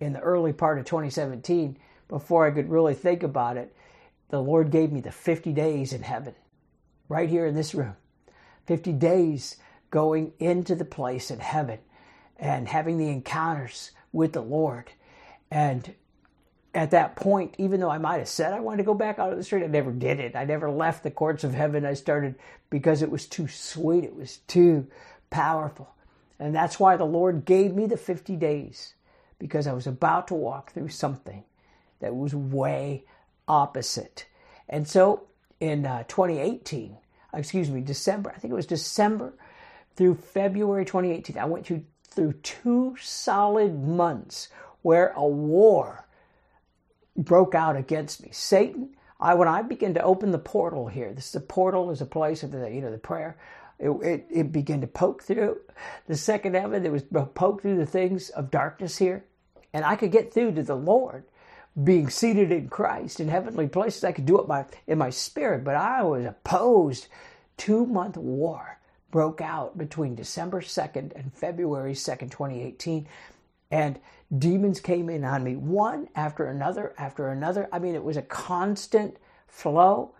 In 0.00 0.12
the 0.12 0.20
early 0.20 0.52
part 0.52 0.78
of 0.78 0.84
2017, 0.86 1.78
before 2.08 2.46
I 2.46 2.50
could 2.50 2.68
really 2.68 2.94
think 2.94 3.22
about 3.22 3.56
it, 3.56 3.74
the 4.28 4.42
Lord 4.42 4.72
gave 4.72 4.90
me 4.90 5.00
the 5.00 5.12
50 5.12 5.52
days 5.52 5.92
in 5.92 6.02
heaven, 6.02 6.34
right 7.08 7.28
here 7.28 7.46
in 7.46 7.54
this 7.54 7.74
room. 7.74 7.94
50 8.66 8.92
days 8.92 9.56
going 9.90 10.32
into 10.38 10.74
the 10.74 10.84
place 10.84 11.30
in 11.30 11.40
heaven 11.40 11.78
and 12.38 12.68
having 12.68 12.98
the 12.98 13.08
encounters 13.08 13.92
with 14.12 14.32
the 14.32 14.42
Lord. 14.42 14.90
And 15.50 15.94
at 16.74 16.90
that 16.90 17.16
point, 17.16 17.54
even 17.58 17.80
though 17.80 17.90
I 17.90 17.98
might 17.98 18.18
have 18.18 18.28
said 18.28 18.52
I 18.52 18.60
wanted 18.60 18.78
to 18.78 18.82
go 18.84 18.94
back 18.94 19.18
out 19.18 19.32
of 19.32 19.38
the 19.38 19.44
street, 19.44 19.64
I 19.64 19.68
never 19.68 19.92
did 19.92 20.20
it. 20.20 20.36
I 20.36 20.44
never 20.44 20.70
left 20.70 21.02
the 21.02 21.10
courts 21.10 21.44
of 21.44 21.54
heaven. 21.54 21.86
I 21.86 21.94
started 21.94 22.34
because 22.68 23.02
it 23.02 23.10
was 23.10 23.26
too 23.26 23.48
sweet, 23.48 24.04
it 24.04 24.14
was 24.14 24.38
too 24.48 24.86
powerful. 25.30 25.94
And 26.38 26.54
that's 26.54 26.78
why 26.78 26.96
the 26.96 27.04
Lord 27.04 27.44
gave 27.46 27.74
me 27.74 27.86
the 27.86 27.96
50 27.96 28.36
days, 28.36 28.94
because 29.38 29.66
I 29.66 29.72
was 29.72 29.86
about 29.86 30.28
to 30.28 30.34
walk 30.34 30.72
through 30.72 30.88
something 30.88 31.44
that 32.00 32.14
was 32.14 32.34
way 32.34 33.04
opposite. 33.48 34.26
And 34.68 34.86
so 34.86 35.24
in 35.60 35.86
uh, 35.86 36.04
2018, 36.08 36.98
excuse 37.38 37.70
me, 37.70 37.80
December, 37.80 38.32
I 38.34 38.38
think 38.38 38.52
it 38.52 38.56
was 38.56 38.66
December 38.66 39.34
through 39.96 40.14
February 40.16 40.84
2018, 40.84 41.38
I 41.38 41.46
went 41.46 41.66
through, 41.66 41.84
through 42.08 42.34
two 42.42 42.96
solid 43.00 43.82
months 43.82 44.48
where 44.82 45.12
a 45.16 45.26
war 45.26 46.06
broke 47.16 47.54
out 47.54 47.76
against 47.76 48.22
me. 48.22 48.28
Satan, 48.32 48.90
I 49.18 49.34
when 49.34 49.48
I 49.48 49.62
began 49.62 49.94
to 49.94 50.02
open 50.02 50.30
the 50.30 50.38
portal 50.38 50.88
here, 50.88 51.12
this 51.14 51.32
the 51.32 51.40
portal 51.40 51.90
is 51.90 52.02
a 52.02 52.06
place 52.06 52.42
of 52.42 52.52
the 52.52 52.70
you 52.70 52.82
know 52.82 52.90
the 52.90 52.98
prayer. 52.98 53.38
It, 53.78 53.90
it, 53.90 54.26
it 54.30 54.52
began 54.52 54.80
to 54.82 54.86
poke 54.86 55.22
through. 55.22 55.58
The 56.06 56.16
second 56.16 56.54
heaven, 56.54 56.86
it 56.86 56.92
was 56.92 57.04
poke 57.34 57.62
through 57.62 57.76
the 57.76 57.86
things 57.86 58.30
of 58.30 58.50
darkness 58.50 58.98
here, 58.98 59.24
and 59.72 59.84
I 59.84 59.96
could 59.96 60.12
get 60.12 60.32
through 60.32 60.52
to 60.54 60.62
the 60.62 60.76
Lord 60.76 61.24
being 61.82 62.08
seated 62.08 62.52
in 62.52 62.68
Christ 62.68 63.20
in 63.20 63.28
heavenly 63.28 63.68
places. 63.68 64.04
I 64.04 64.12
could 64.12 64.26
do 64.26 64.40
it 64.40 64.48
by, 64.48 64.66
in 64.86 64.98
my 64.98 65.10
spirit, 65.10 65.64
but 65.64 65.76
I 65.76 66.02
was 66.02 66.24
opposed. 66.24 67.08
Two 67.56 67.86
month 67.86 68.16
war 68.16 68.78
broke 69.10 69.40
out 69.40 69.78
between 69.78 70.14
December 70.14 70.60
2nd 70.60 71.14
and 71.14 71.32
February 71.32 71.94
2nd, 71.94 72.30
2018. 72.30 73.06
And 73.70 73.98
demons 74.36 74.80
came 74.80 75.08
in 75.08 75.24
on 75.24 75.44
me 75.44 75.56
one 75.56 76.08
after 76.14 76.46
another 76.46 76.94
after 76.98 77.28
another. 77.28 77.68
I 77.72 77.78
mean, 77.78 77.94
it 77.94 78.04
was 78.04 78.16
a 78.16 78.22
constant 78.22 79.16
flow. 79.46 80.12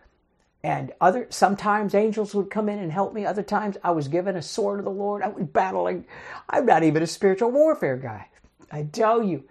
And 0.64 0.92
other 1.00 1.26
sometimes 1.30 1.94
angels 1.94 2.34
would 2.34 2.50
come 2.50 2.68
in 2.68 2.78
and 2.78 2.90
help 2.90 3.14
me. 3.14 3.24
Other 3.24 3.42
times 3.42 3.76
I 3.84 3.92
was 3.92 4.09
given 4.09 4.36
a 4.36 4.42
sword 4.42 4.80
of 4.80 4.84
the 4.84 4.90
Lord. 4.90 5.22
I 5.22 5.28
was 5.28 5.44
battling. 5.44 6.07
I'm 6.48 6.66
not 6.66 6.82
even 6.82 7.02
a 7.02 7.07
spiritual 7.07 7.52
warfare 7.52 7.96
guy. 7.96 8.28
I 8.72 8.82
tell 8.82 9.22
you, 9.22 9.44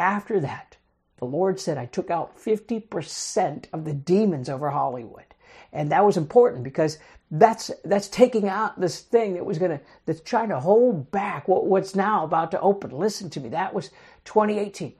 after 0.00 0.40
that, 0.40 0.77
the 1.18 1.26
Lord 1.26 1.60
said 1.60 1.78
I 1.78 1.86
took 1.86 2.10
out 2.10 2.38
50% 2.38 3.66
of 3.72 3.84
the 3.84 3.94
demons 3.94 4.48
over 4.48 4.70
Hollywood. 4.70 5.24
And 5.72 5.92
that 5.92 6.04
was 6.04 6.16
important 6.16 6.64
because 6.64 6.98
that's 7.30 7.70
that's 7.84 8.08
taking 8.08 8.48
out 8.48 8.80
this 8.80 9.00
thing 9.00 9.34
that 9.34 9.44
was 9.44 9.58
gonna 9.58 9.80
that's 10.06 10.22
trying 10.22 10.48
to 10.48 10.60
hold 10.60 11.10
back 11.10 11.46
what, 11.46 11.66
what's 11.66 11.94
now 11.94 12.24
about 12.24 12.50
to 12.52 12.60
open. 12.60 12.90
Listen 12.90 13.28
to 13.30 13.40
me. 13.40 13.50
That 13.50 13.74
was 13.74 13.90
2018. 14.24 14.94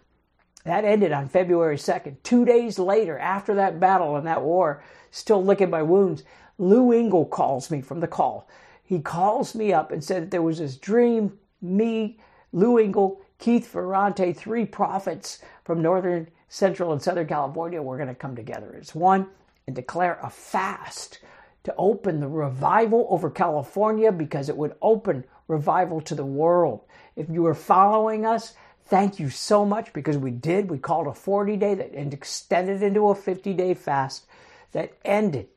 That 0.65 0.85
ended 0.85 1.13
on 1.13 1.29
February 1.29 1.77
2nd. 1.77 2.17
Two 2.23 2.45
days 2.45 2.79
later, 2.79 3.19
after 3.19 3.55
that 3.55 3.81
battle 3.81 4.17
and 4.17 4.27
that 4.27 4.43
war, 4.43 4.83
still 5.11 5.43
licking 5.43 5.71
my 5.71 5.83
wounds, 5.83 6.25
Lou 6.59 6.93
Engle 6.93 7.25
calls 7.25 7.71
me 7.71 7.81
from 7.81 8.01
the 8.01 8.09
call. 8.09 8.49
He 8.83 9.01
calls 9.01 9.55
me 9.55 9.73
up 9.73 9.93
and 9.93 10.03
said 10.03 10.25
that 10.25 10.31
there 10.31 10.43
was 10.43 10.59
this 10.59 10.77
dream, 10.77 11.39
me, 11.63 12.19
Lou 12.53 12.79
Engle, 12.79 13.21
Keith 13.39 13.67
Ferrante, 13.67 14.33
three 14.33 14.67
prophets 14.67 15.41
from 15.65 15.81
northern, 15.81 16.29
central, 16.49 16.93
and 16.93 17.01
southern 17.01 17.27
California 17.27 17.81
were 17.81 17.97
going 17.97 18.09
to 18.09 18.15
come 18.15 18.35
together 18.35 18.77
as 18.81 18.95
one 18.95 19.29
and 19.67 19.77
declare 19.77 20.19
a 20.23 20.31
fast 20.31 21.21
to 21.65 21.75
open 21.77 22.21
the 22.21 22.29
revival 22.29 23.07
over 23.11 23.31
California 23.31 24.11
because 24.11 24.49
it 24.49 24.57
would 24.57 24.75
open 24.83 25.25
revival 25.47 26.01
to 26.01 26.15
the 26.15 26.25
world. 26.25 26.81
If 27.15 27.29
you 27.29 27.43
were 27.43 27.55
following 27.55 28.27
us, 28.27 28.55
thank 28.87 29.21
you 29.21 29.31
so 29.31 29.65
much 29.65 29.93
because 29.93 30.17
we 30.17 30.31
did. 30.31 30.71
We 30.71 30.79
called 30.79 31.07
a 31.07 31.15
40 31.15 31.57
day 31.57 31.75
that 31.75 31.93
and 31.93 32.13
extended 32.13 32.83
into 32.83 33.09
a 33.09 33.15
50 33.15 33.53
day 33.55 33.75
fast 33.75 34.27
that 34.73 34.95
ended 35.05 35.49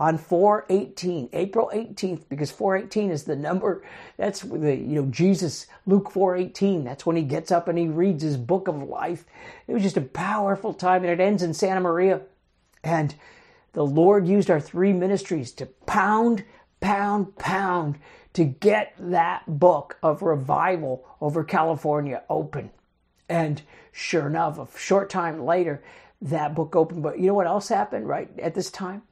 on 0.00 0.16
418 0.16 1.28
april 1.32 1.70
18th 1.74 2.22
because 2.28 2.50
418 2.50 3.10
is 3.10 3.24
the 3.24 3.36
number 3.36 3.84
that's 4.16 4.40
the 4.40 4.74
you 4.74 5.02
know 5.02 5.06
jesus 5.06 5.66
luke 5.86 6.10
418 6.10 6.84
that's 6.84 7.04
when 7.04 7.16
he 7.16 7.22
gets 7.22 7.52
up 7.52 7.68
and 7.68 7.78
he 7.78 7.86
reads 7.86 8.22
his 8.22 8.36
book 8.36 8.66
of 8.66 8.82
life 8.82 9.24
it 9.68 9.74
was 9.74 9.82
just 9.82 9.96
a 9.96 10.02
powerful 10.02 10.72
time 10.72 11.04
and 11.04 11.12
it 11.12 11.22
ends 11.22 11.42
in 11.42 11.52
santa 11.52 11.80
maria 11.80 12.22
and 12.82 13.14
the 13.72 13.86
Lord 13.86 14.26
used 14.26 14.50
our 14.50 14.60
three 14.60 14.92
ministries 14.92 15.52
to 15.52 15.66
pound, 15.66 16.44
pound, 16.80 17.36
pound 17.36 17.98
to 18.32 18.44
get 18.44 18.94
that 18.98 19.42
book 19.46 19.98
of 20.02 20.22
revival 20.22 21.04
over 21.20 21.44
California 21.44 22.22
open. 22.28 22.70
And 23.28 23.62
sure 23.92 24.26
enough, 24.26 24.58
a 24.58 24.78
short 24.78 25.08
time 25.10 25.44
later, 25.44 25.82
that 26.22 26.54
book 26.54 26.74
opened. 26.74 27.02
But 27.02 27.18
you 27.18 27.26
know 27.26 27.34
what 27.34 27.46
else 27.46 27.68
happened 27.68 28.08
right 28.08 28.28
at 28.40 28.54
this 28.54 28.70
time? 28.70 29.02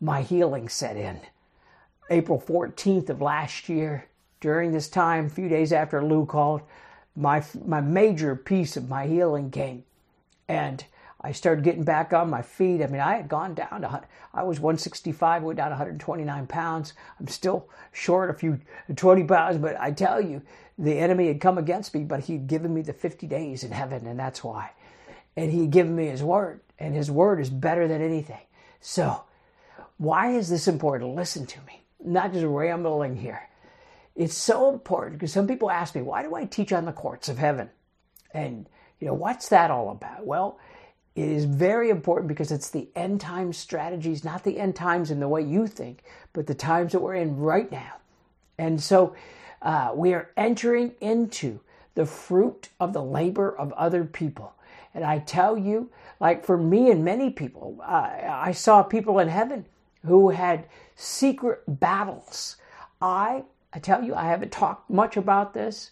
My 0.00 0.22
healing 0.22 0.68
set 0.68 0.96
in. 0.96 1.20
April 2.10 2.40
14th 2.40 3.10
of 3.10 3.20
last 3.20 3.68
year, 3.68 4.06
during 4.40 4.72
this 4.72 4.88
time, 4.88 5.26
a 5.26 5.30
few 5.30 5.48
days 5.48 5.72
after 5.72 6.02
Lou 6.04 6.24
called, 6.24 6.62
my, 7.16 7.42
my 7.66 7.80
major 7.80 8.36
piece 8.36 8.76
of 8.76 8.88
my 8.88 9.06
healing 9.06 9.50
came. 9.50 9.84
And 10.46 10.84
I 11.20 11.32
started 11.32 11.64
getting 11.64 11.82
back 11.82 12.12
on 12.12 12.30
my 12.30 12.42
feet. 12.42 12.80
I 12.80 12.86
mean, 12.86 13.00
I 13.00 13.16
had 13.16 13.28
gone 13.28 13.54
down 13.54 13.82
to, 13.82 14.02
I 14.32 14.42
was 14.44 14.60
165, 14.60 15.42
went 15.42 15.56
down 15.56 15.70
129 15.70 16.46
pounds. 16.46 16.92
I'm 17.18 17.26
still 17.26 17.68
short 17.92 18.30
a 18.30 18.34
few, 18.34 18.60
20 18.94 19.24
pounds, 19.24 19.58
but 19.58 19.78
I 19.80 19.90
tell 19.90 20.20
you, 20.20 20.42
the 20.78 20.96
enemy 20.96 21.26
had 21.26 21.40
come 21.40 21.58
against 21.58 21.92
me, 21.92 22.04
but 22.04 22.20
he'd 22.20 22.46
given 22.46 22.72
me 22.72 22.82
the 22.82 22.92
50 22.92 23.26
days 23.26 23.64
in 23.64 23.72
heaven, 23.72 24.06
and 24.06 24.18
that's 24.18 24.44
why. 24.44 24.70
And 25.36 25.50
he'd 25.50 25.72
given 25.72 25.96
me 25.96 26.06
his 26.06 26.22
word, 26.22 26.60
and 26.78 26.94
his 26.94 27.10
word 27.10 27.40
is 27.40 27.50
better 27.50 27.88
than 27.88 28.00
anything. 28.00 28.40
So, 28.80 29.22
why 29.98 30.30
is 30.30 30.48
this 30.48 30.68
important? 30.68 31.14
Listen 31.14 31.44
to 31.46 31.58
me, 31.66 31.82
not 32.02 32.32
just 32.32 32.46
rambling 32.46 33.16
here. 33.16 33.48
It's 34.16 34.36
so 34.36 34.70
important 34.72 35.18
because 35.18 35.32
some 35.32 35.46
people 35.46 35.70
ask 35.70 35.94
me, 35.94 36.02
why 36.02 36.22
do 36.22 36.34
I 36.34 36.44
teach 36.44 36.72
on 36.72 36.86
the 36.86 36.92
courts 36.92 37.28
of 37.28 37.38
heaven? 37.38 37.70
And, 38.32 38.66
you 39.00 39.06
know, 39.06 39.14
what's 39.14 39.48
that 39.50 39.70
all 39.70 39.90
about? 39.90 40.26
Well, 40.26 40.58
it 41.14 41.28
is 41.28 41.44
very 41.44 41.90
important 41.90 42.28
because 42.28 42.52
it's 42.52 42.70
the 42.70 42.88
end 42.94 43.20
time 43.20 43.52
strategies, 43.52 44.24
not 44.24 44.44
the 44.44 44.58
end 44.58 44.76
times 44.76 45.10
in 45.10 45.20
the 45.20 45.28
way 45.28 45.42
you 45.42 45.66
think, 45.66 46.02
but 46.32 46.46
the 46.46 46.54
times 46.54 46.92
that 46.92 47.00
we're 47.00 47.14
in 47.14 47.36
right 47.36 47.70
now. 47.70 47.94
And 48.56 48.80
so 48.80 49.14
uh, 49.62 49.92
we 49.94 50.14
are 50.14 50.30
entering 50.36 50.94
into 51.00 51.60
the 51.94 52.06
fruit 52.06 52.68
of 52.78 52.92
the 52.92 53.02
labor 53.02 53.56
of 53.56 53.72
other 53.72 54.04
people. 54.04 54.52
And 54.94 55.04
I 55.04 55.18
tell 55.18 55.56
you, 55.56 55.90
like 56.20 56.44
for 56.44 56.56
me 56.56 56.90
and 56.90 57.04
many 57.04 57.30
people, 57.30 57.78
uh, 57.82 58.10
I 58.28 58.52
saw 58.52 58.82
people 58.82 59.18
in 59.18 59.28
heaven 59.28 59.66
who 60.08 60.30
had 60.30 60.66
secret 60.96 61.62
battles. 61.66 62.56
I, 63.00 63.44
I 63.72 63.78
tell 63.78 64.02
you, 64.02 64.14
I 64.14 64.24
haven't 64.24 64.52
talked 64.52 64.90
much 64.90 65.16
about 65.16 65.54
this. 65.54 65.90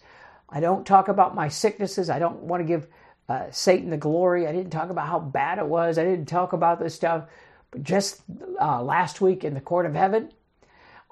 I 0.49 0.61
don't 0.61 0.87
talk 0.87 1.09
about 1.09 1.35
my 1.35 1.49
sicknesses. 1.49 2.11
I 2.11 2.19
don't 2.19 2.43
want 2.43 2.61
to 2.61 2.67
give 2.67 2.87
uh, 3.29 3.51
Satan 3.51 3.91
the 3.91 3.97
glory. 3.97 4.47
I 4.47 4.53
didn't 4.53 4.71
talk 4.71 4.91
about 4.91 5.09
how 5.09 5.19
bad 5.19 5.59
it 5.59 5.67
was. 5.67 5.99
I 5.99 6.05
didn't 6.05 6.27
talk 6.27 6.53
about 6.53 6.79
this 6.79 6.95
stuff. 6.95 7.25
But 7.71 7.83
just 7.83 8.23
uh, 8.61 8.83
last 8.83 9.21
week 9.21 9.45
in 9.45 9.55
the 9.55 9.61
court 9.61 9.87
of 9.87 9.95
heaven, 9.95 10.33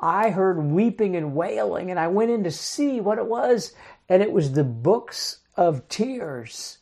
I 0.01 0.31
heard 0.31 0.63
weeping 0.63 1.17
and 1.17 1.35
wailing, 1.35 1.91
and 1.91 1.99
I 1.99 2.09
went 2.09 2.31
in 2.31 2.45
to 2.45 2.51
see 2.51 3.01
what 3.01 3.19
it 3.19 3.27
was, 3.27 3.73
and 4.09 4.23
it 4.23 4.33
was 4.33 4.53
the 4.53 4.65
books 4.65 5.39
of 5.57 5.89
tears 5.89 6.79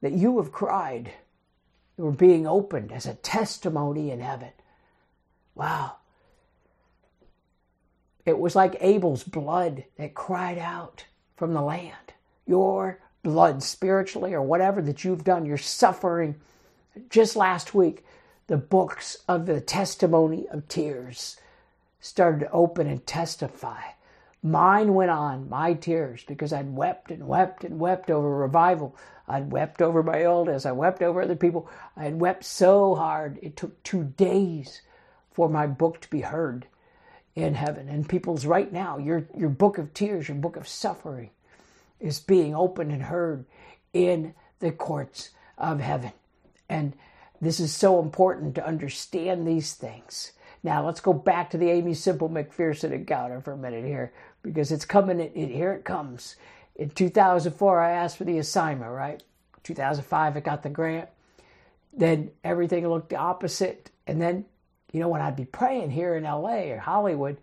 that 0.00 0.12
you 0.12 0.38
have 0.38 0.52
cried 0.52 1.12
were 1.96 2.10
being 2.10 2.46
opened 2.46 2.92
as 2.92 3.06
a 3.06 3.14
testimony 3.14 4.10
in 4.10 4.20
heaven. 4.20 4.50
Wow. 5.60 5.96
It 8.24 8.38
was 8.38 8.56
like 8.56 8.78
Abel's 8.80 9.24
blood 9.24 9.84
that 9.98 10.14
cried 10.14 10.56
out 10.56 11.04
from 11.36 11.52
the 11.52 11.60
land. 11.60 12.14
Your 12.46 12.98
blood, 13.22 13.62
spiritually 13.62 14.32
or 14.32 14.40
whatever 14.40 14.80
that 14.80 15.04
you've 15.04 15.22
done, 15.22 15.44
your 15.44 15.58
suffering. 15.58 16.36
Just 17.10 17.36
last 17.36 17.74
week, 17.74 18.06
the 18.46 18.56
books 18.56 19.18
of 19.28 19.44
the 19.44 19.60
testimony 19.60 20.48
of 20.48 20.66
tears 20.66 21.36
started 22.00 22.40
to 22.40 22.50
open 22.52 22.86
and 22.86 23.06
testify. 23.06 23.82
Mine 24.42 24.94
went 24.94 25.10
on, 25.10 25.50
my 25.50 25.74
tears, 25.74 26.24
because 26.26 26.54
I'd 26.54 26.74
wept 26.74 27.10
and 27.10 27.28
wept 27.28 27.64
and 27.64 27.78
wept 27.78 28.10
over 28.10 28.34
revival. 28.34 28.96
I'd 29.28 29.52
wept 29.52 29.82
over 29.82 30.02
my 30.02 30.22
elders. 30.22 30.64
I 30.64 30.72
wept 30.72 31.02
over 31.02 31.20
other 31.20 31.36
people. 31.36 31.68
I 31.98 32.04
had 32.04 32.18
wept 32.18 32.44
so 32.44 32.94
hard. 32.94 33.38
It 33.42 33.58
took 33.58 33.82
two 33.82 34.04
days 34.04 34.80
for 35.40 35.48
my 35.48 35.66
book 35.66 35.98
to 36.02 36.10
be 36.10 36.20
heard 36.20 36.66
in 37.34 37.54
heaven. 37.54 37.88
And 37.88 38.06
people's 38.06 38.44
right 38.44 38.70
now, 38.70 38.98
your, 38.98 39.26
your 39.34 39.48
book 39.48 39.78
of 39.78 39.94
tears, 39.94 40.28
your 40.28 40.36
book 40.36 40.56
of 40.56 40.68
suffering, 40.68 41.30
is 41.98 42.20
being 42.20 42.54
opened 42.54 42.92
and 42.92 43.04
heard 43.04 43.46
in 43.94 44.34
the 44.58 44.70
courts 44.70 45.30
of 45.56 45.80
heaven. 45.80 46.12
And 46.68 46.92
this 47.40 47.58
is 47.58 47.74
so 47.74 48.02
important 48.02 48.54
to 48.56 48.66
understand 48.66 49.48
these 49.48 49.72
things. 49.72 50.32
Now 50.62 50.84
let's 50.84 51.00
go 51.00 51.14
back 51.14 51.48
to 51.52 51.56
the 51.56 51.70
Aimee 51.70 51.94
Semple 51.94 52.28
McPherson 52.28 52.92
encounter 52.92 53.40
for 53.40 53.52
a 53.52 53.56
minute 53.56 53.86
here, 53.86 54.12
because 54.42 54.70
it's 54.70 54.84
coming. 54.84 55.20
It, 55.20 55.32
it, 55.34 55.48
here 55.48 55.72
it 55.72 55.86
comes. 55.86 56.36
In 56.76 56.90
2004, 56.90 57.80
I 57.80 57.92
asked 57.92 58.18
for 58.18 58.24
the 58.24 58.36
assignment. 58.36 58.92
Right, 58.92 59.22
2005, 59.62 60.36
I 60.36 60.40
got 60.40 60.62
the 60.62 60.68
grant. 60.68 61.08
Then 61.94 62.30
everything 62.44 62.86
looked 62.86 63.08
the 63.08 63.16
opposite, 63.16 63.90
and 64.06 64.20
then 64.20 64.44
you 64.92 65.00
know 65.00 65.08
when 65.08 65.22
I'd 65.22 65.36
be 65.36 65.44
praying 65.44 65.90
here 65.90 66.16
in 66.16 66.24
L.A. 66.24 66.70
or 66.72 66.78
Hollywood, 66.78 67.38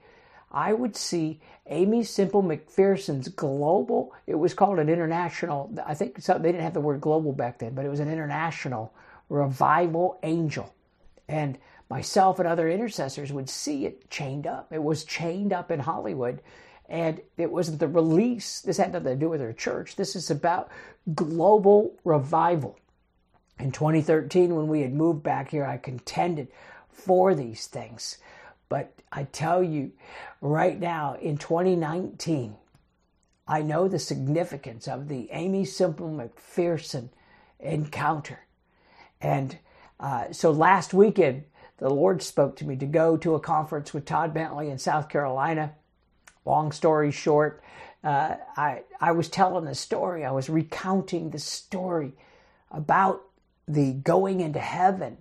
I 0.51 0.73
would 0.73 0.95
see 0.95 1.41
Aimee 1.67 2.03
Semple 2.03 2.43
McPherson's 2.43 3.27
global. 3.27 4.13
It 4.25 4.35
was 4.35 4.53
called 4.53 4.79
an 4.79 4.89
international. 4.89 5.73
I 5.85 5.93
think 5.93 6.23
they 6.23 6.37
didn't 6.37 6.61
have 6.61 6.73
the 6.73 6.81
word 6.81 7.01
global 7.01 7.33
back 7.33 7.59
then, 7.59 7.73
but 7.73 7.85
it 7.85 7.89
was 7.89 7.99
an 7.99 8.11
international 8.11 8.93
revival 9.29 10.19
angel, 10.23 10.73
and 11.27 11.57
myself 11.89 12.39
and 12.39 12.47
other 12.47 12.69
intercessors 12.69 13.31
would 13.31 13.49
see 13.49 13.85
it 13.85 14.09
chained 14.09 14.47
up. 14.47 14.71
It 14.71 14.81
was 14.81 15.03
chained 15.03 15.53
up 15.53 15.71
in 15.71 15.79
Hollywood. 15.79 16.41
And 16.89 17.19
it 17.35 17.51
wasn't 17.51 17.79
the 17.79 17.87
release. 17.89 18.61
This 18.61 18.77
had 18.77 18.93
nothing 18.93 19.09
to 19.09 19.15
do 19.17 19.29
with 19.29 19.41
their 19.41 19.51
church. 19.51 19.97
This 19.97 20.15
is 20.15 20.31
about 20.31 20.69
global 21.13 21.93
revival. 22.05 22.79
In 23.59 23.73
2013, 23.73 24.55
when 24.55 24.67
we 24.69 24.81
had 24.81 24.93
moved 24.93 25.21
back 25.21 25.49
here, 25.49 25.65
I 25.65 25.77
contended 25.77 26.47
for 26.97 27.35
these 27.35 27.67
things. 27.67 28.17
But 28.69 28.91
I 29.11 29.23
tell 29.23 29.63
you, 29.63 29.91
right 30.41 30.77
now 30.77 31.15
in 31.21 31.37
2019, 31.37 32.55
I 33.47 33.61
know 33.61 33.87
the 33.87 33.99
significance 33.99 34.87
of 34.87 35.07
the 35.07 35.29
Aimee 35.31 35.63
Semple 35.63 36.09
McPherson 36.09 37.09
encounter. 37.59 38.39
And 39.21 39.57
uh, 39.99 40.31
so 40.31 40.51
last 40.51 40.93
weekend, 40.93 41.43
the 41.77 41.89
Lord 41.89 42.21
spoke 42.21 42.55
to 42.57 42.65
me 42.65 42.75
to 42.77 42.85
go 42.85 43.15
to 43.17 43.35
a 43.35 43.39
conference 43.39 43.93
with 43.93 44.05
Todd 44.05 44.33
Bentley 44.33 44.69
in 44.69 44.79
South 44.79 45.07
Carolina. 45.07 45.73
Long 46.43 46.71
story 46.71 47.11
short, 47.11 47.63
uh, 48.03 48.35
I, 48.57 48.81
I 48.99 49.11
was 49.11 49.29
telling 49.29 49.65
the 49.65 49.75
story, 49.75 50.25
I 50.25 50.31
was 50.31 50.49
recounting 50.49 51.29
the 51.29 51.39
story 51.39 52.13
about 52.71 53.21
the 53.67 53.93
going 53.93 54.41
into 54.41 54.59
heaven 54.59 55.17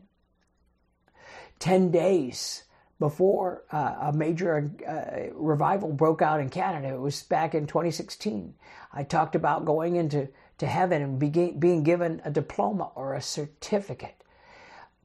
10 1.59 1.91
days 1.91 2.65
before 2.99 3.65
uh, 3.73 3.97
a 4.01 4.13
major 4.13 4.71
uh, 4.87 5.33
revival 5.35 5.93
broke 5.93 6.23
out 6.23 6.41
in 6.41 6.49
Canada. 6.49 6.95
It 6.95 7.01
was 7.01 7.23
back 7.23 7.55
in 7.55 7.67
2016. 7.67 8.55
I 8.93 9.03
talked 9.03 9.35
about 9.35 9.65
going 9.65 9.97
into 9.97 10.29
to 10.59 10.67
heaven 10.67 11.03
and 11.03 11.61
being 11.61 11.83
given 11.83 12.23
a 12.25 12.31
diploma 12.31 12.91
or 12.95 13.15
a 13.15 13.21
certificate 13.21 14.15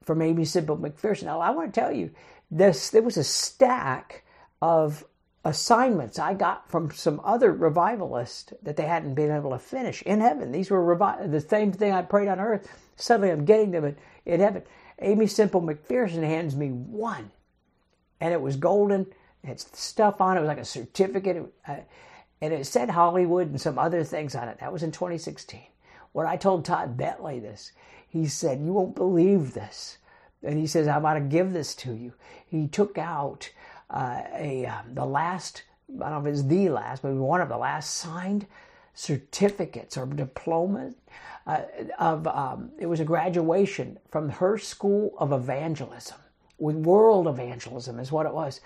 from 0.01 0.21
Aimee 0.21 0.45
Semple 0.45 0.77
McPherson. 0.77 1.23
Now, 1.23 1.41
I 1.41 1.49
want 1.51 1.73
to 1.73 1.79
tell 1.79 1.91
you, 1.91 2.11
this 2.49 2.89
there 2.89 3.01
was 3.01 3.17
a 3.17 3.23
stack 3.23 4.23
of 4.61 5.03
assignments 5.43 6.19
I 6.19 6.35
got 6.35 6.69
from 6.69 6.91
some 6.91 7.19
other 7.23 7.51
revivalists 7.51 8.53
that 8.61 8.77
they 8.77 8.85
hadn't 8.85 9.15
been 9.15 9.31
able 9.31 9.51
to 9.51 9.59
finish 9.59 10.01
in 10.03 10.21
heaven. 10.21 10.51
These 10.51 10.69
were 10.69 10.95
revi- 10.95 11.31
the 11.31 11.41
same 11.41 11.71
thing 11.71 11.91
I 11.91 12.01
prayed 12.03 12.27
on 12.27 12.39
earth. 12.39 12.69
Suddenly, 12.95 13.31
I'm 13.31 13.45
getting 13.45 13.71
them 13.71 13.85
in, 13.85 13.97
in 14.25 14.39
heaven. 14.39 14.63
Aimee 15.01 15.27
Semple 15.27 15.61
McPherson 15.61 16.23
hands 16.23 16.55
me 16.55 16.69
one 16.69 17.31
and 18.21 18.33
it 18.33 18.41
was 18.41 18.55
golden. 18.55 19.07
It 19.43 19.47
had 19.47 19.59
stuff 19.59 20.21
on 20.21 20.37
it. 20.37 20.39
It 20.39 20.43
was 20.43 20.47
like 20.47 20.59
a 20.59 20.65
certificate. 20.65 21.51
Uh, 21.67 21.77
and 22.41 22.53
it 22.53 22.65
said 22.65 22.89
Hollywood 22.89 23.49
and 23.49 23.59
some 23.59 23.77
other 23.77 24.03
things 24.03 24.35
on 24.35 24.47
it. 24.47 24.59
That 24.59 24.71
was 24.71 24.83
in 24.83 24.91
2016. 24.91 25.61
When 26.13 26.27
I 26.27 26.37
told 26.37 26.63
Todd 26.63 26.97
Bentley 26.97 27.39
this, 27.39 27.71
he 28.07 28.27
said, 28.27 28.61
You 28.61 28.73
won't 28.73 28.95
believe 28.95 29.53
this. 29.53 29.97
And 30.43 30.57
he 30.57 30.67
says, 30.67 30.87
I'm 30.87 30.97
about 30.97 31.15
to 31.15 31.21
give 31.21 31.53
this 31.53 31.75
to 31.75 31.93
you. 31.93 32.13
He 32.45 32.67
took 32.67 32.97
out 32.97 33.49
uh, 33.89 34.21
a 34.33 34.65
um, 34.65 34.93
the 34.93 35.05
last, 35.05 35.63
I 35.89 36.09
don't 36.09 36.23
know 36.23 36.29
if 36.29 36.33
it's 36.33 36.47
the 36.47 36.69
last, 36.69 37.01
but 37.01 37.13
one 37.13 37.41
of 37.41 37.49
the 37.49 37.57
last 37.57 37.95
signed 37.95 38.47
certificates 38.93 39.97
or 39.97 40.05
diplomas 40.05 40.93
uh, 41.47 41.61
of, 41.97 42.27
um, 42.27 42.71
it 42.79 42.85
was 42.85 42.99
a 42.99 43.05
graduation 43.05 43.97
from 44.09 44.29
her 44.29 44.57
school 44.57 45.13
of 45.17 45.31
evangelism 45.31 46.17
with 46.61 46.75
world 46.75 47.27
evangelism 47.27 47.99
is 47.99 48.11
what 48.11 48.25
it 48.25 48.33
was. 48.33 48.61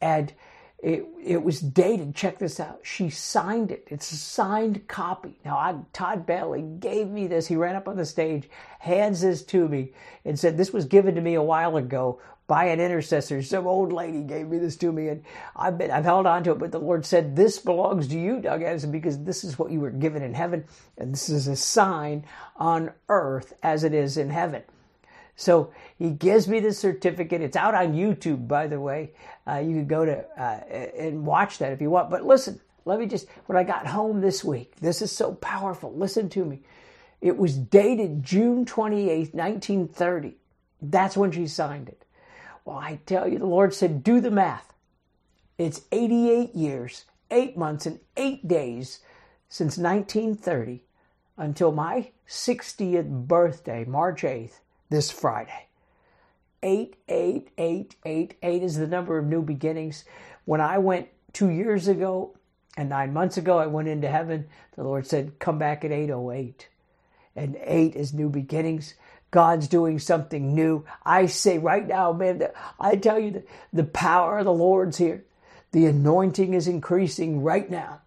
And 0.00 0.32
it, 0.80 1.04
it 1.24 1.42
was 1.42 1.60
dated. 1.60 2.14
Check 2.14 2.38
this 2.38 2.60
out. 2.60 2.80
She 2.84 3.10
signed 3.10 3.72
it. 3.72 3.84
It's 3.88 4.12
a 4.12 4.16
signed 4.16 4.86
copy. 4.86 5.40
Now, 5.44 5.56
I, 5.56 5.74
Todd 5.92 6.24
Bentley 6.24 6.62
gave 6.62 7.08
me 7.08 7.26
this. 7.26 7.48
He 7.48 7.56
ran 7.56 7.74
up 7.74 7.88
on 7.88 7.96
the 7.96 8.06
stage, 8.06 8.48
hands 8.78 9.22
this 9.22 9.42
to 9.44 9.66
me, 9.66 9.90
and 10.24 10.38
said, 10.38 10.56
This 10.56 10.72
was 10.72 10.84
given 10.84 11.16
to 11.16 11.20
me 11.20 11.34
a 11.34 11.42
while 11.42 11.76
ago 11.76 12.20
by 12.48 12.64
an 12.64 12.80
intercessor. 12.80 13.42
Some 13.42 13.68
old 13.68 13.92
lady 13.92 14.22
gave 14.22 14.48
me 14.48 14.58
this 14.58 14.76
to 14.78 14.90
me, 14.90 15.08
and 15.08 15.22
I've 15.54 15.78
been 15.78 15.92
I've 15.92 16.04
held 16.04 16.26
on 16.26 16.42
to 16.44 16.52
it. 16.52 16.58
But 16.58 16.72
the 16.72 16.80
Lord 16.80 17.06
said, 17.06 17.36
"This 17.36 17.60
belongs 17.60 18.08
to 18.08 18.18
you, 18.18 18.40
Doug 18.40 18.62
Addison, 18.62 18.90
because 18.90 19.22
this 19.22 19.44
is 19.44 19.58
what 19.58 19.70
you 19.70 19.78
were 19.78 19.90
given 19.90 20.22
in 20.22 20.34
heaven, 20.34 20.64
and 20.96 21.12
this 21.12 21.28
is 21.28 21.46
a 21.46 21.54
sign 21.54 22.24
on 22.56 22.90
earth 23.08 23.54
as 23.62 23.84
it 23.84 23.94
is 23.94 24.16
in 24.16 24.30
heaven." 24.30 24.62
So 25.36 25.70
he 25.98 26.10
gives 26.10 26.48
me 26.48 26.58
the 26.58 26.72
certificate. 26.72 27.42
It's 27.42 27.56
out 27.56 27.74
on 27.74 27.94
YouTube, 27.94 28.48
by 28.48 28.66
the 28.66 28.80
way. 28.80 29.12
Uh, 29.46 29.58
you 29.58 29.76
can 29.76 29.86
go 29.86 30.04
to 30.04 30.24
uh, 30.36 30.60
and 30.98 31.24
watch 31.24 31.58
that 31.58 31.72
if 31.72 31.80
you 31.80 31.90
want. 31.90 32.10
But 32.10 32.24
listen, 32.26 32.60
let 32.84 32.98
me 32.98 33.06
just, 33.06 33.28
when 33.46 33.56
I 33.56 33.62
got 33.62 33.86
home 33.86 34.20
this 34.20 34.42
week, 34.42 34.74
this 34.80 35.00
is 35.00 35.12
so 35.12 35.34
powerful. 35.34 35.94
Listen 35.94 36.28
to 36.30 36.44
me. 36.44 36.60
It 37.20 37.36
was 37.36 37.56
dated 37.56 38.24
June 38.24 38.64
28th, 38.64 39.34
1930. 39.34 40.36
That's 40.80 41.16
when 41.16 41.30
she 41.30 41.46
signed 41.46 41.88
it. 41.88 42.04
Well, 42.68 42.76
I 42.76 43.00
tell 43.06 43.26
you, 43.26 43.38
the 43.38 43.46
Lord 43.46 43.72
said, 43.72 44.04
do 44.04 44.20
the 44.20 44.30
math. 44.30 44.74
It's 45.56 45.86
88 45.90 46.54
years, 46.54 47.06
8 47.30 47.56
months, 47.56 47.86
and 47.86 47.98
8 48.14 48.46
days 48.46 49.00
since 49.48 49.78
1930 49.78 50.82
until 51.38 51.72
my 51.72 52.10
60th 52.28 53.26
birthday, 53.26 53.86
March 53.86 54.20
8th 54.20 54.60
this 54.90 55.10
Friday. 55.10 55.68
88888 56.62 58.62
is 58.62 58.76
the 58.76 58.86
number 58.86 59.16
of 59.16 59.24
new 59.24 59.40
beginnings. 59.40 60.04
When 60.44 60.60
I 60.60 60.76
went 60.76 61.08
two 61.32 61.48
years 61.48 61.88
ago 61.88 62.36
and 62.76 62.90
nine 62.90 63.14
months 63.14 63.38
ago, 63.38 63.58
I 63.58 63.66
went 63.66 63.88
into 63.88 64.10
heaven. 64.10 64.46
The 64.76 64.84
Lord 64.84 65.06
said, 65.06 65.38
Come 65.38 65.58
back 65.58 65.86
at 65.86 65.90
808. 65.90 66.68
And 67.34 67.56
8 67.62 67.96
is 67.96 68.12
new 68.12 68.28
beginnings. 68.28 68.92
God's 69.30 69.68
doing 69.68 69.98
something 69.98 70.54
new. 70.54 70.84
I 71.04 71.26
say 71.26 71.58
right 71.58 71.86
now, 71.86 72.12
man, 72.12 72.48
I 72.80 72.96
tell 72.96 73.18
you, 73.18 73.30
the, 73.30 73.42
the 73.72 73.84
power 73.84 74.38
of 74.38 74.44
the 74.46 74.52
Lord's 74.52 74.96
here. 74.98 75.24
The 75.72 75.86
anointing 75.86 76.54
is 76.54 76.66
increasing 76.66 77.42
right 77.42 77.70
now. 77.70 78.00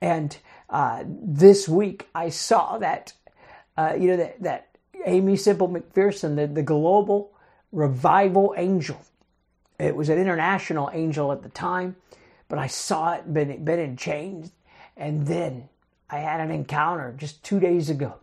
And 0.00 0.36
uh, 0.70 1.04
this 1.06 1.68
week, 1.68 2.08
I 2.14 2.30
saw 2.30 2.78
that, 2.78 3.12
uh, 3.76 3.94
you 3.98 4.08
know, 4.08 4.16
that, 4.16 4.42
that 4.42 4.68
Aimee 5.04 5.36
Semple 5.36 5.68
McPherson, 5.68 6.36
the, 6.36 6.46
the 6.46 6.62
global 6.62 7.32
revival 7.72 8.54
angel. 8.56 9.00
It 9.78 9.94
was 9.94 10.08
an 10.08 10.18
international 10.18 10.90
angel 10.92 11.32
at 11.32 11.42
the 11.42 11.48
time, 11.50 11.96
but 12.48 12.58
I 12.58 12.68
saw 12.68 13.14
it 13.14 13.32
been, 13.32 13.64
been 13.64 13.78
in. 13.78 14.50
And 14.96 15.26
then 15.26 15.68
I 16.08 16.18
had 16.18 16.40
an 16.40 16.50
encounter 16.50 17.14
just 17.18 17.42
two 17.44 17.60
days 17.60 17.90
ago. 17.90 18.14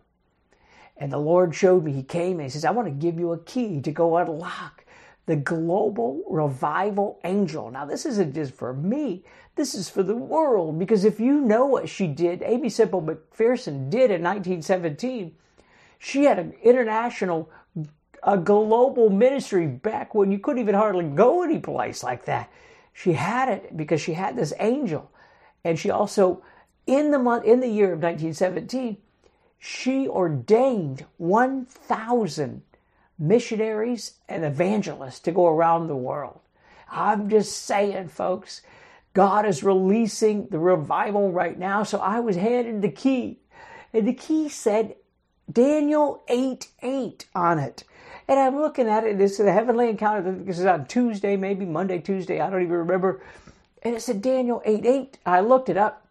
And 0.96 1.10
the 1.10 1.18
Lord 1.18 1.54
showed 1.54 1.84
me, 1.84 1.92
He 1.92 2.02
came 2.02 2.38
and 2.38 2.42
He 2.42 2.50
says, 2.50 2.64
I 2.64 2.70
want 2.70 2.88
to 2.88 2.92
give 2.92 3.18
you 3.18 3.32
a 3.32 3.38
key 3.38 3.80
to 3.80 3.90
go 3.90 4.16
unlock 4.16 4.84
the 5.26 5.36
global 5.36 6.22
revival 6.28 7.20
angel. 7.24 7.70
Now, 7.70 7.84
this 7.84 8.04
isn't 8.06 8.34
just 8.34 8.54
for 8.54 8.74
me, 8.74 9.24
this 9.54 9.74
is 9.74 9.88
for 9.88 10.02
the 10.02 10.16
world 10.16 10.78
because 10.78 11.04
if 11.04 11.20
you 11.20 11.40
know 11.40 11.66
what 11.66 11.88
she 11.88 12.06
did, 12.06 12.42
Aimee 12.42 12.68
Semple 12.68 13.02
McPherson 13.02 13.88
did 13.88 14.10
in 14.10 14.22
1917, 14.22 15.34
she 15.98 16.24
had 16.24 16.38
an 16.38 16.52
international, 16.62 17.48
a 18.24 18.36
global 18.36 19.10
ministry 19.10 19.66
back 19.66 20.14
when 20.14 20.32
you 20.32 20.38
couldn't 20.38 20.60
even 20.60 20.74
hardly 20.74 21.04
go 21.04 21.42
any 21.42 21.60
place 21.60 22.02
like 22.02 22.24
that. 22.24 22.50
She 22.92 23.12
had 23.12 23.48
it 23.48 23.76
because 23.76 24.00
she 24.00 24.14
had 24.14 24.36
this 24.36 24.52
angel. 24.58 25.10
And 25.64 25.78
she 25.78 25.90
also, 25.90 26.42
in 26.86 27.12
the 27.12 27.18
month, 27.18 27.44
in 27.44 27.60
the 27.60 27.68
year 27.68 27.92
of 27.92 28.02
1917, 28.02 28.96
she 29.64 30.08
ordained 30.08 31.06
1,000 31.18 32.62
missionaries 33.16 34.14
and 34.28 34.44
evangelists 34.44 35.20
to 35.20 35.30
go 35.30 35.46
around 35.46 35.86
the 35.86 35.94
world. 35.94 36.40
I'm 36.90 37.30
just 37.30 37.62
saying, 37.62 38.08
folks, 38.08 38.62
God 39.14 39.46
is 39.46 39.62
releasing 39.62 40.48
the 40.48 40.58
revival 40.58 41.30
right 41.30 41.56
now. 41.56 41.84
So 41.84 42.00
I 42.00 42.18
was 42.18 42.34
handed 42.34 42.82
the 42.82 42.90
key, 42.90 43.38
and 43.92 44.08
the 44.08 44.14
key 44.14 44.48
said 44.48 44.96
Daniel 45.50 46.24
8 46.26 46.66
8 46.82 47.26
on 47.32 47.60
it. 47.60 47.84
And 48.26 48.40
I'm 48.40 48.60
looking 48.60 48.88
at 48.88 49.04
it, 49.04 49.20
it's 49.20 49.38
a 49.38 49.52
heavenly 49.52 49.88
encounter. 49.88 50.32
This 50.32 50.58
is 50.58 50.66
on 50.66 50.86
Tuesday, 50.86 51.36
maybe 51.36 51.66
Monday, 51.66 52.00
Tuesday, 52.00 52.40
I 52.40 52.50
don't 52.50 52.62
even 52.62 52.78
remember. 52.78 53.22
And 53.84 53.94
it 53.94 54.02
said 54.02 54.22
Daniel 54.22 54.60
8 54.64 54.84
8. 54.84 55.18
I 55.24 55.38
looked 55.38 55.68
it 55.68 55.76
up, 55.76 56.01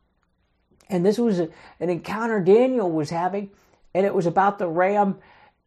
and 0.91 1.05
this 1.05 1.17
was 1.17 1.39
a, 1.39 1.49
an 1.79 1.89
encounter 1.89 2.39
Daniel 2.41 2.91
was 2.91 3.09
having, 3.09 3.49
and 3.93 4.05
it 4.05 4.13
was 4.13 4.25
about 4.25 4.59
the 4.59 4.67
ram 4.67 5.17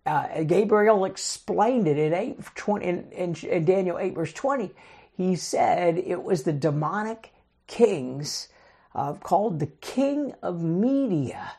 uh, 0.06 0.42
Gabriel 0.42 1.04
explained 1.06 1.88
it 1.88 1.96
in, 1.96 2.12
8, 2.12 2.54
20, 2.54 2.86
in, 2.86 3.10
in, 3.10 3.34
in 3.34 3.64
Daniel 3.64 3.98
8, 3.98 4.14
verse 4.14 4.32
20. 4.34 4.70
He 5.16 5.34
said 5.36 5.96
it 5.96 6.22
was 6.22 6.42
the 6.42 6.52
demonic 6.52 7.32
kings 7.66 8.48
uh, 8.94 9.14
called 9.14 9.60
the 9.60 9.66
king 9.66 10.34
of 10.42 10.62
Media 10.62 11.52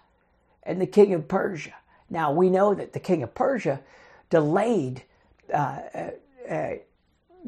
and 0.63 0.79
the 0.79 0.85
king 0.85 1.13
of 1.13 1.27
Persia. 1.27 1.73
Now, 2.09 2.31
we 2.31 2.49
know 2.49 2.75
that 2.75 2.93
the 2.93 2.99
king 2.99 3.23
of 3.23 3.33
Persia 3.33 3.81
delayed 4.29 5.03
uh, 5.51 5.79
uh, 5.93 6.09
uh 6.49 6.73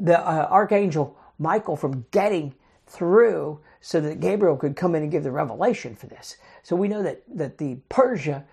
the 0.00 0.18
uh, 0.18 0.46
archangel 0.48 1.16
Michael 1.38 1.76
from 1.76 2.06
getting 2.12 2.54
through 2.88 3.60
so 3.80 4.00
that 4.00 4.20
Gabriel 4.20 4.56
could 4.56 4.76
come 4.76 4.94
in 4.94 5.02
and 5.02 5.12
give 5.12 5.22
the 5.22 5.30
revelation 5.30 5.94
for 5.94 6.06
this. 6.06 6.36
So 6.62 6.76
we 6.76 6.88
know 6.88 7.02
that, 7.02 7.22
that 7.36 7.58
the 7.58 7.78
Persia 7.88 8.44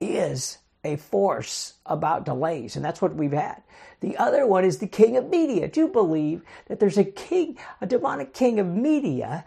is 0.00 0.58
a 0.84 0.96
force 0.96 1.74
about 1.86 2.24
delays, 2.24 2.74
and 2.74 2.84
that's 2.84 3.00
what 3.00 3.14
we've 3.14 3.32
had. 3.32 3.62
The 4.00 4.16
other 4.16 4.48
one 4.48 4.64
is 4.64 4.78
the 4.78 4.88
king 4.88 5.16
of 5.16 5.30
media. 5.30 5.68
Do 5.68 5.78
you 5.78 5.88
believe 5.88 6.42
that 6.66 6.80
there's 6.80 6.98
a 6.98 7.04
king, 7.04 7.56
a 7.80 7.86
demonic 7.86 8.34
king 8.34 8.58
of 8.58 8.66
media 8.66 9.44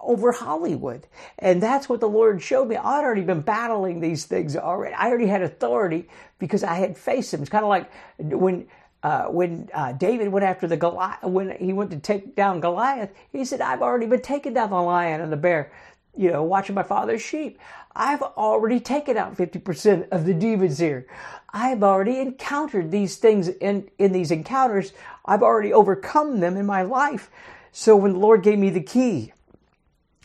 over 0.00 0.32
Hollywood? 0.32 1.06
And 1.38 1.62
that's 1.62 1.90
what 1.90 2.00
the 2.00 2.08
Lord 2.08 2.40
showed 2.40 2.68
me. 2.68 2.76
I'd 2.76 3.04
already 3.04 3.20
been 3.20 3.42
battling 3.42 4.00
these 4.00 4.24
things 4.24 4.56
already. 4.56 4.94
I 4.94 5.08
already 5.08 5.26
had 5.26 5.42
authority 5.42 6.08
because 6.38 6.64
I 6.64 6.76
had 6.76 6.96
faced 6.96 7.32
them. 7.32 7.42
It's 7.42 7.50
kind 7.50 7.64
of 7.64 7.68
like 7.68 7.90
when 8.18 8.66
uh, 9.02 9.26
when 9.26 9.68
uh, 9.72 9.92
David 9.92 10.28
went 10.28 10.44
after 10.44 10.66
the 10.66 10.76
Goliath, 10.76 11.22
when 11.22 11.56
he 11.58 11.72
went 11.72 11.90
to 11.90 11.98
take 11.98 12.34
down 12.34 12.60
Goliath, 12.60 13.10
he 13.32 13.44
said, 13.44 13.60
"I've 13.60 13.82
already 13.82 14.06
been 14.06 14.22
taking 14.22 14.54
down 14.54 14.70
the 14.70 14.76
lion 14.76 15.20
and 15.20 15.32
the 15.32 15.36
bear." 15.36 15.70
you 16.18 16.32
know, 16.32 16.42
watching 16.42 16.74
my 16.74 16.82
father's 16.82 17.22
sheep. 17.22 17.58
I've 17.94 18.22
already 18.22 18.80
taken 18.80 19.16
out 19.16 19.36
50% 19.36 20.08
of 20.10 20.26
the 20.26 20.34
demons 20.34 20.78
here. 20.78 21.06
I've 21.50 21.82
already 21.82 22.18
encountered 22.18 22.90
these 22.90 23.16
things 23.16 23.48
in, 23.48 23.88
in 23.98 24.12
these 24.12 24.32
encounters. 24.32 24.92
I've 25.24 25.42
already 25.42 25.72
overcome 25.72 26.40
them 26.40 26.56
in 26.56 26.66
my 26.66 26.82
life. 26.82 27.30
So 27.70 27.96
when 27.96 28.14
the 28.14 28.18
Lord 28.18 28.42
gave 28.42 28.58
me 28.58 28.70
the 28.70 28.82
key, 28.82 29.32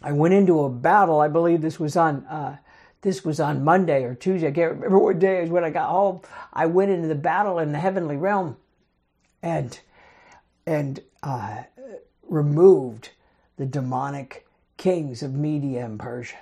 I 0.01 0.11
went 0.11 0.33
into 0.33 0.63
a 0.63 0.69
battle. 0.69 1.21
I 1.21 1.27
believe 1.27 1.61
this 1.61 1.79
was 1.79 1.95
on, 1.95 2.25
uh, 2.25 2.57
this 3.01 3.23
was 3.23 3.39
on 3.39 3.63
Monday 3.63 4.03
or 4.03 4.15
Tuesday. 4.15 4.47
I 4.47 4.51
can't 4.51 4.73
remember 4.73 4.99
what 4.99 5.19
day 5.19 5.43
is 5.43 5.49
when 5.49 5.63
I 5.63 5.69
got 5.69 5.89
home. 5.89 6.21
I 6.51 6.65
went 6.65 6.91
into 6.91 7.07
the 7.07 7.15
battle 7.15 7.59
in 7.59 7.71
the 7.71 7.79
heavenly 7.79 8.17
realm 8.17 8.57
and, 9.43 9.79
and, 10.65 11.01
uh, 11.21 11.63
removed 12.27 13.09
the 13.57 13.65
demonic 13.65 14.47
kings 14.77 15.21
of 15.21 15.33
Media 15.33 15.85
and 15.85 15.99
Persia. 15.99 16.37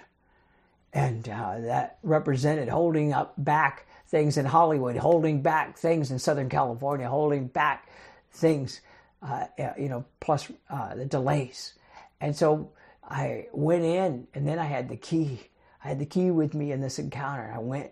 And 0.94 1.28
uh, 1.28 1.60
that 1.62 1.98
represented 2.04 2.70
holding 2.70 3.14
up 3.14 3.34
back 3.38 3.86
things 4.08 4.38
in 4.38 4.46
Hollywood, 4.46 4.98
holding 4.98 5.42
back 5.42 5.78
things 5.78 6.12
in 6.12 6.20
Southern 6.20 6.50
California, 6.50 7.08
holding 7.08 7.48
back 7.48 7.88
things, 8.32 8.82
uh, 9.22 9.46
you 9.78 9.90
know, 9.90 10.06
plus 10.20 10.52
uh, 10.70 10.96
the 10.96 11.06
delays. 11.06 11.74
And 12.20 12.36
so 12.36 12.72
I 13.04 13.48
went 13.54 13.84
in, 13.84 14.28
and 14.34 14.48
then 14.48 14.60
I 14.60 14.66
had 14.66 14.90
the 14.90 14.98
key. 14.98 15.42
I 15.84 15.90
had 15.90 16.00
the 16.00 16.06
key 16.06 16.30
with 16.30 16.54
me 16.54 16.72
in 16.72 16.82
this 16.82 17.00
encounter. 17.00 17.52
I 17.54 17.60
went 17.60 17.92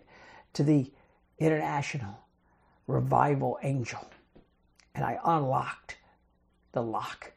to 0.54 0.62
the 0.62 0.90
International 1.38 2.18
Revival 2.86 3.58
Angel, 3.62 4.06
and 4.94 5.04
I 5.04 5.18
unlocked 5.24 5.96
the 6.72 6.82
lock, 6.82 7.32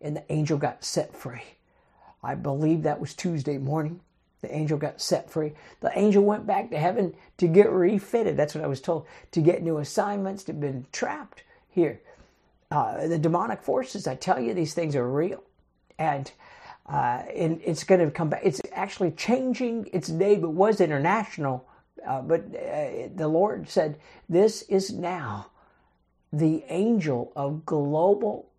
and 0.00 0.16
the 0.16 0.32
angel 0.32 0.58
got 0.58 0.84
set 0.84 1.14
free. 1.14 1.42
I 2.22 2.34
believe 2.34 2.82
that 2.82 3.00
was 3.00 3.14
Tuesday 3.14 3.58
morning. 3.58 4.00
The 4.40 4.54
angel 4.54 4.78
got 4.78 5.00
set 5.00 5.30
free. 5.30 5.52
The 5.80 5.96
angel 5.98 6.22
went 6.22 6.46
back 6.46 6.70
to 6.70 6.78
heaven 6.78 7.14
to 7.38 7.48
get 7.48 7.70
refitted. 7.70 8.36
That's 8.36 8.54
what 8.54 8.64
I 8.64 8.68
was 8.68 8.80
told. 8.80 9.06
To 9.32 9.40
get 9.40 9.62
new 9.62 9.78
assignments, 9.78 10.44
to 10.44 10.52
been 10.52 10.86
trapped 10.92 11.42
here. 11.68 12.00
Uh, 12.70 13.06
the 13.08 13.18
demonic 13.18 13.62
forces, 13.62 14.06
I 14.06 14.14
tell 14.14 14.38
you, 14.38 14.54
these 14.54 14.74
things 14.74 14.94
are 14.94 15.08
real. 15.08 15.42
And, 15.98 16.30
uh, 16.86 17.22
and 17.34 17.60
it's 17.64 17.82
going 17.82 18.00
to 18.00 18.10
come 18.10 18.28
back. 18.28 18.42
It's 18.44 18.60
actually 18.72 19.12
changing 19.12 19.88
its 19.92 20.08
name. 20.08 20.44
It 20.44 20.50
was 20.50 20.80
international, 20.80 21.66
uh, 22.06 22.22
but 22.22 22.42
uh, 22.54 23.08
the 23.14 23.28
Lord 23.28 23.68
said, 23.68 23.98
This 24.28 24.62
is 24.62 24.92
now 24.92 25.46
the 26.32 26.64
angel 26.68 27.32
of 27.34 27.64
global, 27.64 28.50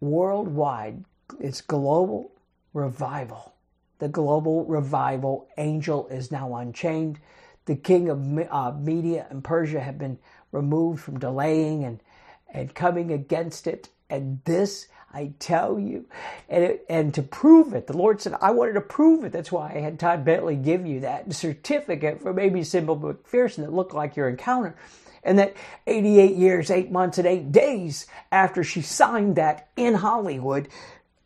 worldwide, 0.00 1.04
it's 1.40 1.60
global 1.60 2.32
revival. 2.72 3.54
The 3.98 4.08
global 4.08 4.64
revival 4.64 5.48
angel 5.56 6.08
is 6.08 6.30
now 6.30 6.54
unchained. 6.56 7.20
The 7.66 7.76
king 7.76 8.08
of 8.08 8.18
uh, 8.50 8.72
Media 8.78 9.26
and 9.30 9.42
Persia 9.42 9.80
have 9.80 9.98
been 9.98 10.18
removed 10.52 11.02
from 11.02 11.18
delaying 11.18 11.84
and, 11.84 12.00
and 12.52 12.74
coming 12.74 13.12
against 13.12 13.66
it. 13.66 13.88
And 14.10 14.40
this, 14.44 14.88
I 15.12 15.32
tell 15.38 15.78
you, 15.78 16.06
and, 16.48 16.64
it, 16.64 16.84
and 16.88 17.14
to 17.14 17.22
prove 17.22 17.72
it, 17.72 17.86
the 17.86 17.96
Lord 17.96 18.20
said, 18.20 18.34
I 18.40 18.50
wanted 18.50 18.74
to 18.74 18.80
prove 18.80 19.24
it. 19.24 19.32
That's 19.32 19.52
why 19.52 19.72
I 19.74 19.78
had 19.78 19.98
Todd 19.98 20.24
Bentley 20.24 20.56
give 20.56 20.84
you 20.86 21.00
that 21.00 21.32
certificate 21.32 22.20
from 22.20 22.38
Aimee 22.38 22.64
Semple 22.64 22.98
McPherson 22.98 23.58
that 23.64 23.72
looked 23.72 23.94
like 23.94 24.16
your 24.16 24.28
encounter. 24.28 24.76
And 25.24 25.38
that 25.38 25.54
88 25.86 26.36
years, 26.36 26.70
8 26.70 26.90
months, 26.90 27.18
and 27.18 27.26
8 27.26 27.50
days 27.50 28.06
after 28.30 28.62
she 28.62 28.82
signed 28.82 29.36
that 29.36 29.68
in 29.76 29.94
Hollywood, 29.94 30.68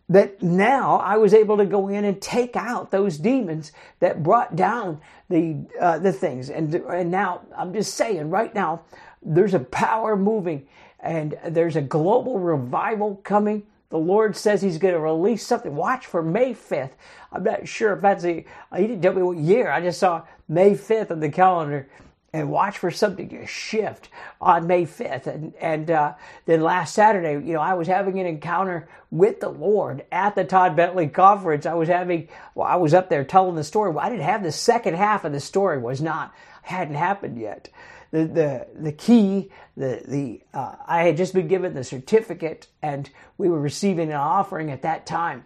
that 0.08 0.42
now 0.42 0.98
I 0.98 1.16
was 1.18 1.34
able 1.34 1.58
to 1.58 1.66
go 1.66 1.88
in 1.88 2.04
and 2.04 2.20
take 2.20 2.56
out 2.56 2.90
those 2.90 3.18
demons 3.18 3.72
that 4.00 4.22
brought 4.22 4.56
down 4.56 5.00
the 5.28 5.56
uh, 5.78 5.98
the 5.98 6.12
things. 6.12 6.48
And 6.48 6.74
and 6.74 7.10
now 7.10 7.42
I'm 7.56 7.74
just 7.74 7.94
saying, 7.94 8.30
right 8.30 8.54
now, 8.54 8.82
there's 9.22 9.54
a 9.54 9.60
power 9.60 10.16
moving, 10.16 10.66
and 11.00 11.38
there's 11.46 11.76
a 11.76 11.82
global 11.82 12.38
revival 12.38 13.16
coming. 13.22 13.66
The 13.90 13.98
Lord 13.98 14.36
says 14.36 14.62
He's 14.62 14.78
going 14.78 14.94
to 14.94 15.00
release 15.00 15.46
something. 15.46 15.74
Watch 15.74 16.06
for 16.06 16.22
May 16.22 16.54
5th. 16.54 16.92
I'm 17.30 17.44
not 17.44 17.68
sure 17.68 17.92
if 17.92 18.00
that's 18.00 18.24
a. 18.24 18.44
He 18.76 18.82
didn't 18.82 19.02
tell 19.02 19.14
me 19.14 19.22
what 19.22 19.36
year. 19.36 19.70
I 19.70 19.82
just 19.82 20.00
saw 20.00 20.22
May 20.48 20.72
5th 20.72 21.10
on 21.10 21.20
the 21.20 21.30
calendar 21.30 21.88
and 22.32 22.50
watch 22.50 22.78
for 22.78 22.90
something 22.90 23.28
to 23.30 23.46
shift 23.46 24.08
on 24.40 24.66
May 24.66 24.84
5th. 24.84 25.26
And, 25.26 25.54
and 25.60 25.90
uh, 25.90 26.14
then 26.44 26.60
last 26.60 26.94
Saturday, 26.94 27.32
you 27.32 27.54
know, 27.54 27.60
I 27.60 27.74
was 27.74 27.88
having 27.88 28.20
an 28.20 28.26
encounter 28.26 28.88
with 29.10 29.40
the 29.40 29.48
Lord 29.48 30.04
at 30.12 30.34
the 30.34 30.44
Todd 30.44 30.76
Bentley 30.76 31.08
conference. 31.08 31.64
I 31.64 31.74
was 31.74 31.88
having, 31.88 32.28
well, 32.54 32.66
I 32.66 32.76
was 32.76 32.92
up 32.92 33.08
there 33.08 33.24
telling 33.24 33.56
the 33.56 33.64
story. 33.64 33.90
Well, 33.90 34.04
I 34.04 34.10
didn't 34.10 34.24
have 34.24 34.42
the 34.42 34.52
second 34.52 34.94
half 34.94 35.24
of 35.24 35.32
the 35.32 35.40
story 35.40 35.78
was 35.78 36.02
not, 36.02 36.34
hadn't 36.62 36.96
happened 36.96 37.38
yet. 37.40 37.70
The, 38.10 38.24
the, 38.24 38.66
the 38.74 38.92
key, 38.92 39.50
the, 39.76 40.02
the, 40.06 40.40
uh, 40.52 40.76
I 40.86 41.04
had 41.04 41.16
just 41.16 41.34
been 41.34 41.48
given 41.48 41.74
the 41.74 41.84
certificate 41.84 42.66
and 42.82 43.08
we 43.38 43.48
were 43.48 43.60
receiving 43.60 44.10
an 44.10 44.16
offering 44.16 44.70
at 44.70 44.82
that 44.82 45.06
time 45.06 45.44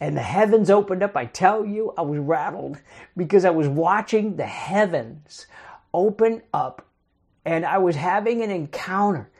and 0.00 0.16
the 0.16 0.22
heavens 0.22 0.70
opened 0.70 1.02
up. 1.02 1.16
I 1.16 1.26
tell 1.26 1.64
you, 1.64 1.92
I 1.96 2.02
was 2.02 2.18
rattled 2.18 2.78
because 3.16 3.44
I 3.44 3.50
was 3.50 3.68
watching 3.68 4.36
the 4.36 4.46
heavens 4.46 5.46
open 5.94 6.42
up 6.54 6.86
and 7.44 7.66
I 7.66 7.78
was 7.78 7.96
having 7.96 8.42
an 8.42 8.50
encounter 8.50 9.30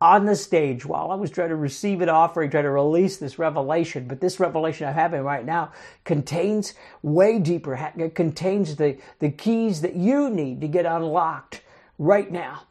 on 0.00 0.26
the 0.26 0.36
stage 0.36 0.86
while 0.86 1.10
I 1.10 1.16
was 1.16 1.30
trying 1.30 1.50
to 1.50 1.56
receive 1.56 2.02
an 2.02 2.08
offering, 2.10 2.50
trying 2.50 2.64
to 2.64 2.70
release 2.70 3.16
this 3.18 3.38
revelation. 3.38 4.06
But 4.08 4.20
this 4.20 4.40
revelation 4.40 4.86
I'm 4.88 4.94
having 4.94 5.22
right 5.22 5.44
now 5.44 5.72
contains 6.04 6.74
way 7.02 7.38
deeper, 7.40 7.74
it 7.96 8.14
contains 8.14 8.76
the, 8.76 8.98
the 9.20 9.30
keys 9.30 9.80
that 9.82 9.96
you 9.96 10.30
need 10.30 10.60
to 10.62 10.68
get 10.68 10.86
unlocked 10.86 11.62
right 11.98 12.30
now. 12.30 12.64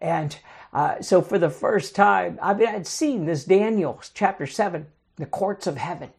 And 0.00 0.36
Uh, 0.72 1.00
so 1.02 1.22
for 1.22 1.38
the 1.38 1.50
first 1.50 1.94
time, 1.96 2.38
I 2.42 2.54
mean, 2.54 2.68
I'd 2.68 2.86
seen 2.86 3.26
this 3.26 3.44
Daniel 3.44 4.02
chapter 4.14 4.46
7, 4.46 4.86
the 5.16 5.26
courts 5.26 5.66
of 5.66 5.78
heaven. 5.78 6.10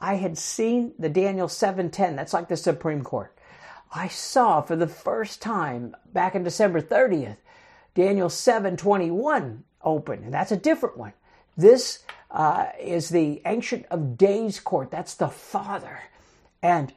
I 0.00 0.16
had 0.16 0.38
seen 0.38 0.94
the 0.98 1.10
Daniel 1.10 1.48
7:10. 1.48 2.16
That's 2.16 2.34
like 2.34 2.48
the 2.48 2.56
Supreme 2.56 3.02
Court. 3.04 3.34
I 3.92 4.08
saw 4.08 4.62
for 4.62 4.74
the 4.74 4.86
first 4.86 5.42
time 5.42 5.94
back 6.12 6.34
in 6.34 6.44
December 6.44 6.80
30th, 6.80 7.36
Daniel 7.94 8.30
7:21 8.30 9.64
open, 9.84 10.24
and 10.24 10.32
that's 10.32 10.52
a 10.52 10.56
different 10.56 10.96
one. 10.96 11.12
This 11.56 11.98
uh, 12.30 12.68
is 12.80 13.10
the 13.10 13.42
Ancient 13.44 13.84
of 13.90 14.16
Days 14.16 14.60
court. 14.60 14.90
That's 14.90 15.14
the 15.14 15.28
Father. 15.28 16.00
And 16.62 16.94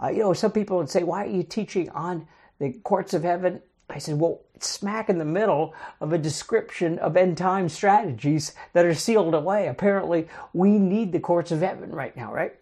uh, 0.00 0.08
you 0.08 0.20
know, 0.20 0.32
some 0.34 0.52
people 0.52 0.76
would 0.76 0.90
say, 0.90 1.02
"Why 1.02 1.24
are 1.24 1.28
you 1.28 1.42
teaching 1.42 1.90
on 1.90 2.28
the 2.60 2.74
courts 2.84 3.12
of 3.12 3.24
heaven?" 3.24 3.60
I 3.90 3.98
said, 3.98 4.20
"Well, 4.20 4.42
it's 4.54 4.68
smack 4.68 5.08
in 5.08 5.18
the 5.18 5.24
middle 5.24 5.74
of 6.00 6.12
a 6.12 6.18
description 6.18 7.00
of 7.00 7.16
end 7.16 7.38
time 7.38 7.68
strategies 7.68 8.54
that 8.72 8.86
are 8.86 8.94
sealed 8.94 9.34
away. 9.34 9.66
Apparently, 9.66 10.28
we 10.52 10.78
need 10.78 11.10
the 11.10 11.18
courts 11.20 11.50
of 11.50 11.60
heaven 11.60 11.90
right 11.90 12.16
now, 12.16 12.32
right?" 12.32 12.54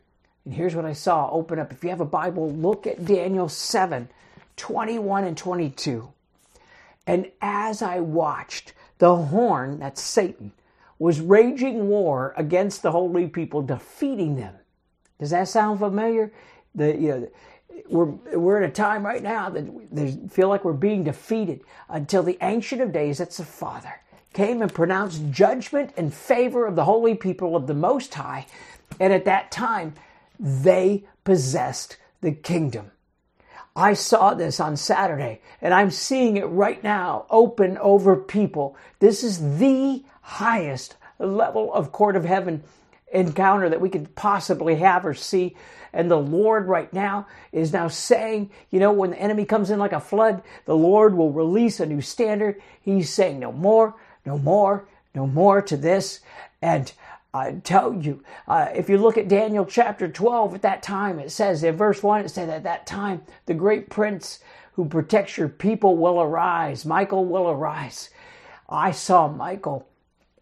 And 0.44 0.54
here's 0.54 0.74
what 0.74 0.84
I 0.84 0.92
saw 0.92 1.30
open 1.30 1.58
up. 1.58 1.72
If 1.72 1.82
you 1.82 1.90
have 1.90 2.00
a 2.00 2.06
Bible, 2.06 2.52
look 2.52 2.86
at 2.86 3.04
Daniel 3.04 3.48
7 3.48 4.08
21 4.56 5.24
and 5.24 5.36
22. 5.36 6.12
And 7.06 7.30
as 7.42 7.82
I 7.82 8.00
watched, 8.00 8.72
the 8.98 9.16
horn, 9.16 9.80
that's 9.80 10.00
Satan, 10.00 10.52
was 10.98 11.20
raging 11.20 11.88
war 11.88 12.32
against 12.36 12.82
the 12.82 12.92
holy 12.92 13.26
people, 13.26 13.62
defeating 13.62 14.36
them. 14.36 14.54
Does 15.18 15.30
that 15.30 15.48
sound 15.48 15.80
familiar? 15.80 16.32
The, 16.74 16.96
you 16.96 17.08
know, 17.08 17.28
we're, 17.88 18.38
we're 18.38 18.58
in 18.58 18.70
a 18.70 18.72
time 18.72 19.04
right 19.04 19.22
now 19.22 19.50
that 19.50 19.94
they 19.94 20.12
feel 20.30 20.48
like 20.48 20.64
we're 20.64 20.72
being 20.72 21.04
defeated 21.04 21.62
until 21.88 22.22
the 22.22 22.38
Ancient 22.40 22.80
of 22.80 22.92
Days, 22.92 23.18
that's 23.18 23.38
the 23.38 23.44
Father, 23.44 24.00
came 24.32 24.62
and 24.62 24.72
pronounced 24.72 25.30
judgment 25.30 25.92
in 25.96 26.10
favor 26.10 26.66
of 26.66 26.76
the 26.76 26.84
holy 26.84 27.14
people 27.14 27.56
of 27.56 27.66
the 27.66 27.74
Most 27.74 28.14
High. 28.14 28.46
And 29.00 29.12
at 29.12 29.24
that 29.24 29.50
time, 29.50 29.94
they 30.44 31.04
possessed 31.24 31.96
the 32.20 32.32
kingdom. 32.32 32.90
I 33.74 33.94
saw 33.94 34.34
this 34.34 34.60
on 34.60 34.76
Saturday, 34.76 35.40
and 35.60 35.74
I'm 35.74 35.90
seeing 35.90 36.36
it 36.36 36.44
right 36.44 36.82
now 36.84 37.26
open 37.30 37.76
over 37.78 38.14
people. 38.14 38.76
This 39.00 39.24
is 39.24 39.58
the 39.58 40.04
highest 40.20 40.96
level 41.18 41.72
of 41.72 41.90
court 41.90 42.14
of 42.14 42.24
heaven 42.24 42.62
encounter 43.10 43.68
that 43.70 43.80
we 43.80 43.88
could 43.88 44.14
possibly 44.14 44.76
have 44.76 45.06
or 45.06 45.14
see. 45.14 45.56
And 45.92 46.10
the 46.10 46.18
Lord 46.18 46.66
right 46.66 46.92
now 46.92 47.26
is 47.52 47.72
now 47.72 47.88
saying, 47.88 48.50
you 48.70 48.80
know, 48.80 48.92
when 48.92 49.10
the 49.10 49.20
enemy 49.20 49.44
comes 49.44 49.70
in 49.70 49.78
like 49.78 49.92
a 49.92 50.00
flood, 50.00 50.42
the 50.66 50.76
Lord 50.76 51.16
will 51.16 51.32
release 51.32 51.80
a 51.80 51.86
new 51.86 52.00
standard. 52.00 52.60
He's 52.80 53.10
saying, 53.10 53.40
no 53.40 53.50
more, 53.50 53.94
no 54.26 54.38
more, 54.38 54.86
no 55.14 55.26
more 55.26 55.62
to 55.62 55.76
this. 55.76 56.20
And 56.60 56.92
I 57.34 57.50
tell 57.64 57.92
you, 57.92 58.22
uh, 58.46 58.68
if 58.72 58.88
you 58.88 58.96
look 58.96 59.18
at 59.18 59.26
Daniel 59.26 59.66
chapter 59.66 60.08
12, 60.08 60.54
at 60.54 60.62
that 60.62 60.84
time, 60.84 61.18
it 61.18 61.32
says 61.32 61.64
in 61.64 61.76
verse 61.76 62.00
1, 62.00 62.24
it 62.24 62.28
said, 62.28 62.48
At 62.48 62.62
that 62.62 62.86
time, 62.86 63.22
the 63.46 63.54
great 63.54 63.90
prince 63.90 64.38
who 64.74 64.84
protects 64.84 65.36
your 65.36 65.48
people 65.48 65.96
will 65.96 66.20
arise. 66.20 66.86
Michael 66.86 67.24
will 67.24 67.50
arise. 67.50 68.10
I 68.68 68.92
saw 68.92 69.26
Michael 69.28 69.88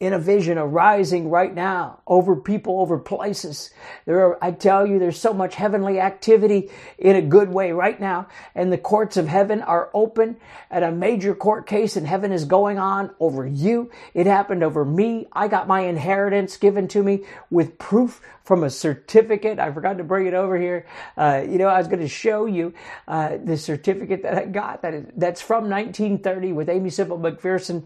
in 0.02 0.12
a 0.12 0.18
vision 0.18 0.58
arising 0.58 1.30
right 1.30 1.54
now 1.54 2.00
over 2.08 2.34
people, 2.34 2.80
over 2.80 2.98
places. 2.98 3.70
There 4.04 4.18
are, 4.26 4.44
I 4.44 4.50
tell 4.50 4.84
you, 4.84 4.98
there's 4.98 5.20
so 5.20 5.32
much 5.32 5.54
heavenly 5.54 6.00
activity 6.00 6.70
in 6.98 7.14
a 7.14 7.22
good 7.22 7.50
way 7.50 7.70
right 7.70 8.00
now. 8.00 8.26
And 8.56 8.72
the 8.72 8.78
courts 8.78 9.16
of 9.16 9.28
heaven 9.28 9.62
are 9.62 9.90
open 9.94 10.38
and 10.72 10.84
a 10.84 10.90
major 10.90 11.36
court 11.36 11.68
case 11.68 11.96
in 11.96 12.04
heaven 12.04 12.32
is 12.32 12.46
going 12.46 12.80
on 12.80 13.14
over 13.20 13.46
you. 13.46 13.92
It 14.12 14.26
happened 14.26 14.64
over 14.64 14.84
me. 14.84 15.28
I 15.32 15.46
got 15.46 15.68
my 15.68 15.82
inheritance 15.82 16.56
given 16.56 16.88
to 16.88 17.02
me 17.04 17.24
with 17.48 17.78
proof 17.78 18.20
from 18.42 18.64
a 18.64 18.70
certificate. 18.70 19.60
I 19.60 19.70
forgot 19.70 19.98
to 19.98 20.04
bring 20.04 20.26
it 20.26 20.34
over 20.34 20.58
here. 20.58 20.84
Uh, 21.16 21.44
you 21.48 21.58
know, 21.58 21.68
I 21.68 21.78
was 21.78 21.86
going 21.86 22.00
to 22.00 22.08
show 22.08 22.46
you 22.46 22.74
uh, 23.06 23.36
the 23.44 23.56
certificate 23.56 24.24
that 24.24 24.34
I 24.34 24.46
got 24.46 24.82
that 24.82 24.94
is, 24.94 25.06
that's 25.16 25.40
from 25.40 25.70
1930 25.70 26.54
with 26.54 26.68
Aimee 26.68 26.90
Semple 26.90 27.20
McPherson 27.20 27.84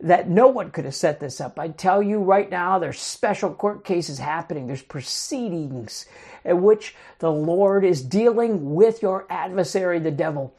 that 0.00 0.28
no 0.28 0.48
one 0.48 0.70
could 0.70 0.84
have 0.84 0.94
set 0.94 1.20
this 1.20 1.40
up. 1.40 1.58
I 1.58 1.68
tell 1.68 2.02
you 2.02 2.20
right 2.20 2.50
now, 2.50 2.78
there's 2.78 3.00
special 3.00 3.52
court 3.52 3.84
cases 3.84 4.18
happening. 4.18 4.66
There's 4.66 4.82
proceedings 4.82 6.06
in 6.44 6.62
which 6.62 6.94
the 7.18 7.32
Lord 7.32 7.84
is 7.84 8.02
dealing 8.02 8.74
with 8.74 9.02
your 9.02 9.26
adversary, 9.30 9.98
the 9.98 10.10
devil. 10.10 10.54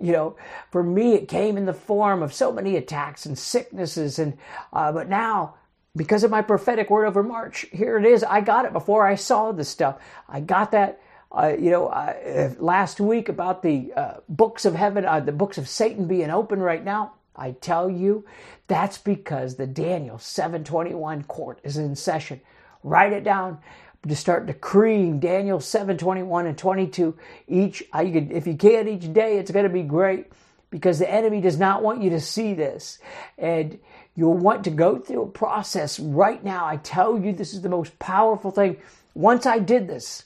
You 0.00 0.12
know, 0.12 0.36
for 0.70 0.82
me, 0.82 1.14
it 1.14 1.28
came 1.28 1.56
in 1.56 1.66
the 1.66 1.72
form 1.72 2.22
of 2.22 2.34
so 2.34 2.52
many 2.52 2.76
attacks 2.76 3.26
and 3.26 3.38
sicknesses, 3.38 4.18
and 4.18 4.36
uh, 4.72 4.90
but 4.92 5.08
now 5.08 5.54
because 5.96 6.24
of 6.24 6.30
my 6.30 6.42
prophetic 6.42 6.90
word 6.90 7.06
over 7.06 7.22
March, 7.22 7.66
here 7.72 7.98
it 7.98 8.04
is. 8.04 8.24
I 8.24 8.40
got 8.40 8.64
it 8.64 8.72
before 8.72 9.06
I 9.06 9.14
saw 9.14 9.52
this 9.52 9.68
stuff. 9.68 10.00
I 10.28 10.40
got 10.40 10.72
that. 10.72 11.00
Uh, 11.30 11.56
you 11.58 11.70
know, 11.70 11.88
uh, 11.88 12.54
last 12.58 13.00
week 13.00 13.28
about 13.28 13.62
the 13.62 13.92
uh, 13.96 14.14
books 14.28 14.64
of 14.64 14.74
heaven, 14.74 15.04
uh, 15.04 15.18
the 15.18 15.32
books 15.32 15.58
of 15.58 15.68
Satan 15.68 16.06
being 16.06 16.30
open 16.30 16.60
right 16.60 16.84
now. 16.84 17.14
I 17.36 17.52
tell 17.52 17.90
you, 17.90 18.24
that's 18.66 18.98
because 18.98 19.56
the 19.56 19.66
Daniel 19.66 20.18
721 20.18 21.24
court 21.24 21.60
is 21.64 21.76
in 21.76 21.96
session. 21.96 22.40
Write 22.82 23.12
it 23.12 23.24
down 23.24 23.58
to 24.06 24.14
start 24.16 24.46
decreeing 24.46 25.18
Daniel 25.18 25.60
721 25.60 26.46
and 26.46 26.58
22 26.58 27.16
each. 27.48 27.82
If 27.94 28.46
you 28.46 28.56
can 28.56 28.88
each 28.88 29.12
day, 29.12 29.38
it's 29.38 29.50
going 29.50 29.64
to 29.64 29.72
be 29.72 29.82
great 29.82 30.26
because 30.70 30.98
the 30.98 31.10
enemy 31.10 31.40
does 31.40 31.58
not 31.58 31.82
want 31.82 32.02
you 32.02 32.10
to 32.10 32.20
see 32.20 32.54
this. 32.54 32.98
And 33.38 33.78
you'll 34.14 34.36
want 34.36 34.64
to 34.64 34.70
go 34.70 34.98
through 34.98 35.22
a 35.22 35.28
process 35.28 35.98
right 35.98 36.42
now. 36.44 36.66
I 36.66 36.76
tell 36.76 37.18
you, 37.18 37.32
this 37.32 37.54
is 37.54 37.62
the 37.62 37.68
most 37.68 37.98
powerful 37.98 38.50
thing. 38.50 38.76
Once 39.14 39.46
I 39.46 39.58
did 39.58 39.88
this, 39.88 40.24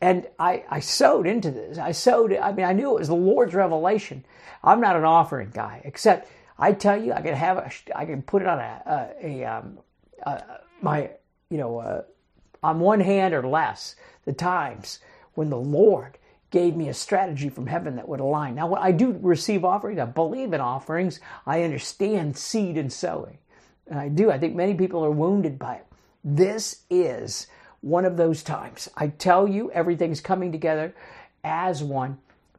and 0.00 0.26
I, 0.38 0.64
I 0.68 0.80
sowed 0.80 1.26
into 1.26 1.50
this. 1.50 1.78
I 1.78 1.92
sowed 1.92 2.34
I 2.34 2.52
mean, 2.52 2.66
I 2.66 2.72
knew 2.72 2.90
it 2.90 2.98
was 2.98 3.08
the 3.08 3.14
Lord's 3.14 3.54
revelation. 3.54 4.24
I'm 4.62 4.80
not 4.80 4.96
an 4.96 5.04
offering 5.04 5.50
guy, 5.54 5.80
except 5.84 6.30
I 6.58 6.72
tell 6.72 7.00
you, 7.02 7.12
I 7.12 7.20
can 7.20 7.34
have 7.34 7.58
a, 7.58 7.70
I 7.94 8.06
can 8.06 8.22
put 8.22 8.42
it 8.42 8.48
on 8.48 8.58
a, 8.58 9.12
a, 9.22 9.42
a 9.42 9.44
um, 9.44 9.78
my, 10.80 11.10
you 11.50 11.58
know, 11.58 11.78
uh, 11.78 12.02
on 12.62 12.80
one 12.80 13.00
hand 13.00 13.34
or 13.34 13.46
less 13.46 13.96
the 14.24 14.32
times 14.32 15.00
when 15.34 15.50
the 15.50 15.58
Lord 15.58 16.18
gave 16.50 16.76
me 16.76 16.88
a 16.88 16.94
strategy 16.94 17.48
from 17.48 17.66
heaven 17.66 17.96
that 17.96 18.08
would 18.08 18.20
align. 18.20 18.54
Now, 18.54 18.68
when 18.68 18.82
I 18.82 18.92
do 18.92 19.18
receive 19.20 19.64
offerings, 19.64 19.98
I 19.98 20.06
believe 20.06 20.52
in 20.52 20.60
offerings. 20.60 21.20
I 21.44 21.62
understand 21.62 22.36
seed 22.36 22.78
and 22.78 22.92
sowing. 22.92 23.38
And 23.88 23.98
I 23.98 24.08
do. 24.08 24.30
I 24.30 24.38
think 24.38 24.54
many 24.54 24.74
people 24.74 25.04
are 25.04 25.10
wounded 25.10 25.58
by 25.58 25.74
it. 25.74 25.86
This 26.24 26.82
is 26.88 27.46
one 27.80 28.04
of 28.04 28.16
those 28.16 28.42
times. 28.42 28.88
I 28.96 29.08
tell 29.08 29.46
you, 29.46 29.70
everything's 29.70 30.20
coming 30.20 30.50
together 30.50 30.94
as 31.44 31.82
one 31.82 32.18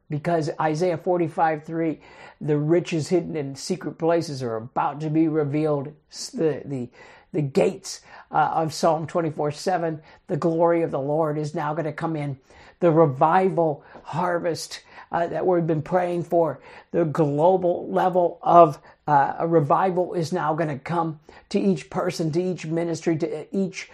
because 0.09 0.49
Isaiah 0.59 0.97
45 0.97 1.63
3, 1.65 1.99
the 2.41 2.57
riches 2.57 3.09
hidden 3.09 3.35
in 3.35 3.55
secret 3.55 3.97
places 3.97 4.41
are 4.43 4.55
about 4.55 4.99
to 5.01 5.09
be 5.09 5.27
revealed. 5.27 5.93
The, 6.33 6.61
the, 6.65 6.89
the 7.33 7.41
gates 7.41 8.01
uh, 8.31 8.51
of 8.53 8.73
Psalm 8.73 9.07
24 9.07 9.51
7, 9.51 10.01
the 10.27 10.37
glory 10.37 10.81
of 10.81 10.91
the 10.91 10.99
Lord 10.99 11.37
is 11.37 11.53
now 11.53 11.73
going 11.73 11.85
to 11.85 11.93
come 11.93 12.15
in. 12.15 12.37
The 12.79 12.91
revival 12.91 13.83
harvest 14.03 14.83
uh, 15.11 15.27
that 15.27 15.45
we've 15.45 15.65
been 15.65 15.81
praying 15.81 16.23
for, 16.23 16.59
the 16.91 17.05
global 17.05 17.89
level 17.91 18.39
of 18.41 18.79
uh, 19.07 19.35
a 19.39 19.47
revival 19.47 20.13
is 20.13 20.33
now 20.33 20.53
going 20.53 20.69
to 20.69 20.77
come 20.77 21.19
to 21.49 21.59
each 21.59 21.89
person, 21.89 22.31
to 22.33 22.41
each 22.41 22.65
ministry, 22.65 23.17
to 23.17 23.47
each 23.55 23.89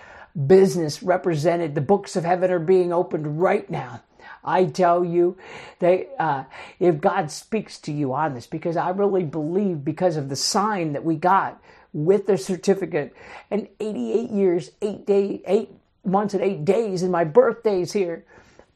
business 0.48 1.04
represented. 1.04 1.76
The 1.76 1.82
books 1.82 2.16
of 2.16 2.24
heaven 2.24 2.52
are 2.52 2.60
being 2.60 2.92
opened 2.92 3.40
right 3.40 3.70
now. 3.70 4.02
I 4.44 4.66
tell 4.66 5.04
you 5.06 5.38
that 5.80 6.10
uh, 6.20 6.44
if 6.80 7.00
God 7.00 7.32
speaks 7.32 7.78
to 7.80 7.92
you 7.92 8.14
on 8.14 8.34
this, 8.34 8.48
because 8.48 8.78
I 8.78 8.90
really 8.90 9.24
believe 9.24 9.84
because 9.86 10.18
of 10.18 10.30
the 10.30 10.36
sign 10.36 10.94
that 10.94 11.04
we 11.04 11.16
got 11.16 11.62
with 11.94 12.26
the 12.26 12.38
certificate 12.38 13.16
and 13.52 13.68
88 13.80 14.30
years, 14.32 14.72
eight 14.82 15.06
day, 15.06 15.42
eight 15.46 15.70
months 16.06 16.34
and 16.34 16.44
eight 16.44 16.66
days, 16.66 17.04
and 17.04 17.12
my 17.12 17.24
birthday's 17.24 17.94
here. 17.94 18.26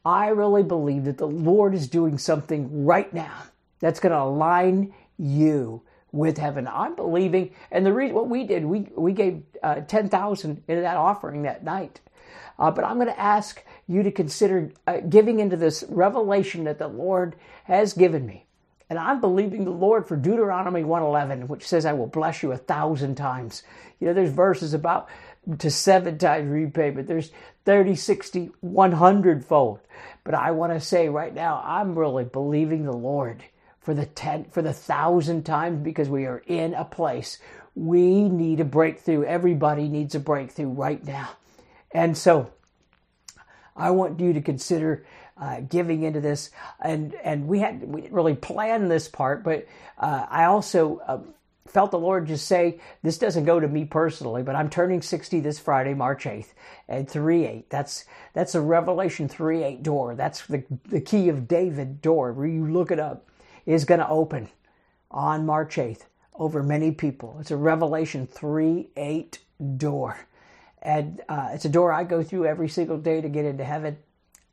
I 0.06 0.30
really 0.30 0.64
believe 0.64 1.04
that 1.06 1.18
the 1.18 1.28
Lord 1.28 1.74
is 1.74 1.88
doing 1.88 2.18
something 2.18 2.86
right 2.86 3.14
now 3.14 3.44
that's 3.80 4.00
going 4.00 4.14
to 4.14 4.22
align 4.22 4.94
you 5.18 5.82
with 6.12 6.38
heaven. 6.38 6.68
I'm 6.68 6.96
believing, 6.96 7.52
and 7.72 7.86
the 7.86 7.92
reason 7.92 8.16
what 8.16 8.30
we 8.30 8.46
did, 8.46 8.66
we 8.66 8.88
we 8.96 9.12
gave 9.12 9.44
uh, 9.62 9.82
ten 9.82 10.08
thousand 10.08 10.64
into 10.68 10.82
that 10.82 10.96
offering 10.96 11.44
that 11.44 11.64
night. 11.64 12.00
Uh, 12.58 12.72
but 12.72 12.86
I'm 12.86 12.96
going 12.96 13.08
to 13.08 13.20
ask 13.20 13.64
you 13.88 14.04
to 14.04 14.12
consider 14.12 14.72
uh, 14.86 15.00
giving 15.00 15.40
into 15.40 15.58
this 15.58 15.84
revelation 15.90 16.66
that 16.66 16.80
the 16.80 16.88
Lord 16.88 17.36
has 17.64 17.94
given 17.94 18.26
me. 18.26 18.46
And 18.90 18.98
I'm 18.98 19.20
believing 19.20 19.66
the 19.66 19.72
Lord 19.72 20.08
for 20.08 20.16
Deuteronomy 20.16 20.84
111, 20.84 21.48
which 21.48 21.68
says, 21.68 21.86
I 21.86 21.94
will 21.94 22.08
bless 22.08 22.42
you 22.42 22.52
a 22.52 22.58
thousand 22.58 23.16
times. 23.16 23.64
You 24.00 24.08
know, 24.08 24.14
there's 24.14 24.32
verses 24.32 24.74
about 24.74 25.10
to 25.60 25.70
seven 25.70 26.18
times 26.18 26.50
repayment. 26.50 27.08
there's 27.08 27.32
30, 27.66 27.96
60, 27.96 28.52
100 28.62 29.46
fold. 29.46 29.80
But 30.24 30.36
I 30.36 30.52
want 30.52 30.74
to 30.74 30.80
say 30.80 31.10
right 31.10 31.34
now, 31.34 31.62
I'm 31.66 31.98
really 31.98 32.26
believing 32.26 32.86
the 32.86 32.96
Lord 32.96 33.44
for 33.80 33.94
the 33.94 34.06
ten, 34.06 34.46
for 34.46 34.62
the 34.62 34.74
thousand 34.74 35.46
times 35.46 35.82
because 35.82 36.10
we 36.10 36.26
are 36.26 36.44
in 36.48 36.74
a 36.74 36.84
place. 36.84 37.40
We 37.76 38.28
need 38.28 38.60
a 38.60 38.66
breakthrough. 38.66 39.24
Everybody 39.24 39.88
needs 39.88 40.16
a 40.16 40.20
breakthrough 40.20 40.68
right 40.68 41.04
now. 41.06 41.30
And 41.92 42.18
so 42.18 42.52
I 43.78 43.92
want 43.92 44.20
you 44.20 44.34
to 44.34 44.42
consider 44.42 45.06
uh, 45.40 45.62
giving 45.62 46.04
into 46.04 46.20
this. 46.20 46.50
And 46.82 47.14
and 47.24 47.48
we 47.48 47.60
had 47.60 47.84
we 47.84 48.02
didn't 48.02 48.14
really 48.16 48.36
plan 48.36 48.88
this 48.88 49.08
part, 49.08 49.44
but 49.44 49.68
uh, 49.98 50.26
I 50.30 50.46
also 50.46 50.98
uh, 51.08 51.20
felt 51.68 51.92
the 51.92 52.00
Lord 52.00 52.28
just 52.28 52.48
say, 52.48 52.80
this 53.04 53.18
doesn't 53.18 53.46
go 53.46 53.60
to 53.60 53.68
me 53.68 53.86
personally, 53.86 54.44
but 54.44 54.56
I'm 54.56 54.70
turning 54.70 55.02
60 55.02 55.40
this 55.42 55.60
Friday, 55.60 55.94
March 55.94 56.24
8th, 56.24 56.54
at 56.90 57.10
3 57.10 57.46
8. 57.46 57.70
That's 57.70 58.06
that's 58.34 58.56
a 58.56 58.62
Revelation 58.62 59.28
3 59.28 59.64
8 59.64 59.84
door. 59.84 60.16
That's 60.16 60.46
the, 60.48 60.64
the 60.86 61.02
key 61.02 61.30
of 61.30 61.48
David 61.48 62.02
door, 62.02 62.34
where 62.34 62.48
you 62.48 62.68
look 62.68 62.92
it 62.92 63.00
up, 63.00 63.30
is 63.66 63.86
going 63.86 64.00
to 64.00 64.10
open 64.10 64.50
on 65.12 65.46
March 65.46 65.76
8th 65.76 66.02
over 66.36 66.64
many 66.64 66.92
people. 66.92 67.38
It's 67.40 67.52
a 67.52 67.58
Revelation 67.58 68.28
3 68.28 68.90
8 68.96 69.40
door. 69.78 70.18
And 70.82 71.22
uh, 71.28 71.50
it's 71.54 71.66
a 71.66 71.70
door 71.70 71.92
I 71.92 72.04
go 72.04 72.24
through 72.24 72.46
every 72.46 72.70
single 72.70 72.98
day 72.98 73.22
to 73.22 73.30
get 73.30 73.46
into 73.46 73.64
heaven. 73.64 73.98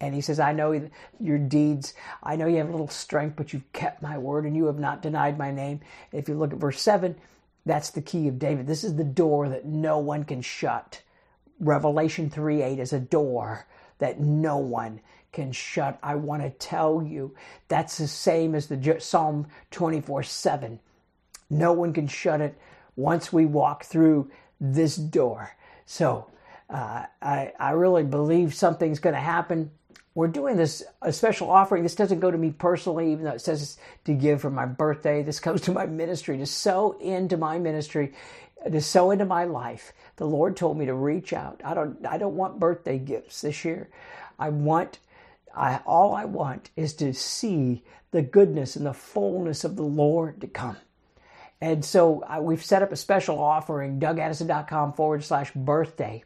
And 0.01 0.15
he 0.15 0.21
says, 0.21 0.41
I 0.41 0.53
know 0.53 0.89
your 1.21 1.39
deeds. 1.39 1.95
I 2.23 2.37
know 2.37 2.47
you 2.47 2.57
have 2.59 2.69
a 2.69 2.73
little 2.73 2.89
strength, 2.89 3.37
but 3.37 3.53
you've 3.53 3.73
kept 3.73 4.03
my 4.03 4.19
word 4.19 4.45
and 4.45 4.57
you 4.57 4.67
have 4.67 4.79
not 4.79 5.03
denied 5.03 5.39
my 5.39 5.51
name. 5.51 5.81
If 6.13 6.29
you 6.29 6.35
look 6.35 6.53
at 6.53 6.59
verse 6.59 6.81
7, 6.81 7.17
that's 7.65 7.91
the 7.91 8.03
key 8.03 8.29
of 8.29 8.39
David. 8.39 8.67
This 8.67 8.85
is 8.85 8.97
the 8.97 9.05
door 9.05 9.49
that 9.49 9.65
no 9.65 9.99
one 9.99 10.25
can 10.25 10.43
shut. 10.43 11.03
Revelation 11.61 12.29
3 12.29 12.63
8 12.63 12.79
is 12.79 12.93
a 12.93 13.01
door 13.01 13.67
that 13.99 14.21
no 14.21 14.59
one 14.59 15.01
can 15.33 15.53
shut. 15.53 15.99
I 16.03 16.15
want 16.17 16.43
to 16.43 16.51
tell 16.51 17.03
you 17.03 17.35
that's 17.69 17.99
the 17.99 18.09
same 18.09 18.55
as 18.55 18.67
the 18.67 18.97
Psalm 19.01 19.47
24 19.71 20.23
7. 20.23 20.81
No 21.51 21.73
one 21.73 21.93
can 21.93 22.07
shut 22.07 22.41
it 22.41 22.59
once 22.97 23.33
we 23.33 23.47
walk 23.47 23.85
through 23.85 24.31
this 24.61 24.97
door. 24.97 25.57
So 25.87 26.31
uh, 26.71 27.05
I, 27.21 27.53
I 27.59 27.71
really 27.71 28.05
believe 28.05 28.55
something's 28.55 28.99
going 28.99 29.15
to 29.15 29.21
happen 29.21 29.71
we're 30.15 30.29
doing 30.29 30.57
this 30.57 30.83
a 31.03 31.13
special 31.13 31.51
offering. 31.51 31.83
This 31.83 31.97
doesn't 31.97 32.21
go 32.21 32.31
to 32.31 32.39
me 32.39 32.51
personally, 32.51 33.11
even 33.11 33.25
though 33.25 33.33
it 33.33 33.41
says 33.41 33.79
to 34.05 34.15
give 34.15 34.41
for 34.41 34.51
my 34.51 34.67
birthday. 34.67 35.23
This 35.23 35.41
goes 35.41 35.61
to 35.63 35.73
my 35.73 35.87
ministry, 35.87 36.39
to 36.39 36.47
sow 36.47 36.93
into 37.01 37.37
my 37.37 37.59
ministry, 37.59 38.13
to 38.71 38.81
sow 38.81 39.11
into 39.11 39.25
my 39.25 39.45
life. 39.45 39.93
The 40.17 40.27
Lord 40.27 40.57
told 40.57 40.79
me 40.79 40.87
to 40.87 40.95
reach 40.95 41.33
out. 41.33 41.61
I 41.65 41.75
don't 41.75 42.05
I 42.07 42.19
don't 42.19 42.37
want 42.37 42.61
birthday 42.61 42.99
gifts 42.99 43.41
this 43.41 43.65
year. 43.65 43.89
I 44.39 44.51
want 44.51 45.01
I 45.55 45.81
all 45.85 46.15
I 46.15 46.25
want 46.25 46.71
is 46.77 46.95
to 46.95 47.13
see 47.13 47.83
the 48.13 48.23
goodness 48.23 48.77
and 48.77 48.87
the 48.87 48.95
fullness 48.95 49.65
of 49.65 49.75
the 49.75 49.83
Lord 49.83 50.41
to 50.41 50.47
come. 50.47 50.77
And 51.61 51.85
so 51.85 52.23
uh, 52.25 52.41
we've 52.41 52.65
set 52.65 52.83
up 52.83 52.93
a 52.93 52.97
special 52.97 53.39
offering, 53.39 54.01
dougaddison.com 54.01 54.93
forward 54.95 55.25
slash 55.25 55.51
birthday. 55.53 56.25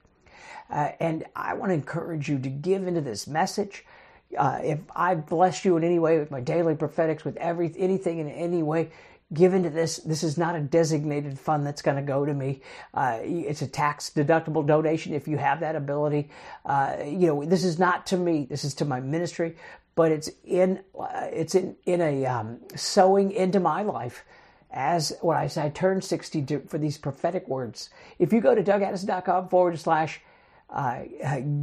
Uh, 0.70 0.90
and 1.00 1.24
I 1.34 1.54
want 1.54 1.70
to 1.70 1.74
encourage 1.74 2.28
you 2.28 2.38
to 2.38 2.48
give 2.48 2.86
into 2.86 3.00
this 3.00 3.26
message. 3.26 3.84
Uh, 4.36 4.60
if 4.62 4.80
I've 4.94 5.26
blessed 5.26 5.64
you 5.64 5.76
in 5.76 5.84
any 5.84 5.98
way 5.98 6.18
with 6.18 6.30
my 6.30 6.40
daily 6.40 6.74
prophetics, 6.74 7.24
with 7.24 7.36
every 7.38 7.72
anything 7.78 8.18
in 8.18 8.28
any 8.28 8.62
way, 8.62 8.90
give 9.32 9.54
into 9.54 9.70
this. 9.70 9.98
This 9.98 10.22
is 10.22 10.36
not 10.38 10.54
a 10.54 10.60
designated 10.60 11.38
fund 11.38 11.66
that's 11.66 11.82
going 11.82 11.96
to 11.96 12.02
go 12.02 12.24
to 12.24 12.34
me. 12.34 12.60
Uh, 12.92 13.18
it's 13.22 13.62
a 13.62 13.66
tax 13.66 14.10
deductible 14.10 14.66
donation 14.66 15.14
if 15.14 15.28
you 15.28 15.38
have 15.38 15.60
that 15.60 15.76
ability. 15.76 16.30
Uh, 16.64 16.96
you 17.04 17.26
know, 17.26 17.44
this 17.44 17.64
is 17.64 17.78
not 17.78 18.06
to 18.06 18.16
me. 18.16 18.46
This 18.48 18.64
is 18.64 18.74
to 18.74 18.84
my 18.84 19.00
ministry, 19.00 19.56
but 19.94 20.12
it's 20.12 20.30
in 20.44 20.80
uh, 20.98 21.28
it's 21.32 21.54
in 21.54 21.76
in 21.84 22.00
a 22.00 22.26
um, 22.26 22.60
sowing 22.74 23.32
into 23.32 23.60
my 23.60 23.82
life 23.82 24.24
as 24.70 25.16
what 25.20 25.36
I 25.36 25.50
I 25.56 25.68
turned 25.70 26.04
60 26.04 26.42
to, 26.42 26.60
for 26.60 26.78
these 26.78 26.98
prophetic 26.98 27.48
words. 27.48 27.90
If 28.18 28.32
you 28.32 28.40
go 28.40 28.54
to 28.54 28.62
dougaddison.com 28.62 29.48
forward 29.48 29.78
slash 29.78 30.20
uh, 30.70 31.04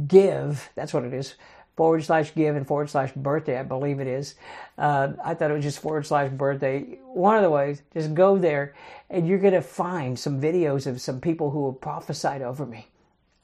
give, 0.06 0.70
that's 0.74 0.92
what 0.92 1.04
it 1.04 1.14
is, 1.14 1.34
forward 1.76 2.02
slash 2.02 2.34
give 2.34 2.56
and 2.56 2.66
forward 2.66 2.88
slash 2.88 3.12
birthday, 3.12 3.58
I 3.58 3.62
believe 3.62 4.00
it 4.00 4.06
is. 4.06 4.34
Uh, 4.78 5.12
I 5.22 5.34
thought 5.34 5.50
it 5.50 5.54
was 5.54 5.64
just 5.64 5.78
forward 5.78 6.06
slash 6.06 6.30
birthday. 6.30 6.98
One 7.04 7.36
of 7.36 7.42
the 7.42 7.50
ways, 7.50 7.82
just 7.92 8.14
go 8.14 8.38
there 8.38 8.74
and 9.10 9.28
you're 9.28 9.38
going 9.38 9.52
to 9.52 9.62
find 9.62 10.18
some 10.18 10.40
videos 10.40 10.86
of 10.86 11.00
some 11.00 11.20
people 11.20 11.50
who 11.50 11.70
have 11.70 11.80
prophesied 11.80 12.42
over 12.42 12.66
me. 12.66 12.88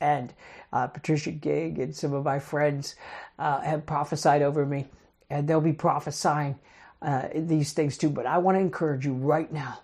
And 0.00 0.32
uh, 0.72 0.88
Patricia 0.88 1.30
King 1.30 1.80
and 1.80 1.94
some 1.94 2.12
of 2.12 2.24
my 2.24 2.38
friends 2.38 2.96
uh, 3.38 3.60
have 3.60 3.86
prophesied 3.86 4.42
over 4.42 4.66
me, 4.66 4.86
and 5.30 5.46
they'll 5.46 5.60
be 5.60 5.72
prophesying 5.72 6.58
uh, 7.02 7.28
these 7.34 7.72
things 7.72 7.98
too. 7.98 8.10
But 8.10 8.26
I 8.26 8.38
want 8.38 8.56
to 8.56 8.60
encourage 8.60 9.04
you 9.04 9.14
right 9.14 9.52
now 9.52 9.80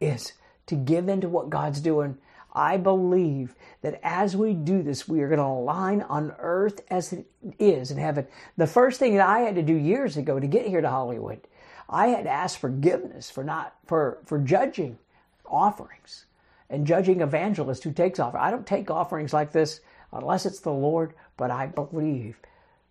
is 0.00 0.32
to 0.66 0.74
give 0.74 1.08
into 1.08 1.28
what 1.28 1.50
God's 1.50 1.80
doing 1.80 2.18
I 2.54 2.76
believe 2.76 3.56
that 3.82 3.98
as 4.02 4.36
we 4.36 4.54
do 4.54 4.82
this, 4.82 5.08
we 5.08 5.22
are 5.22 5.28
going 5.28 5.38
to 5.38 5.44
align 5.44 6.02
on 6.02 6.34
earth 6.38 6.80
as 6.88 7.12
it 7.12 7.26
is 7.58 7.90
in 7.90 7.98
heaven. 7.98 8.28
The 8.56 8.66
first 8.66 9.00
thing 9.00 9.16
that 9.16 9.28
I 9.28 9.40
had 9.40 9.56
to 9.56 9.62
do 9.62 9.74
years 9.74 10.16
ago 10.16 10.38
to 10.38 10.46
get 10.46 10.66
here 10.66 10.80
to 10.80 10.88
Hollywood, 10.88 11.40
I 11.88 12.08
had 12.08 12.24
to 12.24 12.30
ask 12.30 12.58
forgiveness 12.58 13.28
for 13.28 13.42
not 13.42 13.74
for 13.86 14.18
for 14.24 14.38
judging 14.38 14.98
offerings 15.44 16.26
and 16.70 16.86
judging 16.86 17.20
evangelists 17.20 17.82
who 17.82 17.92
takes 17.92 18.20
offer. 18.20 18.38
I 18.38 18.50
don't 18.50 18.66
take 18.66 18.90
offerings 18.90 19.32
like 19.32 19.50
this 19.50 19.80
unless 20.12 20.46
it's 20.46 20.60
the 20.60 20.72
Lord, 20.72 21.14
but 21.36 21.50
I 21.50 21.66
believe, 21.66 22.38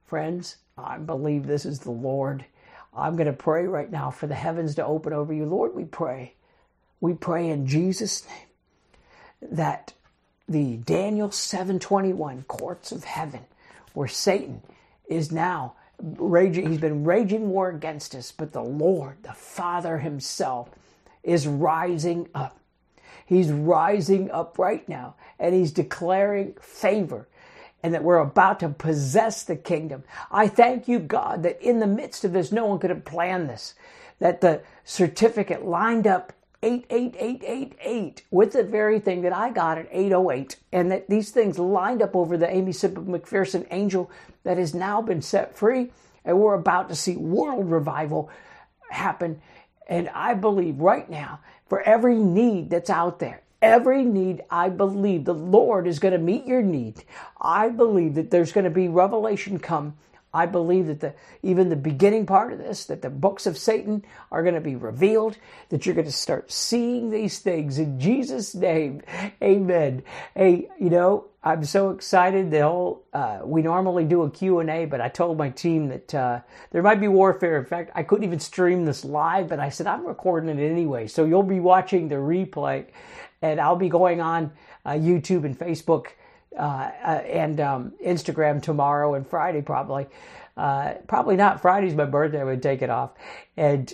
friends, 0.05 0.57
I 0.77 0.97
believe 0.97 1.47
this 1.47 1.65
is 1.65 1.79
the 1.79 1.91
Lord. 1.91 2.45
I'm 2.95 3.15
going 3.15 3.27
to 3.27 3.33
pray 3.33 3.65
right 3.65 3.91
now 3.91 4.11
for 4.11 4.27
the 4.27 4.35
heavens 4.35 4.75
to 4.75 4.85
open 4.85 5.13
over 5.13 5.33
you. 5.33 5.45
Lord, 5.45 5.73
we 5.73 5.85
pray. 5.85 6.33
We 7.01 7.13
pray 7.13 7.49
in 7.49 7.67
Jesus' 7.67 8.25
name 8.25 9.51
that 9.51 9.93
the 10.47 10.77
Daniel 10.77 11.31
721 11.31 12.43
courts 12.43 12.91
of 12.91 13.03
heaven, 13.03 13.41
where 13.93 14.07
Satan 14.07 14.61
is 15.07 15.31
now 15.31 15.73
raging, 16.01 16.69
he's 16.69 16.79
been 16.79 17.03
raging 17.03 17.49
war 17.49 17.69
against 17.69 18.15
us, 18.15 18.31
but 18.31 18.53
the 18.53 18.63
Lord, 18.63 19.17
the 19.23 19.33
Father 19.33 19.99
himself, 19.99 20.69
is 21.23 21.47
rising 21.47 22.27
up. 22.35 22.59
He's 23.25 23.51
rising 23.51 24.29
up 24.31 24.59
right 24.59 24.87
now 24.87 25.15
and 25.39 25.55
he's 25.55 25.71
declaring 25.71 26.55
favor 26.61 27.27
and 27.83 27.93
that 27.93 28.03
we're 28.03 28.17
about 28.17 28.61
to 28.61 28.69
possess 28.69 29.43
the 29.43 29.57
kingdom. 29.57 30.03
I 30.31 30.47
thank 30.47 30.87
you, 30.87 30.99
God, 30.99 31.43
that 31.43 31.61
in 31.61 31.79
the 31.79 31.87
midst 31.87 32.23
of 32.23 32.31
this, 32.31 32.51
no 32.51 32.65
one 32.65 32.79
could 32.79 32.89
have 32.89 33.05
planned 33.05 33.49
this, 33.49 33.75
that 34.19 34.41
the 34.41 34.61
certificate 34.85 35.65
lined 35.65 36.07
up 36.07 36.33
88888 36.63 38.23
with 38.31 38.53
the 38.53 38.63
very 38.63 38.99
thing 38.99 39.21
that 39.23 39.33
I 39.33 39.51
got 39.51 39.77
at 39.77 39.89
808, 39.91 40.55
and 40.71 40.89
that 40.91 41.09
these 41.09 41.29
things 41.29 41.59
lined 41.59 42.01
up 42.01 42.15
over 42.15 42.37
the 42.37 42.49
Aimee 42.49 42.71
Semple 42.71 43.03
McPherson 43.03 43.67
angel 43.69 44.09
that 44.45 44.57
has 44.57 44.73
now 44.73 45.01
been 45.01 45.21
set 45.21 45.57
free, 45.57 45.91
and 46.23 46.39
we're 46.39 46.53
about 46.53 46.87
to 46.87 46.95
see 46.95 47.17
world 47.17 47.69
revival 47.69 48.29
happen. 48.89 49.41
And 49.87 50.07
I 50.09 50.35
believe 50.35 50.79
right 50.79 51.09
now, 51.09 51.41
for 51.67 51.81
every 51.81 52.15
need 52.15 52.69
that's 52.69 52.89
out 52.89 53.19
there, 53.19 53.42
every 53.63 54.03
need, 54.03 54.43
I 54.51 54.69
believe 54.69 55.25
the 55.25 55.33
Lord 55.33 55.87
is 55.87 55.99
going 55.99 56.11
to 56.11 56.19
meet 56.19 56.45
your 56.45 56.61
need. 56.61 57.03
I 57.41 57.69
believe 57.69 58.15
that 58.15 58.29
there's 58.29 58.51
going 58.51 58.65
to 58.65 58.69
be 58.69 58.89
revelation 58.89 59.57
come 59.59 59.95
I 60.33 60.47
believe 60.47 60.87
that 60.87 60.99
the 60.99 61.13
even 61.43 61.69
the 61.69 61.75
beginning 61.75 62.25
part 62.25 62.51
of 62.51 62.57
this, 62.57 62.85
that 62.85 63.03
the 63.03 63.09
books 63.09 63.45
of 63.45 63.57
Satan 63.57 64.03
are 64.31 64.41
going 64.41 64.55
to 64.55 64.61
be 64.61 64.75
revealed, 64.75 65.37
that 65.69 65.85
you're 65.85 65.93
going 65.95 66.07
to 66.07 66.11
start 66.11 66.51
seeing 66.51 67.11
these 67.11 67.39
things 67.39 67.77
in 67.77 67.99
Jesus' 67.99 68.55
name. 68.55 69.03
Amen. 69.43 70.01
Hey, 70.35 70.69
you 70.79 70.89
know, 70.89 71.25
I'm 71.43 71.63
so 71.65 71.91
excited. 71.91 72.49
The 72.49 72.63
whole 72.63 73.03
uh, 73.13 73.41
we 73.43 73.61
normally 73.61 74.05
do 74.05 74.23
a 74.23 74.31
Q 74.31 74.59
and 74.59 74.71
A, 74.71 74.85
but 74.85 75.01
I 75.01 75.09
told 75.09 75.37
my 75.37 75.49
team 75.49 75.89
that 75.89 76.15
uh, 76.15 76.39
there 76.71 76.81
might 76.81 76.99
be 76.99 77.07
warfare. 77.07 77.59
In 77.59 77.65
fact, 77.65 77.91
I 77.93 78.01
couldn't 78.01 78.23
even 78.25 78.39
stream 78.39 78.85
this 78.85 79.05
live, 79.05 79.49
but 79.49 79.59
I 79.59 79.69
said 79.69 79.85
I'm 79.85 80.07
recording 80.07 80.49
it 80.49 80.63
anyway, 80.63 81.07
so 81.07 81.25
you'll 81.25 81.43
be 81.43 81.59
watching 81.59 82.07
the 82.07 82.15
replay, 82.15 82.87
and 83.43 83.59
I'll 83.59 83.75
be 83.75 83.89
going 83.89 84.21
on 84.21 84.51
uh, 84.85 84.91
YouTube 84.91 85.43
and 85.43 85.57
Facebook 85.57 86.07
uh, 86.57 86.61
uh, 86.61 87.21
and 87.27 87.59
um, 87.59 87.93
Instagram 88.03 88.63
tomorrow 88.63 89.13
and 89.15 89.27
Friday 89.27 89.61
probably. 89.61 90.07
Uh, 90.55 90.93
probably 91.07 91.35
not 91.35 91.61
Friday's 91.61 91.95
my 91.95 92.05
birthday. 92.05 92.41
I 92.41 92.43
would 92.43 92.61
take 92.61 92.83
it 92.83 92.89
off. 92.89 93.11
And 93.57 93.91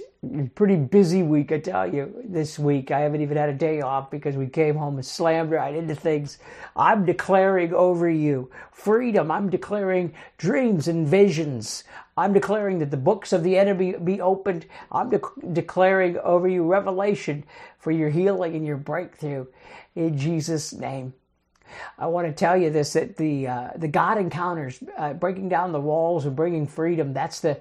pretty 0.55 0.75
busy 0.75 1.23
week, 1.23 1.51
I 1.53 1.59
tell 1.59 1.93
you, 1.93 2.13
this 2.25 2.59
week. 2.59 2.91
I 2.91 2.99
haven't 2.99 3.21
even 3.21 3.37
had 3.37 3.49
a 3.49 3.53
day 3.53 3.79
off 3.81 4.11
because 4.11 4.35
we 4.35 4.47
came 4.47 4.75
home 4.75 4.95
and 4.95 5.05
slammed 5.05 5.51
right 5.51 5.73
into 5.73 5.95
things. 5.95 6.37
I'm 6.75 7.05
declaring 7.05 7.73
over 7.73 8.09
you 8.09 8.51
freedom. 8.71 9.31
I'm 9.31 9.49
declaring 9.49 10.13
dreams 10.37 10.89
and 10.89 11.07
visions. 11.07 11.85
I'm 12.17 12.33
declaring 12.33 12.79
that 12.79 12.91
the 12.91 12.97
books 12.97 13.31
of 13.31 13.43
the 13.43 13.57
enemy 13.57 13.93
be 13.93 14.19
opened. 14.19 14.65
I'm 14.91 15.09
de- 15.09 15.21
declaring 15.53 16.17
over 16.19 16.49
you 16.49 16.63
revelation 16.63 17.45
for 17.77 17.91
your 17.91 18.09
healing 18.09 18.55
and 18.55 18.65
your 18.65 18.77
breakthrough 18.77 19.45
in 19.95 20.17
Jesus' 20.17 20.73
name. 20.73 21.13
I 21.97 22.07
want 22.07 22.27
to 22.27 22.33
tell 22.33 22.57
you 22.57 22.69
this 22.69 22.93
that 22.93 23.17
the 23.17 23.47
uh, 23.47 23.69
the 23.75 23.87
God 23.87 24.17
encounters, 24.17 24.81
uh, 24.97 25.13
breaking 25.13 25.49
down 25.49 25.71
the 25.71 25.81
walls 25.81 26.25
and 26.25 26.35
bringing 26.35 26.67
freedom. 26.67 27.13
That's 27.13 27.39
the 27.39 27.59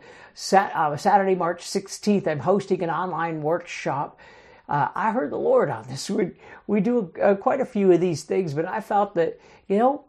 uh, 0.53 0.97
Saturday, 0.97 1.35
March 1.35 1.65
16th. 1.65 2.27
I'm 2.27 2.41
hosting 2.41 2.83
an 2.83 2.91
online 2.91 3.43
workshop. 3.43 4.19
Uh, 4.69 4.89
I 4.95 5.13
heard 5.13 5.33
the 5.33 5.39
Lord 5.39 5.71
on 5.71 5.87
this. 5.89 6.11
We 6.11 6.33
we 6.67 6.81
do 6.81 7.13
uh, 7.23 7.35
quite 7.35 7.61
a 7.61 7.67
few 7.67 7.91
of 7.93 8.01
these 8.01 8.25
things, 8.25 8.55
but 8.55 8.67
I 8.67 8.81
felt 8.81 9.15
that 9.15 9.41
you 9.67 9.79
know 9.79 10.05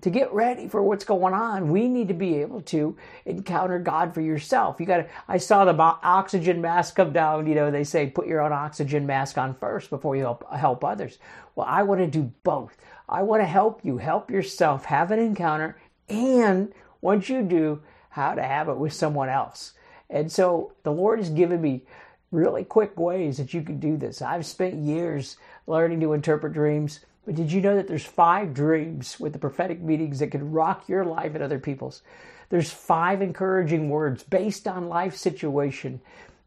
to 0.00 0.10
get 0.10 0.32
ready 0.32 0.66
for 0.66 0.82
what's 0.82 1.04
going 1.04 1.34
on, 1.34 1.68
we 1.68 1.88
need 1.88 2.08
to 2.08 2.14
be 2.14 2.36
able 2.40 2.62
to 2.62 2.96
encounter 3.26 3.78
God 3.78 4.14
for 4.14 4.20
yourself. 4.20 4.80
You 4.80 4.86
got 4.86 5.06
I 5.28 5.36
saw 5.36 5.64
the 5.64 5.76
oxygen 5.76 6.60
mask 6.60 6.96
come 6.96 7.12
down. 7.12 7.46
You 7.46 7.54
know, 7.54 7.70
they 7.70 7.84
say 7.84 8.06
put 8.06 8.26
your 8.26 8.40
own 8.40 8.52
oxygen 8.52 9.06
mask 9.06 9.36
on 9.38 9.54
first 9.54 9.90
before 9.90 10.16
you 10.16 10.22
help, 10.22 10.50
help 10.52 10.84
others. 10.84 11.18
Well, 11.54 11.66
I 11.68 11.82
want 11.82 12.00
to 12.00 12.06
do 12.06 12.32
both. 12.42 12.76
I 13.10 13.22
want 13.22 13.42
to 13.42 13.46
help 13.46 13.84
you, 13.84 13.98
help 13.98 14.30
yourself, 14.30 14.84
have 14.84 15.10
an 15.10 15.18
encounter, 15.18 15.76
and 16.08 16.72
once 17.00 17.28
you 17.28 17.42
do, 17.42 17.82
how 18.10 18.36
to 18.36 18.42
have 18.42 18.68
it 18.68 18.76
with 18.76 18.92
someone 18.92 19.28
else. 19.28 19.72
And 20.08 20.30
so 20.30 20.72
the 20.84 20.92
Lord 20.92 21.18
has 21.18 21.28
given 21.28 21.60
me 21.60 21.82
really 22.30 22.64
quick 22.64 22.98
ways 22.98 23.38
that 23.38 23.52
you 23.52 23.62
can 23.62 23.80
do 23.80 23.96
this. 23.96 24.22
I've 24.22 24.46
spent 24.46 24.76
years 24.76 25.36
learning 25.66 26.00
to 26.00 26.12
interpret 26.12 26.52
dreams. 26.52 27.00
But 27.26 27.34
did 27.34 27.50
you 27.50 27.60
know 27.60 27.74
that 27.74 27.88
there's 27.88 28.04
five 28.06 28.54
dreams 28.54 29.18
with 29.18 29.32
the 29.32 29.38
prophetic 29.38 29.80
meetings 29.80 30.20
that 30.20 30.30
can 30.30 30.52
rock 30.52 30.88
your 30.88 31.04
life 31.04 31.34
and 31.34 31.42
other 31.42 31.58
people's? 31.58 32.02
There's 32.48 32.70
five 32.70 33.22
encouraging 33.22 33.90
words 33.90 34.22
based 34.22 34.68
on 34.68 34.88
life 34.88 35.16
situation 35.16 36.00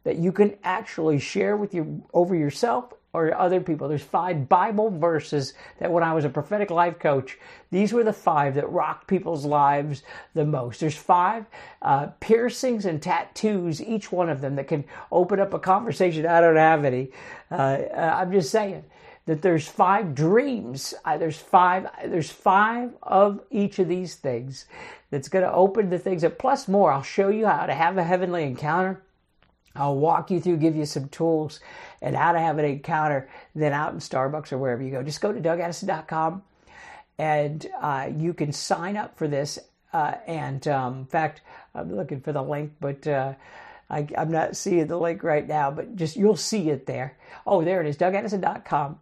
that 0.04 0.16
you 0.16 0.32
can 0.32 0.56
actually 0.64 1.18
share 1.18 1.56
with 1.56 1.74
you 1.74 2.04
over 2.12 2.34
yourself 2.34 2.92
or 3.14 3.32
other 3.38 3.60
people. 3.60 3.88
There's 3.88 4.02
five 4.02 4.48
Bible 4.48 4.90
verses 4.90 5.54
that 5.78 5.90
when 5.90 6.02
I 6.02 6.12
was 6.12 6.24
a 6.24 6.28
prophetic 6.28 6.70
life 6.70 6.98
coach, 6.98 7.38
these 7.70 7.92
were 7.92 8.02
the 8.02 8.12
five 8.12 8.56
that 8.56 8.68
rocked 8.70 9.06
people's 9.06 9.46
lives 9.46 10.02
the 10.34 10.44
most. 10.44 10.80
There's 10.80 10.96
five 10.96 11.46
uh, 11.80 12.08
piercings 12.18 12.84
and 12.84 13.00
tattoos, 13.00 13.80
each 13.80 14.10
one 14.10 14.28
of 14.28 14.40
them 14.40 14.56
that 14.56 14.66
can 14.66 14.84
open 15.12 15.38
up 15.38 15.54
a 15.54 15.60
conversation. 15.60 16.26
I 16.26 16.40
don't 16.40 16.56
have 16.56 16.84
any. 16.84 17.10
Uh, 17.50 17.54
uh 17.54 18.16
I'm 18.18 18.32
just 18.32 18.50
saying 18.50 18.84
that 19.26 19.42
there's 19.42 19.68
five 19.68 20.14
dreams. 20.14 20.92
There's 21.18 21.38
five. 21.38 21.86
There's 22.04 22.30
five 22.30 22.90
of 23.02 23.40
each 23.50 23.78
of 23.78 23.88
these 23.88 24.16
things 24.16 24.66
that's 25.10 25.28
going 25.28 25.44
to 25.44 25.52
open 25.52 25.88
the 25.88 25.98
things 25.98 26.24
up. 26.24 26.36
Plus 26.36 26.66
more. 26.66 26.90
I'll 26.90 27.02
show 27.02 27.28
you 27.28 27.46
how 27.46 27.66
to 27.66 27.74
have 27.74 27.96
a 27.96 28.02
heavenly 28.02 28.42
encounter. 28.42 29.00
I'll 29.76 29.96
walk 29.96 30.30
you 30.30 30.40
through, 30.40 30.58
give 30.58 30.76
you 30.76 30.86
some 30.86 31.08
tools 31.08 31.60
and 32.00 32.14
how 32.14 32.32
to 32.32 32.38
have 32.38 32.58
an 32.58 32.64
encounter. 32.64 33.28
Then 33.54 33.72
out 33.72 33.92
in 33.92 33.98
Starbucks 33.98 34.52
or 34.52 34.58
wherever 34.58 34.82
you 34.82 34.90
go, 34.90 35.02
just 35.02 35.20
go 35.20 35.32
to 35.32 35.40
DougAddison.com 35.40 36.42
and 37.18 37.66
uh, 37.80 38.10
you 38.16 38.34
can 38.34 38.52
sign 38.52 38.96
up 38.96 39.16
for 39.16 39.28
this. 39.28 39.58
Uh, 39.92 40.14
and 40.26 40.66
um, 40.68 40.98
in 41.00 41.06
fact, 41.06 41.42
I'm 41.74 41.94
looking 41.94 42.20
for 42.20 42.32
the 42.32 42.42
link, 42.42 42.72
but 42.80 43.06
uh, 43.06 43.34
I, 43.90 44.08
am 44.16 44.30
not 44.30 44.56
seeing 44.56 44.86
the 44.86 44.98
link 44.98 45.22
right 45.22 45.46
now. 45.46 45.70
But 45.70 45.94
just 45.96 46.16
you'll 46.16 46.36
see 46.36 46.70
it 46.70 46.86
there. 46.86 47.16
Oh, 47.46 47.64
there 47.64 47.80
it 47.80 47.86
is. 47.86 47.96
DougAddison.com 47.96 48.98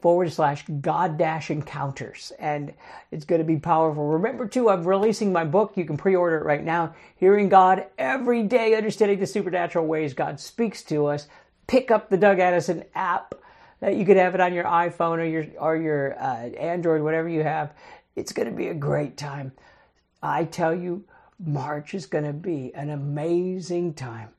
forward 0.00 0.32
slash 0.32 0.64
God 0.80 1.18
dash 1.18 1.50
encounters. 1.50 2.32
And 2.38 2.74
it's 3.10 3.24
going 3.24 3.40
to 3.40 3.46
be 3.46 3.56
powerful. 3.56 4.06
Remember, 4.06 4.46
too, 4.46 4.68
I'm 4.68 4.86
releasing 4.86 5.32
my 5.32 5.44
book. 5.44 5.72
You 5.76 5.84
can 5.84 5.96
pre 5.96 6.14
order 6.14 6.38
it 6.38 6.44
right 6.44 6.64
now. 6.64 6.94
Hearing 7.16 7.48
God 7.48 7.86
every 7.98 8.42
day, 8.42 8.74
understanding 8.74 9.18
the 9.18 9.26
supernatural 9.26 9.86
ways 9.86 10.14
God 10.14 10.40
speaks 10.40 10.82
to 10.84 11.06
us. 11.06 11.26
Pick 11.66 11.90
up 11.90 12.10
the 12.10 12.16
Doug 12.16 12.38
Addison 12.38 12.84
app. 12.94 13.34
That 13.80 13.96
you 13.96 14.06
could 14.06 14.16
have 14.16 14.34
it 14.34 14.40
on 14.40 14.54
your 14.54 14.64
iPhone 14.64 15.18
or 15.18 15.24
your 15.24 15.46
or 15.58 15.76
your 15.76 16.18
uh, 16.18 16.48
Android, 16.58 17.02
whatever 17.02 17.28
you 17.28 17.42
have. 17.42 17.74
It's 18.16 18.32
going 18.32 18.48
to 18.48 18.54
be 18.54 18.68
a 18.68 18.74
great 18.74 19.16
time. 19.16 19.52
I 20.22 20.44
tell 20.44 20.74
you, 20.74 21.04
March 21.38 21.92
is 21.92 22.06
going 22.06 22.24
to 22.24 22.32
be 22.32 22.72
an 22.74 22.88
amazing 22.88 23.94
time, 23.94 24.30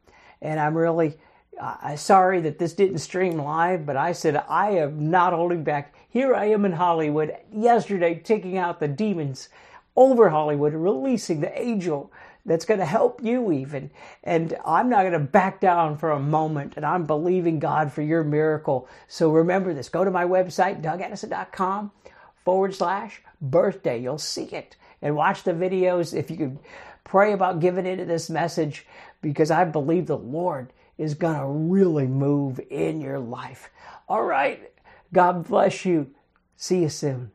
and 0.42 0.60
I'm 0.60 0.76
really 0.76 1.18
uh, 1.60 1.96
sorry 1.96 2.42
that 2.42 2.60
this 2.60 2.74
didn't 2.74 3.00
stream 3.00 3.38
live, 3.38 3.86
but 3.86 3.98
I 3.98 4.12
said 4.12 4.44
I 4.50 4.72
am 4.72 5.10
not 5.10 5.34
holding 5.34 5.64
back. 5.64 5.94
Here 6.10 6.36
I 6.36 6.46
am 6.46 6.66
in 6.66 6.74
Hollywood 6.74 7.36
yesterday, 7.52 8.16
taking 8.16 8.58
out 8.58 8.80
the 8.80 8.88
demons 8.88 9.50
over 9.96 10.30
Hollywood, 10.30 10.74
releasing 10.74 11.40
the 11.40 11.62
angel 11.62 12.12
that's 12.46 12.66
going 12.66 12.80
to 12.80 12.86
help 12.86 13.24
you 13.24 13.52
even. 13.52 13.90
And 14.24 14.56
I'm 14.66 14.90
not 14.90 15.02
going 15.02 15.14
to 15.14 15.20
back 15.20 15.60
down 15.60 15.98
for 15.98 16.12
a 16.12 16.20
moment. 16.20 16.74
And 16.76 16.86
I'm 16.86 17.06
believing 17.06 17.60
God 17.60 17.92
for 17.92 18.02
your 18.02 18.24
miracle. 18.24 18.88
So 19.08 19.32
remember 19.32 19.74
this. 19.74 19.90
Go 19.90 20.04
to 20.04 20.12
my 20.12 20.26
website, 20.26 20.82
dougaddison.com 20.82 21.92
forward 22.44 22.76
slash 22.76 23.22
birthday. 23.42 24.00
You'll 24.00 24.18
see 24.20 24.46
it. 24.46 24.76
And 25.02 25.16
watch 25.16 25.44
the 25.44 25.54
videos 25.54 26.16
if 26.16 26.30
you 26.30 26.38
could 26.38 26.60
pray 27.04 27.34
about 27.34 27.60
giving 27.60 27.86
into 27.86 28.06
this 28.06 28.30
message 28.30 28.86
because 29.22 29.50
I 29.50 29.66
believe 29.66 30.08
the 30.08 30.18
Lord 30.18 30.72
is 30.98 31.14
going 31.14 31.38
to 31.38 31.46
really 31.46 32.08
move 32.08 32.60
in 32.70 33.02
your 33.02 33.20
life. 33.20 33.70
All 34.08 34.24
right. 34.24 34.72
God 35.14 35.48
bless 35.48 35.86
you. 35.86 36.12
See 36.56 36.82
you 36.82 36.90
soon. 36.90 37.32